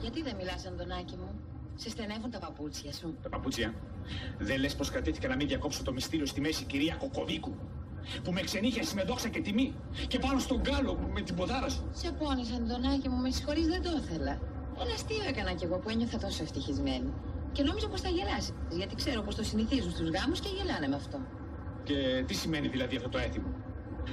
Γιατί 0.00 0.22
δεν 0.22 0.34
μιλάς, 0.36 0.66
Αντωνάκη 0.66 1.16
μου; 1.16 1.30
Σε 1.74 1.90
στενεύουν 1.90 2.30
τα 2.30 2.38
παπούτσια 2.38 2.92
σου. 2.92 3.14
Τα 3.22 3.28
παπούτσια; 3.28 3.74
Δεν 4.38 4.60
λες 4.60 4.74
πως 4.76 4.90
κρατήθηκα 4.90 5.28
να 5.28 5.36
μην 5.36 5.46
διακόψω 5.46 5.82
το 5.82 5.92
μυστήριο 5.92 6.26
στη 6.26 6.40
μέση 6.40 6.64
κυρία 6.64 6.94
Κοκοβίκου; 6.94 7.54
Που 8.24 8.32
με 8.32 8.40
ξενύχιασε 8.40 8.94
με 8.94 9.02
δόξα 9.02 9.28
και 9.28 9.40
τιμή. 9.40 9.74
Και 10.08 10.18
πάνω 10.18 10.38
στον 10.38 10.62
κάλο 10.62 11.10
με 11.14 11.20
την 11.20 11.34
ποδάρα 11.34 11.68
σου. 11.68 11.84
Σε 11.92 12.10
πόνισε, 12.18 12.54
Αντωνάκη 12.54 13.08
μου, 13.08 13.20
με 13.20 13.30
συγχωρείς, 13.30 13.66
δεν 13.66 13.82
το 13.82 13.90
ήθελα. 14.02 14.34
Ένα 14.82 14.92
αστείο 14.94 15.24
έκανα 15.28 15.52
κι 15.52 15.64
εγώ 15.64 15.76
που 15.78 15.88
ένιωθα 15.90 16.18
τόσο 16.18 16.42
ευτυχισμένη. 16.42 17.12
Και 17.52 17.62
νόμιζα 17.62 17.88
πως 17.88 18.00
θα 18.00 18.08
γελάσεις. 18.08 18.54
Γιατί 18.70 18.94
ξέρω 18.94 19.22
πως 19.22 19.34
το 19.34 19.42
συνηθίζουν 19.42 19.90
στους 19.90 20.08
γάμους 20.10 20.40
και 20.40 20.48
γελάνε 20.56 20.88
με 20.88 20.94
αυτό. 20.94 21.18
Και 21.84 22.24
τι 22.26 22.34
σημαίνει 22.34 22.68
δηλαδή 22.68 22.96
αυτό 22.96 23.08
το 23.08 23.18
έθιμο. 23.18 23.48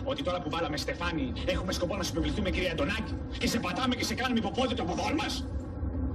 Ότι 0.03 0.23
τώρα 0.23 0.41
που 0.41 0.49
βάλαμε 0.49 0.77
Στεφάνι 0.77 1.33
έχουμε 1.45 1.71
σκοπό 1.71 1.95
να 1.95 2.03
σου 2.03 2.11
επιβληθούμε 2.15 2.49
κυρία 2.49 2.71
Αντωνάκη 2.71 3.13
και 3.37 3.47
σε 3.47 3.59
πατάμε 3.59 3.95
και 3.95 4.03
σε 4.03 4.13
κάνουμε 4.13 4.39
υποπόδι 4.39 4.73
το 4.75 4.83
ποδόν 4.83 5.13
μας. 5.21 5.45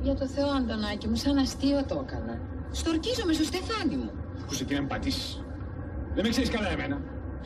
Για 0.03 0.15
το 0.15 0.27
Θεό, 0.27 0.49
Αντωνάκη 0.49 1.09
μου, 1.09 1.17
σαν 1.17 1.37
αστείο 1.37 1.85
το 1.85 2.05
έκανα. 2.07 2.41
Στορκίζομαι 2.71 3.33
στο 3.33 3.45
Στεφάνι 3.45 3.97
μου. 3.97 4.11
Ακούσε 4.43 4.65
τι 4.65 4.75
να 4.75 4.81
με 4.81 4.87
πατήσεις. 4.87 5.45
Δεν 6.15 6.25
με 6.25 6.31
ξέρεις 6.31 6.51
καλά 6.51 6.71
εμένα. 6.71 7.01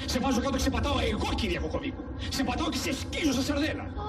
Σε 0.04 0.18
βάζω 0.18 0.40
κάτω 0.40 0.56
και 0.56 0.62
σε 0.62 0.70
πατάω 0.70 0.98
εγώ 1.12 1.28
κυρία 1.34 1.60
Κοκοβίκου. 1.60 2.02
Σε 2.28 2.44
πατάω 2.44 2.68
και 2.68 2.76
σε 2.76 2.92
σκίζω 2.92 3.32
στα 3.32 3.42
σαρδέλα. 3.42 3.82
Α, 3.82 4.08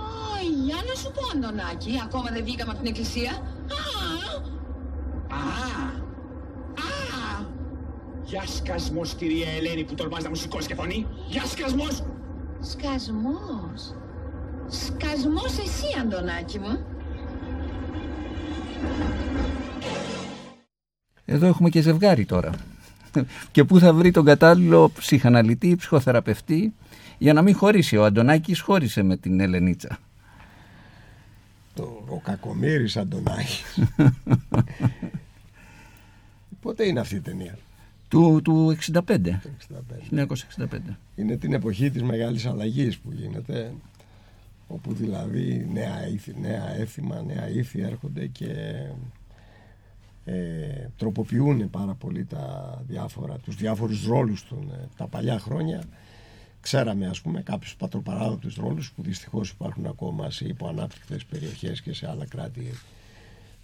για 0.65 0.75
να 0.87 0.95
σου 1.01 1.11
πω, 1.11 1.21
Αντωνάκη, 1.33 2.01
ακόμα 2.03 2.29
δεν 2.31 2.43
βγήκαμε 2.43 2.71
από 2.71 2.79
την 2.81 2.89
εκκλησία. 2.89 3.31
Α, 3.31 3.81
Α, 5.35 5.41
α. 5.83 6.00
Για 8.31 8.47
σκασμός 8.47 9.13
κυρία 9.13 9.51
Ελένη 9.51 9.83
που 9.83 9.95
τολμάς 9.95 10.23
να 10.23 10.29
μου 10.29 10.35
σηκώσει 10.35 10.67
και 10.67 10.75
φωνή. 10.75 11.07
Για 11.27 11.45
σκασμός. 11.45 12.03
σκασμός. 12.61 13.95
Σκασμός 14.67 15.57
εσύ, 15.57 15.99
Αντωνάκη 16.01 16.59
μου. 16.59 16.85
Εδώ 21.25 21.47
έχουμε 21.47 21.69
και 21.69 21.81
ζευγάρι 21.81 22.25
τώρα. 22.25 22.51
και 23.51 23.63
πού 23.63 23.79
θα 23.79 23.93
βρει 23.93 24.11
τον 24.11 24.25
κατάλληλο 24.25 24.89
ψυχαναλυτή 24.89 25.67
ή 25.67 25.75
ψυχοθεραπευτή 25.75 26.73
για 27.17 27.33
να 27.33 27.41
μην 27.41 27.55
χωρίσει. 27.55 27.97
Ο 27.97 28.05
Αντωνάκης 28.05 28.59
χώρισε 28.59 29.03
με 29.03 29.17
την 29.17 29.39
Ελενίτσα. 29.39 29.97
Το, 31.73 32.03
ο 32.09 32.19
Κακομύρης 32.19 32.97
Αντωνάκης. 32.97 33.63
Πότε 36.61 36.85
είναι 36.85 36.99
αυτή 36.99 37.15
η 37.15 37.21
ταινία; 37.21 37.57
Του, 38.11 38.41
του 38.43 38.75
65. 38.91 38.99
65. 38.99 39.39
1965. 40.09 40.97
Είναι 41.15 41.37
την 41.37 41.53
εποχή 41.53 41.89
της 41.89 42.03
μεγάλης 42.03 42.45
αλλαγής 42.45 42.97
που 42.97 43.11
γίνεται 43.11 43.73
όπου 44.67 44.93
δηλαδή 44.93 45.67
νέα, 45.73 46.07
ήθη, 46.07 46.35
νέα 46.39 46.75
έθιμα, 46.75 47.21
νέα 47.21 47.49
ήθη 47.49 47.81
έρχονται 47.81 48.27
και 48.27 48.53
ε, 50.25 50.87
τροποποιούν 50.97 51.69
πάρα 51.69 51.93
πολύ 51.93 52.25
τα 52.25 52.77
διάφορα, 52.87 53.37
τους 53.37 53.55
διάφορους 53.55 54.05
ρόλους 54.05 54.47
των, 54.47 54.71
ε, 54.71 54.87
τα 54.97 55.07
παλιά 55.07 55.39
χρόνια 55.39 55.83
ξέραμε 56.61 57.07
ας 57.07 57.21
πούμε 57.21 57.41
κάποιους 57.41 57.75
πατροπαράδοτους 57.75 58.55
ρόλους 58.55 58.91
που 58.91 59.01
δυστυχώς 59.01 59.49
υπάρχουν 59.49 59.85
ακόμα 59.85 60.29
σε 60.29 60.45
υποανάπτυκτες 60.45 61.25
περιοχές 61.25 61.81
και 61.81 61.93
σε 61.93 62.09
άλλα 62.09 62.25
κράτη 62.25 62.71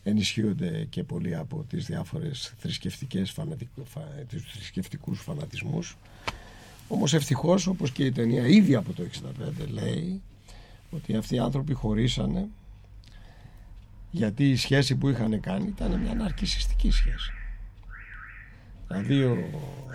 ενισχύονται 0.04 0.88
και 0.90 1.04
πολύ 1.04 1.36
από 1.36 1.66
τις 1.70 1.86
διάφορες 1.86 2.54
θρησκευτικές 2.58 3.32
φανατικ... 3.32 3.70
φα... 3.84 4.02
τους 4.28 4.52
θρησκευτικούς 4.52 5.22
φανατισμούς 5.22 5.98
όμως 6.88 7.14
ευτυχώς 7.14 7.68
όπως 7.68 7.92
και 7.92 8.06
η 8.06 8.12
ταινία 8.12 8.48
ήδη 8.48 8.76
από 8.76 8.94
το 8.94 9.04
65 9.04 9.68
λέει 9.68 10.22
ότι 10.90 11.16
αυτοί 11.16 11.36
οι 11.36 11.40
άνθρωποι 11.40 11.74
χωρίσανε 11.74 12.48
γιατί 14.12 14.50
η 14.50 14.56
σχέση 14.56 14.96
που 14.96 15.10
είχαν 15.10 15.40
κάνει 15.40 15.68
ήταν 15.68 16.00
μια 16.00 16.14
ναρκισιστική 16.14 16.92
σχέση. 16.92 17.32
Δηλαδή 18.88 19.24
ο 19.24 19.38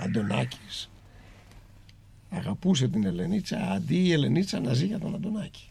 Αντωνάκης 0.02 0.90
αγαπούσε 2.30 2.88
την 2.88 3.04
Ελενίτσα 3.04 3.70
αντί 3.72 3.96
η 3.96 4.12
Ελενίτσα 4.12 4.60
να 4.60 4.72
ζει 4.72 4.86
για 4.86 4.98
τον 4.98 5.14
Αντωνάκη. 5.14 5.68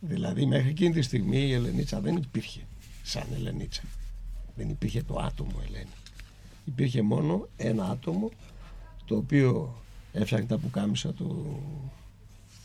Δηλαδή 0.00 0.46
μέχρι 0.46 0.68
εκείνη 0.68 0.92
τη 0.92 1.02
στιγμή 1.02 1.38
η 1.38 1.52
Ελενίτσα 1.52 2.00
δεν 2.00 2.16
υπήρχε 2.16 2.60
σαν 3.04 3.26
Ελενίτσα. 3.34 3.82
Δεν 4.56 4.68
υπήρχε 4.68 5.02
το 5.02 5.18
άτομο 5.18 5.62
Ελένη. 5.66 5.90
Υπήρχε 6.64 7.02
μόνο 7.02 7.48
ένα 7.56 7.84
άτομο 7.84 8.30
το 9.04 9.16
οποίο 9.16 9.74
έφτιαχνε 10.12 10.46
τα 10.46 10.58
πουκάμισα 10.58 11.12
του, 11.12 11.60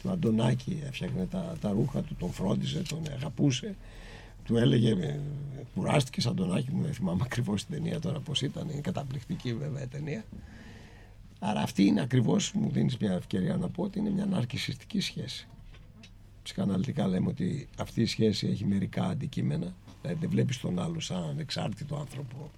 του 0.01 0.09
Αντωνάκη, 0.09 0.81
έφτιαχνε 0.85 1.25
τα, 1.25 1.57
τα 1.61 1.69
ρούχα 1.71 2.01
του, 2.01 2.15
τον 2.15 2.31
φρόντιζε, 2.31 2.81
τον 2.81 2.99
αγαπούσε, 3.11 3.75
του 4.45 4.57
έλεγε 4.57 4.89
«Ε, 4.89 5.19
κουράστηκες 5.75 6.23
σαν 6.23 6.35
τον 6.35 6.55
Άκη 6.55 6.71
μου, 6.71 6.83
δεν 6.83 6.93
θυμάμαι 6.93 7.21
ακριβώς 7.23 7.65
την 7.65 7.75
ταινία 7.75 7.99
τώρα 7.99 8.19
πώς 8.19 8.41
ήταν, 8.41 8.69
είναι 8.69 8.81
καταπληκτική 8.81 9.53
βέβαια 9.53 9.83
η 9.83 9.87
ταινία. 9.87 10.23
Άρα 11.39 11.61
αυτή 11.61 11.83
είναι 11.83 12.01
ακριβώς, 12.01 12.51
μου 12.53 12.69
δίνεις 12.69 12.97
μια 12.97 13.11
ευκαιρία 13.11 13.55
να 13.55 13.69
πω 13.69 13.83
ότι 13.83 13.99
είναι 13.99 14.09
μια 14.09 14.25
ναρκισιστική 14.25 14.99
σχέση. 14.99 15.47
Ψυχαναλυτικά 16.43 17.07
λέμε 17.07 17.27
ότι 17.27 17.67
αυτή 17.77 18.01
η 18.01 18.05
σχέση 18.05 18.47
έχει 18.47 18.65
μερικά 18.65 19.03
αντικείμενα, 19.05 19.73
δηλαδή 20.01 20.19
δεν 20.19 20.29
βλέπεις 20.29 20.59
τον 20.59 20.79
άλλο 20.79 20.99
σαν 20.99 21.23
ανεξάρτητο 21.23 21.95
άνθρωπο, 21.95 22.51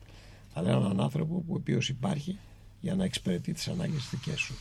αλλά 0.53 0.69
έναν 0.69 1.01
άνθρωπο 1.01 1.33
που 1.33 1.53
ο 1.53 1.55
οποίος 1.55 1.89
υπάρχει 1.89 2.37
για 2.81 2.95
να 2.95 3.03
εξυπηρετεί 3.03 3.53
τις 3.53 3.67
ανάγκες 3.67 4.09
δικές 4.09 4.39
σου. 4.39 4.53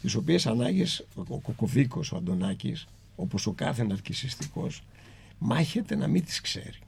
Τις 0.00 0.14
οποίες 0.14 0.46
ανάγκες 0.46 1.06
ο 1.14 1.38
Κοκοβίκος, 1.38 2.12
ο 2.12 2.16
Αντωνάκης, 2.16 2.86
όπως 3.16 3.46
ο 3.46 3.52
κάθε 3.52 3.84
ναρκισιστικός, 3.84 4.82
μάχεται 5.38 5.94
να 5.94 6.06
μην 6.06 6.24
τις 6.24 6.40
ξέρει. 6.40 6.78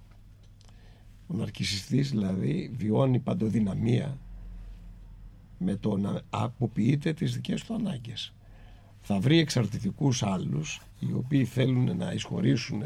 Ο 1.26 1.34
ναρκισιστής 1.34 2.10
δηλαδή 2.10 2.70
βιώνει 2.76 3.18
παντοδυναμία 3.18 4.18
με 5.58 5.76
το 5.76 5.96
να 5.96 6.20
αποποιείται 6.30 7.12
τις 7.12 7.34
δικές 7.34 7.64
του 7.64 7.74
ανάγκες. 7.74 8.32
Θα 9.02 9.20
βρει 9.20 9.38
εξαρτητικούς 9.38 10.22
άλλους 10.22 10.80
οι 10.98 11.12
οποίοι 11.12 11.44
θέλουν 11.44 11.96
να 11.96 12.12
εισχωρήσουν 12.12 12.82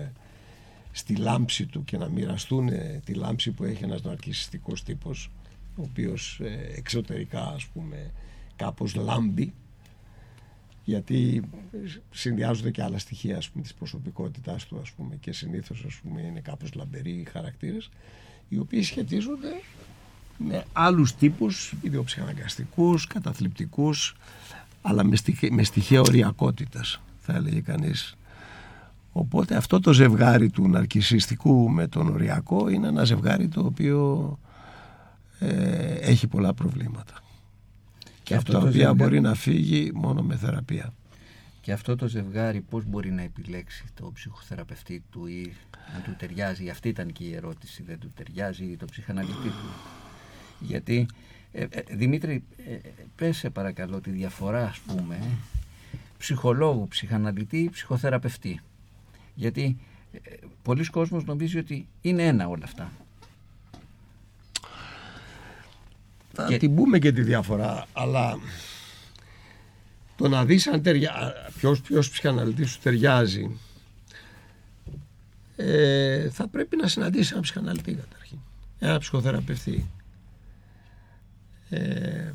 στη 0.97 1.17
λάμψη 1.17 1.67
του 1.67 1.85
και 1.85 1.97
να 1.97 2.09
μοιραστούν 2.09 2.71
τη 3.05 3.15
λάμψη 3.15 3.51
που 3.51 3.65
έχει 3.65 3.85
ένας 3.85 4.03
ναρκισιστικός 4.03 4.83
τύπος 4.83 5.31
ο 5.77 5.83
οποίος 5.83 6.41
ε, 6.43 6.73
εξωτερικά 6.77 7.47
ας 7.47 7.65
πούμε 7.67 8.11
κάπως 8.57 8.95
λάμπει 8.95 9.53
γιατί 10.85 11.43
συνδυάζονται 12.11 12.71
και 12.71 12.83
άλλα 12.83 12.99
στοιχεία 12.99 13.37
ας 13.37 13.49
πούμε, 13.49 13.63
της 13.63 13.75
προσωπικότητάς 13.75 14.67
του 14.67 14.79
ας 14.81 14.91
πούμε, 14.91 15.17
και 15.17 15.33
συνήθως 15.33 15.85
ας 15.87 15.95
πούμε, 15.95 16.21
είναι 16.21 16.41
κάπως 16.41 16.75
λαμπεροί 16.75 17.11
οι 17.11 17.25
χαρακτήρες 17.33 17.91
οι 18.49 18.59
οποίοι 18.59 18.83
σχετίζονται 18.83 19.61
με 20.39 20.65
άλλους 20.73 21.15
τύπους 21.15 21.75
ιδιοψυχαναγκαστικούς, 21.83 23.07
καταθλιπτικούς 23.07 24.17
αλλά 24.83 25.05
με 25.05 25.17
στοιχεία, 25.17 25.53
με 25.53 25.63
στοιχεία 25.63 26.01
οριακότητας 26.01 27.01
θα 27.21 27.35
έλεγε 27.35 27.61
κανείς 27.61 28.16
οπότε 29.19 29.57
αυτό 29.57 29.81
το 29.81 29.93
ζευγάρι 29.93 30.51
του 30.51 30.69
ναρκισιστικού 30.69 31.71
με 31.71 31.87
τον 31.87 32.09
οριακό 32.09 32.69
είναι 32.69 32.89
ένα 32.89 33.05
ζευγάρι 33.05 33.49
το 33.49 33.61
οποίο 33.61 34.39
ε, 35.39 35.95
έχει 35.95 36.27
πολλά 36.27 36.55
προβλήματα 36.55 37.15
και, 38.23 38.35
από 38.35 38.53
τα 38.53 38.59
οποία 38.59 38.95
μπορεί 38.95 39.21
να 39.21 39.35
φύγει 39.35 39.91
μόνο 39.95 40.23
με 40.23 40.37
θεραπεία. 40.37 40.93
Και 41.61 41.73
αυτό 41.73 41.97
το 41.97 42.09
ζευγάρι 42.09 42.61
πώς 42.61 42.85
μπορεί 42.85 43.11
να 43.11 43.23
επιλέξει 43.23 43.85
το 43.95 44.11
ψυχοθεραπευτή 44.15 45.03
του 45.11 45.27
ή 45.27 45.53
αν 45.95 46.03
του 46.03 46.15
ταιριάζει, 46.19 46.69
αυτή 46.69 46.89
ήταν 46.89 47.13
και 47.13 47.25
η 47.25 47.35
ερώτηση, 47.35 47.83
δεν 47.83 47.99
του 47.99 48.13
ταιριάζει 48.17 48.77
το 48.77 48.87
ψυχαναλυτή 48.91 49.49
του. 49.49 49.71
Γιατί, 50.61 51.07
ε, 51.53 51.67
ε, 51.71 51.83
Δημήτρη, 51.91 52.45
ε, 52.57 52.79
πες 53.17 53.37
σε 53.37 53.51
παρακαλώ 53.51 54.01
τη 54.01 54.11
διαφορά 54.11 54.67
ας 54.67 54.79
πούμε 54.79 55.19
ψυχολόγου, 56.19 56.89
ψυχαναλυτή, 56.89 57.69
ψυχοθεραπευτή. 57.73 58.61
Γιατί 59.37 59.79
ε, 60.13 60.19
πολλοί 60.63 60.85
κόσμος 60.85 61.25
νομίζει 61.25 61.59
ότι 61.59 61.89
είναι 62.01 62.27
ένα 62.27 62.49
όλα 62.49 62.65
αυτά. 62.65 62.93
Θα 66.33 66.47
και... 66.47 66.57
την 66.57 66.75
πούμε 66.75 66.99
και 66.99 67.13
τη 67.13 67.23
διαφορά, 67.23 67.87
αλλά 67.93 68.39
το 70.17 70.29
να 70.29 70.45
δεις 70.45 70.67
αν 70.67 70.83
ταιριά, 70.83 71.33
ποιος, 71.57 71.81
ποιος 71.81 72.11
ψυχαναλυτής 72.11 72.71
σου 72.71 72.81
ταιριάζει 72.81 73.59
ε, 75.57 76.29
θα 76.31 76.49
πρέπει 76.49 76.77
να 76.77 76.89
συναντήσεις 76.89 77.33
ένα 77.33 77.41
ψυχαναλυτή 77.41 77.95
καταρχήν, 77.95 78.39
ένα 78.79 78.99
ψυχοθεραπευτή. 78.99 79.91
Ε, 81.69 82.33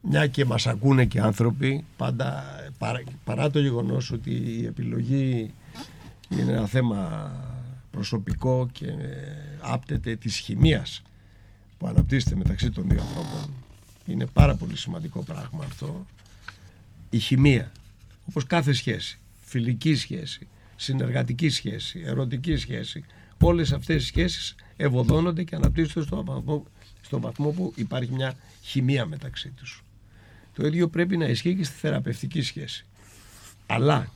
μια 0.00 0.26
και 0.26 0.44
μας 0.44 0.66
ακούνε 0.66 1.04
και 1.04 1.20
άνθρωποι 1.20 1.84
πάντα 1.96 2.44
παρά, 2.78 3.02
παρά 3.24 3.50
το 3.50 3.58
γεγονός 3.58 4.10
ότι 4.10 4.30
η 4.30 4.66
επιλογή 4.66 5.54
είναι 6.40 6.52
ένα 6.52 6.66
θέμα 6.66 7.30
προσωπικό 7.90 8.68
και 8.72 8.92
άπτεται 9.60 10.16
της 10.16 10.36
χημίας 10.36 11.02
που 11.78 11.86
αναπτύσσεται 11.86 12.36
μεταξύ 12.36 12.70
των 12.70 12.88
δύο 12.88 13.00
ανθρώπων. 13.00 13.54
Είναι 14.06 14.26
πάρα 14.26 14.54
πολύ 14.54 14.76
σημαντικό 14.76 15.22
πράγμα 15.22 15.64
αυτό. 15.64 16.06
Η 17.10 17.18
χημεία 17.18 17.72
όπως 18.28 18.46
κάθε 18.46 18.72
σχέση 18.72 19.18
φιλική 19.40 19.94
σχέση, 19.94 20.48
συνεργατική 20.76 21.48
σχέση 21.48 22.02
ερωτική 22.04 22.56
σχέση 22.56 23.04
όλες 23.38 23.72
αυτές 23.72 24.02
οι 24.02 24.06
σχέσεις 24.06 24.54
ευωδώνονται 24.76 25.42
και 25.42 25.54
αναπτύσσονται 25.54 26.06
στο 26.06 26.24
βαθμό, 26.24 26.66
στο 27.00 27.20
βαθμό 27.20 27.50
που 27.50 27.72
υπάρχει 27.76 28.12
μια 28.12 28.34
χημεία 28.62 29.06
μεταξύ 29.06 29.48
τους. 29.50 29.84
Το 30.54 30.66
ίδιο 30.66 30.88
πρέπει 30.88 31.16
να 31.16 31.24
ισχύει 31.24 31.56
και 31.56 31.64
στη 31.64 31.74
θεραπευτική 31.78 32.42
σχέση. 32.42 32.84
Αλλά 33.66 34.12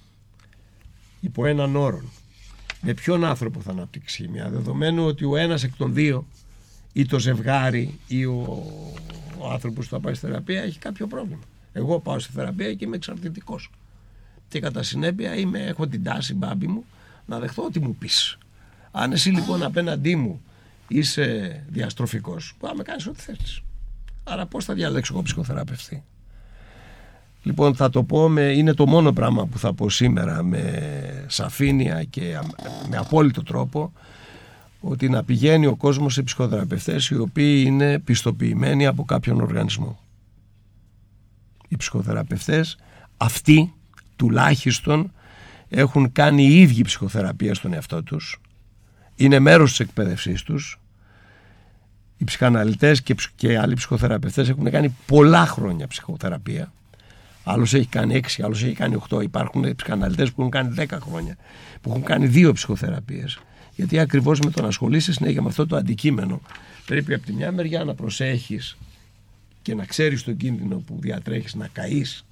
υπό 1.26 1.46
έναν 1.46 1.76
όρο 1.76 2.02
με 2.80 2.94
ποιον 2.94 3.24
άνθρωπο 3.24 3.60
θα 3.60 3.70
αναπτύξει 3.70 4.22
χημεία 4.22 4.50
δεδομένου 4.50 5.06
ότι 5.06 5.24
ο 5.24 5.36
ένας 5.36 5.62
εκ 5.62 5.76
των 5.76 5.94
δύο 5.94 6.26
ή 6.92 7.06
το 7.06 7.18
ζευγάρι 7.18 7.98
ή 8.06 8.24
ο, 8.24 8.66
ο 9.38 9.50
άνθρωπος 9.50 9.84
που 9.84 9.90
θα 9.90 10.00
πάει 10.00 10.14
στη 10.14 10.26
θεραπεία 10.26 10.62
έχει 10.62 10.78
κάποιο 10.78 11.06
πρόβλημα. 11.06 11.42
Εγώ 11.72 12.00
πάω 12.00 12.18
στη 12.18 12.32
θεραπεία 12.32 12.74
και 12.74 12.84
είμαι 12.84 12.96
εξαρτητικός. 12.96 13.70
Και 14.48 14.60
κατά 14.60 14.82
συνέπεια 14.82 15.36
είμαι, 15.36 15.58
έχω 15.58 15.86
την 15.86 16.02
τάση 16.02 16.34
μπάμπη 16.34 16.66
μου 16.66 16.84
να 17.26 17.38
δεχθώ 17.38 17.64
ό,τι 17.64 17.80
μου 17.80 17.94
πεις. 17.94 18.38
Αν 18.90 19.12
εσύ 19.12 19.30
λοιπόν 19.30 19.62
απέναντί 19.62 20.16
μου 20.16 20.40
είσαι 20.88 21.64
διαστροφικός, 21.68 22.54
μπορεί 22.60 22.72
να 22.72 22.78
με 22.78 22.84
κάνεις 22.84 23.06
ό,τι 23.06 23.20
θέλεις. 23.20 23.60
Άρα 24.24 24.46
πώς 24.46 24.64
θα 24.64 24.74
διαλέξω 24.74 25.12
εγώ 25.12 25.22
ψυχοθεραπευτή; 25.22 26.04
Λοιπόν 27.46 27.74
θα 27.74 27.90
το 27.90 28.02
πω, 28.02 28.28
με, 28.28 28.42
είναι 28.42 28.74
το 28.74 28.86
μόνο 28.86 29.12
πράγμα 29.12 29.46
που 29.46 29.58
θα 29.58 29.72
πω 29.72 29.90
σήμερα 29.90 30.42
με 30.42 31.24
σαφήνεια 31.26 32.04
και 32.04 32.38
με 32.90 32.96
απόλυτο 32.96 33.42
τρόπο 33.42 33.92
ότι 34.80 35.08
να 35.08 35.24
πηγαίνει 35.24 35.66
ο 35.66 35.76
κόσμος 35.76 36.12
σε 36.12 36.22
ψυχοθεραπευτές 36.22 37.08
οι 37.08 37.16
οποίοι 37.16 37.64
είναι 37.66 37.98
πιστοποιημένοι 37.98 38.86
από 38.86 39.04
κάποιον 39.04 39.40
οργανισμό. 39.40 39.98
Οι 41.68 41.76
ψυχοθεραπευτές 41.76 42.76
αυτοί 43.16 43.72
τουλάχιστον 44.16 45.12
έχουν 45.68 46.12
κάνει 46.12 46.42
οι 46.42 46.60
ίδιοι 46.60 46.82
ψυχοθεραπεία 46.82 47.54
στον 47.54 47.72
εαυτό 47.72 48.02
τους 48.02 48.40
είναι 49.14 49.38
μέρος 49.38 49.70
της 49.70 49.80
εκπαίδευσής 49.80 50.42
τους 50.42 50.80
οι 52.16 52.24
ψυχαναλυτές 52.24 53.02
και, 53.02 53.14
και 53.36 53.58
άλλοι 53.58 53.74
ψυχοθεραπευτές 53.74 54.48
έχουν 54.48 54.70
κάνει 54.70 54.96
πολλά 55.06 55.46
χρόνια 55.46 55.86
ψυχοθεραπεία 55.86 56.72
άλλος 57.48 57.74
έχει 57.74 57.86
κάνει 57.86 58.20
6, 58.36 58.42
άλλος 58.44 58.62
έχει 58.62 58.74
κάνει 58.74 58.98
8 59.08 59.22
υπάρχουν 59.22 59.74
ψυχαναλυτές 59.76 60.32
που 60.32 60.40
έχουν 60.40 60.50
κάνει 60.50 60.74
10 60.78 60.98
χρόνια 61.00 61.36
που 61.80 61.90
έχουν 61.90 62.02
κάνει 62.02 62.26
δύο 62.26 62.52
ψυχοθεραπείες 62.52 63.38
γιατί 63.76 63.98
ακριβώς 63.98 64.40
με 64.40 64.50
το 64.50 64.62
να 64.62 64.68
ασχολείσαι 64.68 65.12
συνέχεια 65.12 65.42
με 65.42 65.48
αυτό 65.48 65.66
το 65.66 65.76
αντικείμενο, 65.76 66.40
πρέπει 66.86 67.14
από 67.14 67.26
τη 67.26 67.32
μια 67.32 67.52
μεριά 67.52 67.84
να 67.84 67.94
προσέχεις 67.94 68.76
και 69.62 69.74
να 69.74 69.84
ξέρεις 69.84 70.22
τον 70.22 70.36
κίνδυνο 70.36 70.76
που 70.76 70.96
διατρέχεις 71.00 71.54
να 71.54 71.68
καείς 71.68 72.26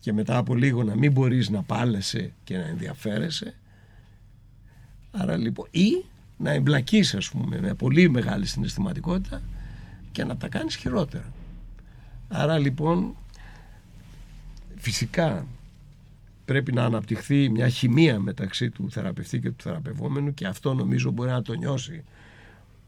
και 0.00 0.12
μετά 0.12 0.36
από 0.36 0.54
λίγο 0.54 0.82
να 0.82 0.96
μην 0.96 1.12
μπορείς 1.12 1.48
να 1.48 1.62
πάλεσαι 1.62 2.32
και 2.44 2.56
να 2.56 2.66
ενδιαφέρεσαι. 2.66 3.54
Άρα 5.10 5.36
λοιπόν, 5.36 5.68
ή 5.70 6.04
να 6.36 6.50
εμπλακείς, 6.50 7.14
ας 7.14 7.28
πούμε, 7.30 7.60
με 7.60 7.74
πολύ 7.74 8.10
μεγάλη 8.10 8.46
συναισθηματικότητα 8.46 9.42
και 10.12 10.24
να 10.24 10.36
τα 10.36 10.48
κάνεις 10.48 10.76
χειρότερα. 10.76 11.32
Άρα 12.28 12.58
λοιπόν, 12.58 13.16
φυσικά 14.86 15.46
πρέπει 16.44 16.72
να 16.72 16.84
αναπτυχθεί 16.84 17.48
μια 17.48 17.68
χημεία 17.68 18.20
μεταξύ 18.20 18.70
του 18.70 18.90
θεραπευτή 18.90 19.40
και 19.40 19.50
του 19.50 19.62
θεραπευόμενου 19.62 20.34
και 20.34 20.46
αυτό 20.46 20.74
νομίζω 20.74 21.10
μπορεί 21.10 21.30
να 21.30 21.42
το 21.42 21.52
νιώσει 21.52 22.04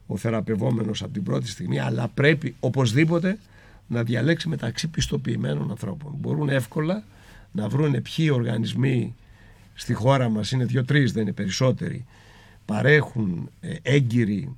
ο 0.07 0.17
θεραπευόμενος 0.17 1.03
από 1.03 1.13
την 1.13 1.23
πρώτη 1.23 1.49
στιγμή 1.49 1.79
αλλά 1.79 2.09
πρέπει 2.09 2.55
οπωσδήποτε 2.61 3.39
να 3.87 4.03
διαλέξει 4.03 4.49
μεταξύ 4.49 4.89
πιστοποιημένων 4.89 5.71
ανθρώπων. 5.71 6.15
Μπορούν 6.19 6.49
εύκολα 6.49 7.05
να 7.53 7.69
βρουν 7.69 8.03
ποιοι 8.03 8.31
οργανισμοί 8.33 9.15
στη 9.75 9.93
χώρα 9.93 10.29
μας, 10.29 10.51
είναι 10.51 10.65
δύο-τρεις 10.65 11.13
δεν 11.13 11.23
είναι 11.23 11.33
περισσότεροι, 11.33 12.05
παρέχουν 12.65 13.51
ε, 13.61 13.75
έγκυροι 13.83 14.55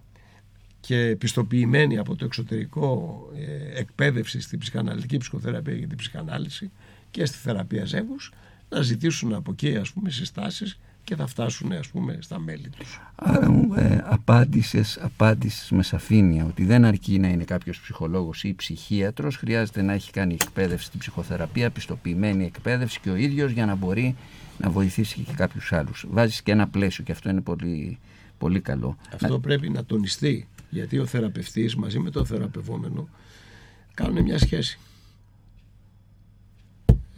και 0.81 1.17
πιστοποιημένοι 1.19 1.99
από 1.99 2.17
το 2.17 2.25
εξωτερικό 2.25 3.19
ε, 3.37 3.79
εκπαίδευση 3.79 4.41
στην 4.41 4.59
ψυχαναλυτική 4.59 5.17
ψυχοθεραπεία 5.17 5.77
και 5.77 5.87
την 5.87 5.97
ψυχανάλυση 5.97 6.71
και 7.11 7.25
στη 7.25 7.39
θεραπεία 7.39 7.85
ζεύγους 7.85 8.33
να 8.69 8.81
ζητήσουν 8.81 9.35
από 9.35 9.51
εκεί 9.51 9.77
ας 9.77 9.93
πούμε 9.93 10.11
συστάσεις 10.11 10.79
και 11.05 11.17
θα 11.17 11.27
φτάσουν 11.27 11.73
ας 11.73 11.89
πούμε 11.89 12.19
στα 12.21 12.39
μέλη 12.39 12.69
τους. 12.69 13.01
Άρα 13.15 13.51
μου 13.51 13.75
ε, 13.75 14.05
απάντησες, 14.05 14.99
απάντησες 15.01 15.71
με 15.71 15.83
σαφήνεια 15.83 16.45
ότι 16.45 16.65
δεν 16.65 16.85
αρκεί 16.85 17.19
να 17.19 17.29
είναι 17.29 17.45
κάποιος 17.45 17.81
ψυχολόγος 17.81 18.45
ή 18.45 18.55
ψυχίατρος, 18.55 19.37
χρειάζεται 19.37 19.83
να 19.83 19.93
έχει 19.93 20.11
κάνει 20.11 20.35
εκπαίδευση 20.35 20.87
στην 20.87 20.99
ψυχοθεραπεία, 20.99 21.71
πιστοποιημένη 21.71 22.45
εκπαίδευση 22.45 23.01
και 23.01 23.11
ο 23.11 23.17
ίδιος 23.17 23.51
για 23.51 23.67
να 23.67 23.75
μπορεί 23.75 24.17
να 24.59 24.71
βοηθήσει 24.71 25.21
και 25.21 25.33
κάποιους 25.33 25.73
άλλους. 25.73 26.07
Βάζεις 26.11 26.43
και 26.43 26.53
ένα 26.53 26.69
πλαίσιο 26.69 27.05
και 27.05 27.13
αυτό 27.13 27.31
είναι 27.31 27.41
πολύ, 27.41 27.99
πολύ 28.39 28.61
καλό. 28.61 28.97
Αυτό 29.13 29.39
πρέπει 29.39 29.69
να 29.71 29.85
τονιστεί 29.85 30.49
γιατί 30.71 30.99
ο 30.99 31.07
θεραπευτής 31.07 31.77
μαζί 31.77 31.99
με 31.99 32.11
το 32.11 32.25
θεραπευόμενο 32.25 33.09
κάνουν 33.95 34.23
μια 34.23 34.39
σχέση. 34.39 34.79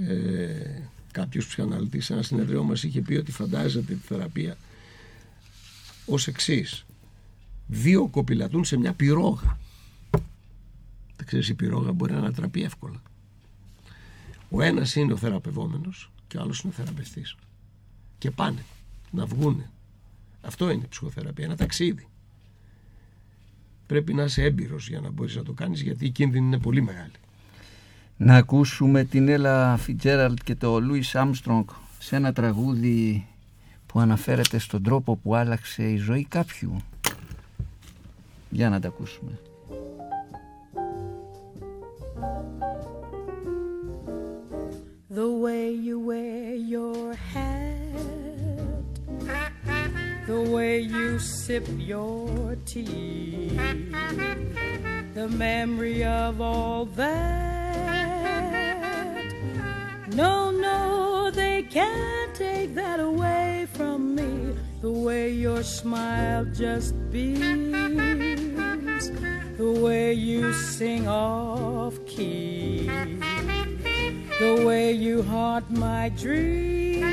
Ε, 0.08 0.88
κάποιος 1.12 1.46
ψυχαναλυτής 1.46 2.04
σε 2.04 2.12
ένα 2.12 2.22
συνεδριό 2.22 2.64
μας 2.64 2.82
είχε 2.82 3.00
πει 3.00 3.14
ότι 3.14 3.32
φαντάζεται 3.32 3.94
τη 3.94 4.00
θεραπεία 4.00 4.56
ως 6.06 6.26
εξής. 6.26 6.84
Δύο 7.66 8.08
κοπηλατούν 8.08 8.64
σε 8.64 8.76
μια 8.76 8.92
πυρόγα. 8.92 9.58
Τα 11.16 11.24
ξέρεις 11.24 11.48
η 11.48 11.54
πυρόγα 11.54 11.92
μπορεί 11.92 12.12
να 12.12 12.18
ανατραπεί 12.18 12.62
εύκολα. 12.62 13.02
Ο 14.50 14.62
ένας 14.62 14.94
είναι 14.94 15.12
ο 15.12 15.16
θεραπευόμενος 15.16 16.10
και 16.28 16.36
ο 16.36 16.40
άλλος 16.40 16.60
είναι 16.60 16.72
ο 16.72 16.76
θεραπευτής. 16.76 17.36
Και 18.18 18.30
πάνε 18.30 18.64
να 19.10 19.26
βγούνε. 19.26 19.70
Αυτό 20.40 20.70
είναι 20.70 20.84
η 20.84 20.88
ψυχοθεραπεία, 20.88 21.44
ένα 21.44 21.56
ταξίδι. 21.56 22.06
Πρέπει 23.86 24.14
να 24.14 24.24
είσαι 24.24 24.42
έμπειρος 24.42 24.88
για 24.88 25.00
να 25.00 25.10
μπορείς 25.10 25.36
να 25.36 25.42
το 25.42 25.52
κάνεις 25.52 25.80
γιατί 25.80 26.04
η 26.04 26.10
κίνδυνη 26.10 26.46
είναι 26.46 26.58
πολύ 26.58 26.82
μεγάλη. 26.82 27.12
Να 28.24 28.36
ακούσουμε 28.36 29.04
την 29.04 29.28
Έλα 29.28 29.76
Φιτζέραλτ 29.76 30.38
και 30.44 30.54
το 30.54 30.80
Λούις 30.80 31.14
Άμστρονγκ 31.14 31.64
σε 31.98 32.16
ένα 32.16 32.32
τραγούδι 32.32 33.26
που 33.86 34.00
αναφέρεται 34.00 34.58
στον 34.58 34.82
τρόπο 34.82 35.16
που 35.16 35.34
άλλαξε 35.34 35.82
η 35.82 35.96
ζωή 35.96 36.24
κάποιου. 36.24 36.76
Για 38.50 38.68
να 38.68 38.80
τα 38.80 38.88
ακούσουμε. 38.88 39.38
The 45.14 45.28
way 45.44 45.66
you 45.86 45.96
wear 46.10 46.54
your 46.74 47.04
hat, 47.32 48.92
the 50.32 50.40
way 50.54 50.74
you 50.94 51.18
sip 51.18 51.66
your 51.92 52.56
tea, 52.70 53.50
the 55.18 55.28
memory 55.46 56.00
of 56.24 56.40
all 56.40 56.86
that. 57.00 57.71
No, 60.14 60.50
no, 60.50 61.30
they 61.30 61.62
can't 61.62 62.34
take 62.34 62.74
that 62.74 63.00
away 63.00 63.66
from 63.72 64.14
me. 64.14 64.54
The 64.80 64.90
way 64.90 65.30
your 65.30 65.62
smile 65.62 66.44
just 66.46 66.94
beams, 67.10 67.72
the 69.56 69.72
way 69.80 70.12
you 70.12 70.52
sing 70.52 71.08
off 71.08 71.94
key 72.06 72.90
the 74.42 74.66
way 74.66 74.90
you 74.90 75.22
haunt 75.22 75.70
my 75.70 76.08
dreams. 76.08 77.08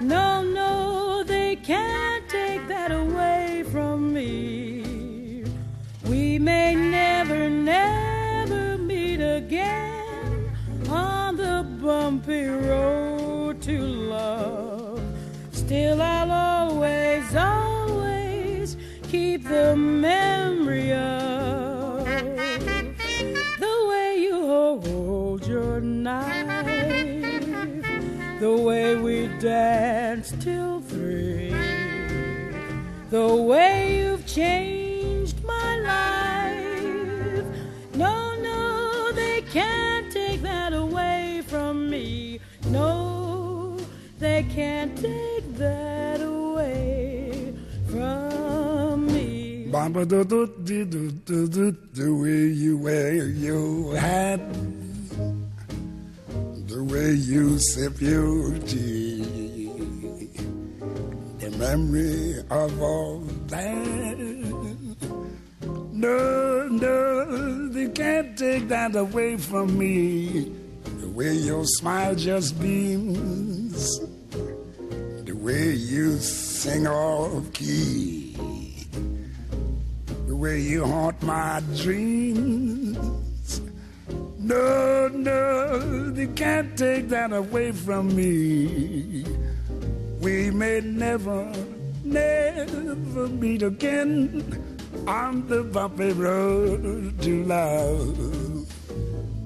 No, 0.00 0.44
no, 0.44 1.24
they 1.24 1.56
can't 1.56 2.28
take 2.28 2.68
that 2.68 2.92
away 2.92 3.64
from 3.72 4.12
me. 4.12 5.44
We 6.04 6.38
may 6.38 6.74
never, 6.74 7.48
never 7.48 8.76
meet 8.76 9.22
again 9.22 9.85
bumpy 11.86 12.46
road 12.46 13.62
to 13.62 13.78
love. 13.78 15.00
Still, 15.52 16.02
I'll 16.02 16.32
always, 16.32 17.36
always 17.36 18.76
keep 19.04 19.44
the 19.44 19.76
memory 19.76 20.92
of 20.92 22.04
the 23.60 23.86
way 23.88 24.16
you 24.18 24.34
hold 24.84 25.46
your 25.46 25.80
knife, 25.80 26.66
the 28.40 28.56
way 28.56 28.96
we 28.96 29.28
danced 29.38 30.40
till 30.40 30.80
three, 30.80 31.54
the 33.10 33.32
way 33.32 34.00
you've 34.00 34.26
changed 34.26 34.75
can't 44.54 44.96
take 44.96 45.56
that 45.56 46.20
away 46.20 47.54
from 47.88 49.06
me. 49.06 49.68
Bamba 49.70 50.06
do 50.06 50.24
do 50.24 50.46
do 50.64 50.84
do 50.84 51.10
do 51.10 51.48
do 51.48 51.76
the 51.92 52.14
way 52.14 52.46
you 52.48 52.78
wear 52.78 53.14
your 53.26 53.96
hat, 53.96 54.40
the 56.66 56.82
way 56.84 57.12
you 57.12 57.58
sip 57.58 58.00
your 58.00 58.58
tea, 58.60 59.68
the 61.38 61.50
memory 61.58 62.38
of 62.50 62.82
all 62.82 63.20
that. 63.48 64.16
No, 65.92 66.68
no, 66.68 67.68
they 67.68 67.88
can't 67.88 68.36
take 68.36 68.68
that 68.68 68.94
away 68.94 69.36
from 69.36 69.78
me. 69.78 70.52
The 71.00 71.08
way 71.08 71.32
your 71.32 71.64
smile 71.64 72.14
just 72.14 72.60
beams, 72.60 73.98
way 75.46 75.74
you 75.74 76.18
sing 76.18 76.88
off 76.88 77.52
key 77.52 78.34
the 80.26 80.34
way 80.34 80.58
you 80.60 80.84
haunt 80.84 81.22
my 81.22 81.62
dreams. 81.76 83.60
No, 84.40 85.06
no, 85.06 86.10
they 86.10 86.26
can't 86.26 86.76
take 86.76 87.08
that 87.10 87.32
away 87.32 87.70
from 87.70 88.16
me. 88.16 89.24
We 90.18 90.50
may 90.50 90.80
never, 90.80 91.52
never 92.02 93.28
meet 93.28 93.62
again 93.62 94.42
on 95.06 95.46
the 95.46 95.62
bumpy 95.62 96.10
road 96.10 97.22
to 97.22 97.44
love. 97.44 98.35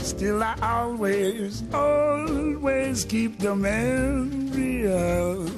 Still, 0.02 0.42
I 0.42 0.56
always, 0.62 1.62
always 1.72 3.04
keep 3.04 3.38
the 3.38 3.54
memory 3.54 4.86
of 4.86 5.48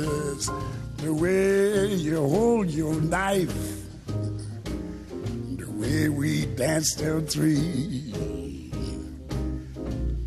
yes, 0.00 0.50
the 0.98 1.12
way 1.12 1.94
you 1.94 2.16
hold 2.16 2.70
your 2.70 3.00
knife 3.00 3.74
the 5.56 5.70
way 5.70 6.08
we 6.08 6.46
danced 6.56 6.98
till 6.98 7.20
three, 7.20 8.12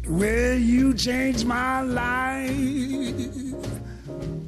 the 0.03 0.11
way 0.11 0.57
you 0.57 0.93
changed 0.93 1.45
my 1.45 1.81
life. 1.81 2.51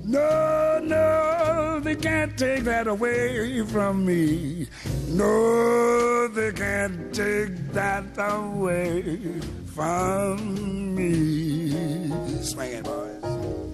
No, 0.06 0.80
no, 0.84 1.80
they 1.84 1.96
can't 1.96 2.38
take 2.38 2.64
that 2.64 2.88
away 2.88 3.64
from 3.66 4.06
me. 4.06 4.68
No, 5.12 6.28
they 6.28 6.52
can't 6.52 7.14
take 7.14 7.74
that 7.74 8.06
away 8.18 9.42
from 9.74 10.96
me. 10.96 12.10
Swing 12.44 12.74
it, 12.74 12.84
boys. 12.84 13.69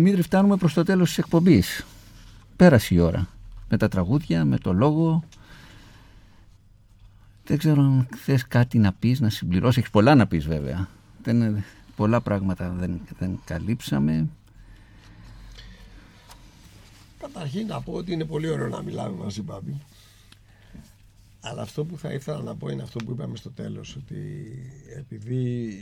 Δημήτρη, 0.00 0.22
φτάνουμε 0.22 0.56
προς 0.56 0.74
το 0.74 0.82
τέλος 0.82 1.08
της 1.08 1.18
εκπομπής. 1.18 1.86
Πέρασε 2.56 2.94
η 2.94 2.98
ώρα. 2.98 3.28
Με 3.68 3.76
τα 3.76 3.88
τραγούδια, 3.88 4.44
με 4.44 4.58
το 4.58 4.72
λόγο. 4.72 5.24
Δεν 7.44 7.58
ξέρω 7.58 7.82
αν 7.82 8.08
θες 8.16 8.46
κάτι 8.46 8.78
να 8.78 8.92
πεις, 8.92 9.20
να 9.20 9.30
συμπληρώσεις. 9.30 9.76
Έχεις 9.76 9.90
πολλά 9.90 10.14
να 10.14 10.26
πεις 10.26 10.46
βέβαια. 10.46 10.88
Δεν, 11.22 11.64
πολλά 11.96 12.20
πράγματα 12.20 12.70
δεν, 12.70 13.00
δεν 13.18 13.40
καλύψαμε. 13.44 14.28
Καταρχήν 17.18 17.66
να 17.66 17.80
πω 17.80 17.92
ότι 17.92 18.12
είναι 18.12 18.24
πολύ 18.24 18.48
ωραίο 18.48 18.68
να 18.68 18.82
μιλάμε 18.82 19.16
μαζί, 19.16 19.42
Μπάμπη. 19.42 19.80
Αλλά 21.40 21.62
αυτό 21.62 21.84
που 21.84 21.98
θα 21.98 22.12
ήθελα 22.12 22.42
να 22.42 22.54
πω 22.54 22.68
είναι 22.68 22.82
αυτό 22.82 23.04
που 23.04 23.10
είπαμε 23.12 23.36
στο 23.36 23.50
τέλος, 23.50 23.96
ότι 23.96 24.16
επειδή 24.96 25.74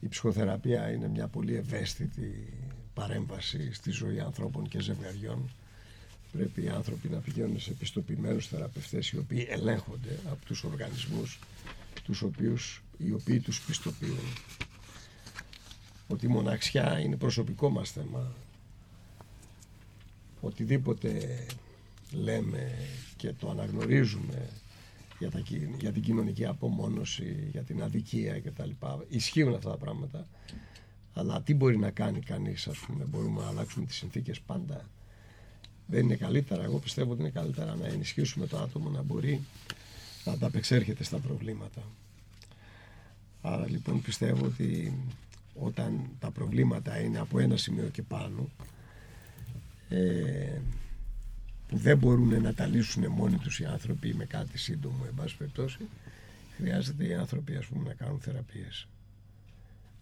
η, 0.00 0.06
η 0.06 0.08
ψυχοθεραπεία 0.08 0.90
είναι 0.90 1.08
μια 1.08 1.26
πολύ 1.26 1.54
ευαίσθητη 1.54 2.52
παρέμβαση 2.94 3.72
στη 3.72 3.90
ζωή 3.90 4.20
ανθρώπων 4.20 4.68
και 4.68 4.80
ζευγαριών, 4.80 5.50
πρέπει 6.32 6.62
οι 6.62 6.68
άνθρωποι 6.68 7.08
να 7.08 7.18
πηγαίνουν 7.18 7.60
σε 7.60 7.72
πιστοποιημένους 7.72 8.46
θεραπευτές 8.46 9.10
οι 9.10 9.18
οποίοι 9.18 9.46
ελέγχονται 9.50 10.18
από 10.30 10.44
τους 10.44 10.64
οργανισμούς 10.64 11.38
τους 12.04 12.22
οποίους, 12.22 12.82
οι 12.98 13.12
οποίοι 13.12 13.40
τους 13.40 13.60
πιστοποιούν. 13.60 14.34
Ότι 16.08 16.26
η 16.26 16.28
μοναξιά 16.28 16.98
είναι 17.00 17.16
προσωπικό 17.16 17.70
μας 17.70 17.90
θέμα 17.90 18.32
οτιδήποτε 20.40 21.46
λέμε 22.12 22.72
και 23.16 23.32
το 23.32 23.50
αναγνωρίζουμε 23.50 24.48
για, 25.20 25.30
τα, 25.30 25.40
κυ- 25.40 25.80
για 25.80 25.92
την 25.92 26.02
κοινωνική 26.02 26.44
απομόνωση, 26.46 27.48
για 27.52 27.62
την 27.62 27.82
αδικία 27.82 28.40
κτλ. 28.40 28.70
Ισχύουν 29.08 29.54
αυτά 29.54 29.70
τα 29.70 29.76
πράγματα. 29.76 30.26
Αλλά 31.14 31.42
τι 31.42 31.54
μπορεί 31.54 31.78
να 31.78 31.90
κάνει 31.90 32.20
κανείς, 32.20 32.66
ας 32.66 32.78
πούμε, 32.78 33.04
μπορούμε 33.04 33.40
να 33.40 33.46
αλλάξουμε 33.48 33.86
τις 33.86 33.96
συνθήκες 33.96 34.40
πάντα. 34.40 34.84
Δεν 35.86 36.04
είναι 36.04 36.14
καλύτερα, 36.16 36.62
εγώ 36.62 36.78
πιστεύω 36.78 37.12
ότι 37.12 37.20
είναι 37.20 37.30
καλύτερα 37.30 37.74
να 37.74 37.86
ενισχύσουμε 37.86 38.46
το 38.46 38.58
άτομο 38.58 38.88
να 38.90 39.02
μπορεί 39.02 39.40
να 40.24 40.32
ανταπεξέρχεται 40.32 41.04
στα 41.04 41.18
προβλήματα. 41.18 41.82
Άρα 43.42 43.68
λοιπόν 43.68 44.02
πιστεύω 44.02 44.44
ότι 44.46 44.94
όταν 45.54 46.10
τα 46.18 46.30
προβλήματα 46.30 47.00
είναι 47.00 47.18
από 47.18 47.38
ένα 47.38 47.56
σημείο 47.56 47.88
και 47.88 48.02
πάνω 48.02 48.48
ε, 49.88 50.60
που 51.70 51.76
δεν 51.76 51.98
μπορούν 51.98 52.42
να 52.42 52.54
τα 52.54 52.66
λύσουν 52.66 53.06
μόνοι 53.06 53.36
τους 53.36 53.60
οι 53.60 53.64
άνθρωποι 53.64 54.14
με 54.14 54.24
κάτι 54.24 54.58
σύντομο 54.58 55.04
εν 55.06 55.14
πάση 55.14 55.36
περιπτώσει 55.36 55.78
χρειάζεται 56.56 57.06
οι 57.06 57.14
άνθρωποι 57.14 57.56
ας 57.56 57.66
πούμε 57.66 57.88
να 57.88 57.94
κάνουν 57.94 58.20
θεραπείες. 58.20 58.86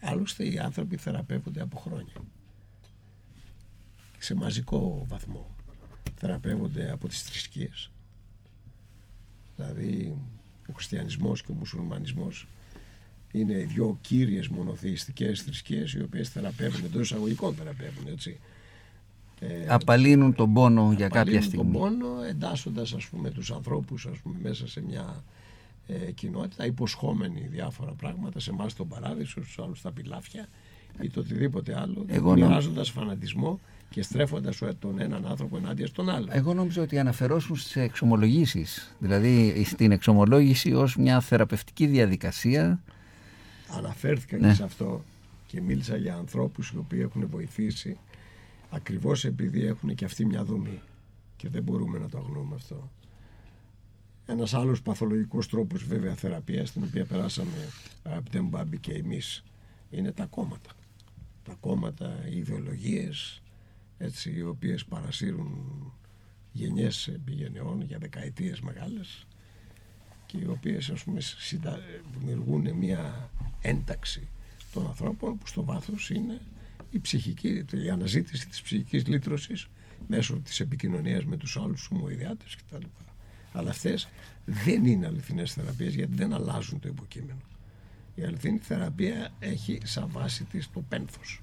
Άλλωστε 0.00 0.48
οι 0.48 0.58
άνθρωποι 0.58 0.96
θεραπεύονται 0.96 1.60
από 1.60 1.76
χρόνια. 1.76 2.12
Σε 4.18 4.34
μαζικό 4.34 5.04
βαθμό. 5.08 5.54
Θεραπεύονται 6.14 6.90
από 6.90 7.08
τις 7.08 7.22
θρησκείες. 7.22 7.90
Δηλαδή 9.56 10.16
ο 10.68 10.72
χριστιανισμός 10.72 11.42
και 11.42 11.52
ο 11.52 11.54
μουσουλμανισμός 11.54 12.48
είναι 13.32 13.52
οι 13.52 13.64
δύο 13.64 13.98
κύριες 14.00 14.48
μονοθεϊστικές 14.48 15.42
θρησκείες 15.42 15.92
οι 15.92 16.02
οποίες 16.02 16.28
θεραπεύουν 16.28 16.84
εντός 16.84 17.10
εισαγωγικών 17.10 17.54
θεραπεύουν 17.54 18.06
έτσι. 18.06 18.40
Ε, 19.40 19.46
Απαλύνουν 19.68 20.34
τον 20.34 20.52
πόνο 20.52 20.92
για 20.96 21.08
κάποια 21.08 21.20
απαλύνουν 21.20 21.42
στιγμή. 21.42 21.72
τον 21.72 21.80
πόνο 21.80 22.22
εντάσσοντας 22.30 22.92
ας 22.92 23.04
πούμε 23.06 23.30
τους 23.30 23.50
ανθρώπους 23.50 24.06
ας 24.06 24.18
πούμε, 24.18 24.36
μέσα 24.42 24.68
σε 24.68 24.82
μια 24.88 25.22
ε, 25.86 25.94
κοινότητα 26.12 26.66
υποσχόμενοι 26.66 27.46
διάφορα 27.50 27.92
πράγματα 27.92 28.40
σε 28.40 28.50
εμάς 28.50 28.74
τον 28.74 28.88
παράδεισο, 28.88 29.42
στους 29.42 29.58
άλλους 29.58 29.80
τα 29.82 29.90
πιλάφια 29.92 30.48
ή 31.00 31.08
το 31.10 31.20
οτιδήποτε 31.20 31.78
άλλο 31.80 32.04
Εγώ 32.06 32.36
νο- 32.36 32.46
μοιράζοντας 32.46 32.90
φανατισμό 32.90 33.60
και 33.90 34.02
στρέφοντας 34.02 34.62
ο- 34.62 34.74
τον 34.78 35.00
έναν 35.00 35.26
άνθρωπο 35.26 35.56
ενάντια 35.56 35.86
στον 35.86 36.10
άλλο. 36.10 36.26
Εγώ 36.30 36.54
νόμιζα 36.54 36.82
ότι 36.82 36.98
αναφερόσουν 36.98 37.56
σε 37.56 37.80
εξομολογήσεις. 37.82 38.94
Δηλαδή 38.98 39.62
στην 39.66 39.90
εξομολόγηση 39.92 40.72
ως 40.72 40.96
μια 40.96 41.20
θεραπευτική 41.20 41.86
διαδικασία. 41.86 42.80
Αναφέρθηκα 43.76 44.36
Ναι. 44.36 44.48
και 44.48 44.54
σε 44.54 44.62
αυτό 44.64 45.04
και 45.46 45.60
μίλησα 45.60 45.96
για 45.96 46.14
ανθρώπους 46.14 46.70
οι 46.70 46.76
οποίοι 46.76 47.00
έχουν 47.02 47.26
βοηθήσει 47.30 47.96
ακριβώς 48.70 49.24
επειδή 49.24 49.64
έχουν 49.64 49.94
και 49.94 50.04
αυτοί 50.04 50.24
μια 50.26 50.44
δομή 50.44 50.80
και 51.36 51.48
δεν 51.48 51.62
μπορούμε 51.62 51.98
να 51.98 52.08
το 52.08 52.18
αγνοούμε 52.18 52.54
αυτό. 52.54 52.90
Ένας 54.26 54.54
άλλος 54.54 54.82
παθολογικός 54.82 55.48
τρόπος 55.48 55.84
βέβαια 55.84 56.14
θεραπείας 56.14 56.72
την 56.72 56.82
οποία 56.82 57.04
περάσαμε 57.04 57.68
αγαπητέ 58.02 58.40
μου 58.40 58.48
Μπάμπη 58.48 58.78
και 58.78 58.92
εμείς 58.92 59.44
είναι 59.90 60.12
τα 60.12 60.24
κόμματα. 60.24 60.70
Τα 61.44 61.56
κόμματα, 61.60 62.28
οι 62.30 62.36
ιδεολογίες 62.36 63.42
έτσι, 63.98 64.30
οι 64.30 64.42
οποίες 64.42 64.84
παρασύρουν 64.84 65.52
γενιές 66.52 67.08
επί 67.08 67.32
γενεών 67.32 67.82
για 67.82 67.98
δεκαετίες 67.98 68.60
μεγάλες 68.60 69.26
και 70.26 70.38
οι 70.38 70.46
οποίες 70.46 70.90
ας 70.90 71.04
πούμε 71.04 71.20
συντα... 71.20 71.80
δημιουργούν 72.18 72.72
μια 72.74 73.30
ένταξη 73.60 74.28
των 74.72 74.86
ανθρώπων 74.86 75.38
που 75.38 75.46
στο 75.46 75.64
βάθος 75.64 76.10
είναι 76.10 76.40
η 76.90 76.98
ψυχική, 76.98 77.64
η 77.84 77.90
αναζήτηση 77.90 78.48
της 78.48 78.62
ψυχικής 78.62 79.06
λύτρωσης 79.06 79.66
μέσω 80.06 80.34
της 80.34 80.60
επικοινωνίας 80.60 81.24
με 81.24 81.36
τους 81.36 81.56
άλλους 81.56 81.88
ομοειδιάτες 81.92 82.56
κτλ. 82.56 82.86
Αλλά 83.52 83.70
αυτές 83.70 84.08
δεν 84.44 84.84
είναι 84.84 85.06
αληθινές 85.06 85.52
θεραπείες 85.52 85.94
γιατί 85.94 86.14
δεν 86.14 86.32
αλλάζουν 86.32 86.80
το 86.80 86.88
υποκείμενο. 86.88 87.40
Η 88.14 88.22
αληθινή 88.22 88.58
θεραπεία 88.58 89.32
έχει 89.38 89.78
σαν 89.84 90.08
βάση 90.10 90.44
της 90.44 90.70
το 90.70 90.80
πένθος. 90.88 91.42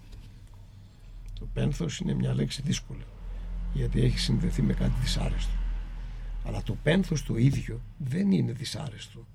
Το 1.39 1.47
πένθος 1.53 1.99
είναι 1.99 2.13
μια 2.13 2.33
λέξη 2.33 2.61
δύσκολη 2.61 3.05
γιατί 3.73 4.01
έχει 4.01 4.19
συνδεθεί 4.19 4.61
με 4.61 4.73
κάτι 4.73 4.93
δυσάρεστο. 5.01 5.53
Αλλά 6.45 6.63
το 6.63 6.77
πένθος 6.83 7.23
το 7.23 7.37
ίδιο 7.37 7.81
δεν 7.97 8.31
είναι 8.31 8.51
δυσάρεστο. 8.51 9.25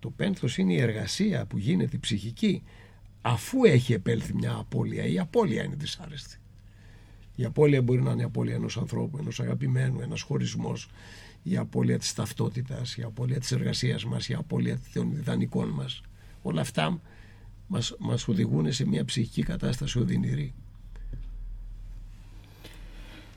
Το 0.00 0.10
πένθος 0.10 0.58
είναι 0.58 0.72
η 0.72 0.80
εργασία 0.80 1.46
που 1.46 1.58
γίνεται 1.58 1.96
η 1.96 1.98
ψυχική 1.98 2.62
αφού 3.26 3.64
έχει 3.64 3.92
επέλθει 3.92 4.34
μια 4.34 4.54
απώλεια. 4.54 5.06
Η 5.06 5.18
απώλεια 5.18 5.64
είναι 5.64 5.74
δυσάρεστη. 5.74 6.36
Η 7.36 7.44
απώλεια 7.44 7.82
μπορεί 7.82 8.02
να 8.02 8.10
είναι 8.10 8.20
η 8.20 8.24
απώλεια 8.24 8.54
ενός 8.54 8.76
ανθρώπου, 8.76 9.18
ενός 9.18 9.40
αγαπημένου, 9.40 10.00
ένας 10.00 10.20
χωρισμός, 10.20 10.88
η 11.42 11.56
απώλεια 11.56 11.98
της 11.98 12.12
ταυτότητας, 12.14 12.96
η 12.96 13.02
απώλεια 13.02 13.40
της 13.40 13.52
εργασίας 13.52 14.04
μας, 14.04 14.28
η 14.28 14.34
απώλεια 14.34 14.80
των 14.92 15.10
ιδανικών 15.10 15.68
μας. 15.68 16.02
Όλα 16.42 16.60
αυτά 16.60 17.00
μας, 17.66 17.94
μας 17.98 18.28
οδηγούν 18.28 18.72
σε 18.72 18.86
μια 18.86 19.04
ψυχική 19.04 19.42
κατάσταση 19.42 19.98
οδυνηρή. 19.98 20.54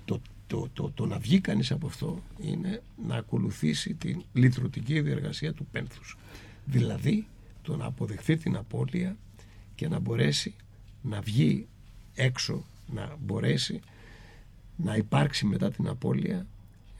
Το, 0.06 0.22
το, 0.48 0.70
το, 0.74 0.92
το 0.92 1.06
να 1.06 1.18
βγει 1.18 1.40
κανείς 1.40 1.72
από 1.72 1.88
αυτό 1.88 2.24
είναι 2.42 2.82
να 3.08 3.16
ακολουθήσει 3.16 3.94
την 3.94 4.24
λυτρωτική 4.34 5.02
διεργασία 5.02 5.54
του 5.54 5.66
πένθους. 5.72 6.18
Δηλαδή 6.66 7.28
το 7.62 7.76
να 7.76 7.86
αποδεχθεί 7.86 8.38
την 8.38 8.56
απώλεια 8.56 9.18
και 9.78 9.88
να 9.88 10.00
μπορέσει 10.00 10.56
να 11.02 11.22
βγει 11.22 11.68
έξω, 12.16 12.66
να 12.94 13.16
μπορέσει 13.20 13.80
να 14.76 14.96
υπάρξει 14.96 15.46
μετά 15.46 15.72
την 15.72 15.88
απώλεια 15.88 16.46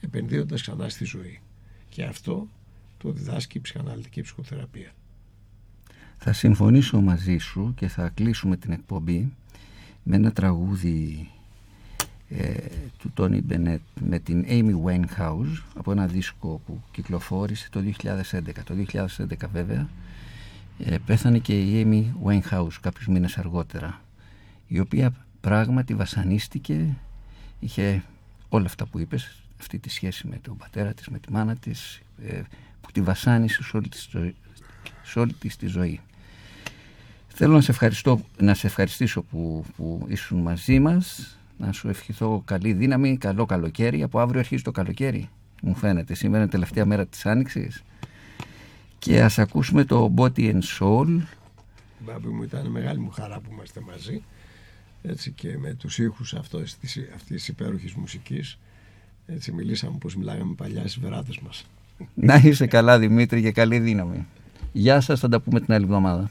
επενδύοντας 0.00 0.60
ξανά 0.60 0.88
στη 0.88 1.04
ζωή. 1.04 1.40
Και 1.88 2.04
αυτό 2.04 2.48
το 2.98 3.12
διδάσκει 3.12 3.58
η 3.58 3.60
ψυχαναλυτική 3.60 4.22
ψυχοθεραπεία. 4.22 4.92
Θα 6.16 6.32
συμφωνήσω 6.32 7.00
μαζί 7.00 7.36
σου 7.38 7.74
και 7.76 7.88
θα 7.88 8.08
κλείσουμε 8.08 8.56
την 8.56 8.72
εκπομπή 8.72 9.32
με 10.02 10.16
ένα 10.16 10.32
τραγούδι 10.32 11.30
ε, 12.28 12.54
του 12.98 13.10
Τόνι 13.14 13.40
Μπενέτ 13.40 13.80
με 14.00 14.18
την 14.18 14.44
Amy 14.48 14.74
Winehouse 14.84 15.62
από 15.74 15.92
ένα 15.92 16.06
δίσκο 16.06 16.60
που 16.66 16.82
κυκλοφόρησε 16.90 17.68
το 17.70 17.80
2011. 18.02 18.12
Το 18.64 18.74
2011 18.92 19.48
βέβαια 19.52 19.88
ε, 20.84 20.96
πέθανε 21.06 21.38
και 21.38 21.60
η 21.60 21.86
Amy 21.86 22.28
Winehouse 22.28 22.74
κάποιους 22.80 23.06
μήνες 23.06 23.38
αργότερα 23.38 24.00
η 24.66 24.80
οποία 24.80 25.12
πράγματι 25.40 25.94
βασανίστηκε. 25.94 26.96
Είχε 27.60 28.02
όλα 28.48 28.66
αυτά 28.66 28.86
που 28.86 28.98
είπες 28.98 29.42
αυτή 29.60 29.78
τη 29.78 29.90
σχέση 29.90 30.26
με 30.26 30.38
τον 30.42 30.56
πατέρα 30.56 30.92
της, 30.92 31.08
με 31.08 31.18
τη 31.18 31.32
μάνα 31.32 31.56
της 31.56 32.00
ε, 32.26 32.40
που 32.80 32.90
τη 32.92 33.00
βασάνισε 33.00 33.62
σε 33.62 33.76
όλη 33.76 33.88
της, 33.88 34.08
ζωή- 34.10 34.36
σε 35.02 35.18
όλη 35.18 35.32
της 35.32 35.56
τη 35.56 35.66
ζωή. 35.66 36.00
Θέλω 37.28 37.54
να 37.54 37.60
σε, 37.60 37.70
ευχαριστώ, 37.70 38.20
να 38.40 38.54
σε 38.54 38.66
ευχαριστήσω 38.66 39.22
που, 39.22 39.64
που 39.76 40.06
ήσουν 40.08 40.40
μαζί 40.40 40.78
μας. 40.78 41.32
Να 41.58 41.72
σου 41.72 41.88
ευχηθώ 41.88 42.42
καλή 42.44 42.72
δύναμη, 42.72 43.16
καλό 43.16 43.46
καλοκαίρι. 43.46 44.02
Από 44.02 44.20
αύριο 44.20 44.40
αρχίζει 44.40 44.62
το 44.62 44.70
καλοκαίρι 44.70 45.28
μου 45.62 45.74
φαίνεται, 45.74 46.14
σήμερα 46.14 46.42
είναι 46.42 46.50
τελευταία 46.50 46.84
μέρα 46.84 47.06
της 47.06 47.26
Άνοιξης 47.26 47.82
και 48.98 49.22
ας 49.22 49.38
ακούσουμε 49.38 49.84
το 49.84 50.14
Body 50.16 50.52
and 50.52 50.62
Soul. 50.78 51.20
Μπάμπη 51.98 52.28
μου 52.28 52.42
ήταν 52.42 52.66
μεγάλη 52.66 52.98
μου 52.98 53.10
χαρά 53.10 53.40
που 53.40 53.50
είμαστε 53.52 53.80
μαζί. 53.80 54.22
Έτσι 55.02 55.30
και 55.30 55.58
με 55.58 55.74
τους 55.74 55.98
ήχους 55.98 56.34
αυτός, 56.34 56.74
της, 56.74 56.98
αυτής 57.14 57.36
της 57.36 57.48
υπέροχης 57.48 57.94
μουσικής 57.94 58.58
έτσι 59.26 59.52
μιλήσαμε 59.52 59.96
πως 59.98 60.16
μιλάγαμε 60.16 60.54
παλιά 60.54 60.80
στις 60.80 60.98
βεράτες 60.98 61.38
μας. 61.38 61.64
να 62.14 62.34
είσαι 62.34 62.66
καλά 62.66 62.98
Δημήτρη 62.98 63.42
και 63.42 63.52
καλή 63.52 63.78
δύναμη. 63.78 64.26
Γεια 64.72 65.00
σας, 65.00 65.20
θα 65.20 65.28
τα 65.28 65.40
πούμε 65.40 65.60
την 65.60 65.74
άλλη 65.74 65.84
εβδομάδα 65.84 66.30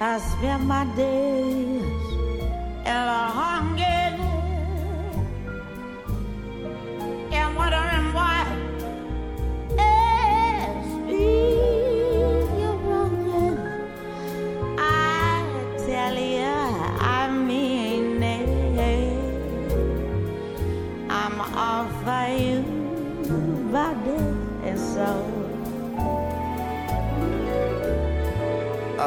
I 0.00 0.18
spend 0.20 0.68
my 0.68 0.84
days 0.94 1.82
and 2.86 3.10
a 3.10 3.26
hungry 3.34 3.97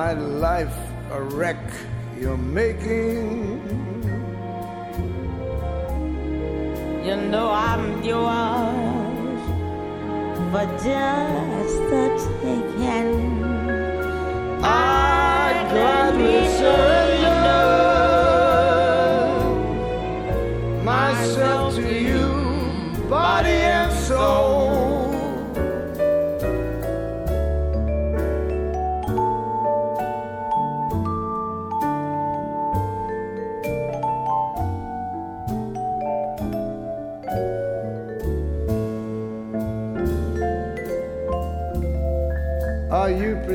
My 0.00 0.14
life 0.14 0.78
a 1.12 1.20
wreck 1.20 1.62
you're 2.18 2.38
making. 2.38 3.60
You 7.04 7.16
know 7.30 7.50
I'm 7.50 8.02
yours 8.02 9.42
but 10.52 10.68
just 10.88 11.76
the 11.90 12.04
taking. 12.40 13.44
I'd 14.64 15.66
gladly 15.70 16.48
surrender 16.56 16.99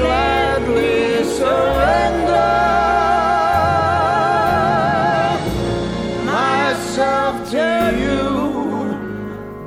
gladly 0.00 1.24
surrender. 1.38 2.56
Myself 6.24 7.34
to 7.50 7.68
you, 8.04 8.28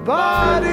body 0.05 0.72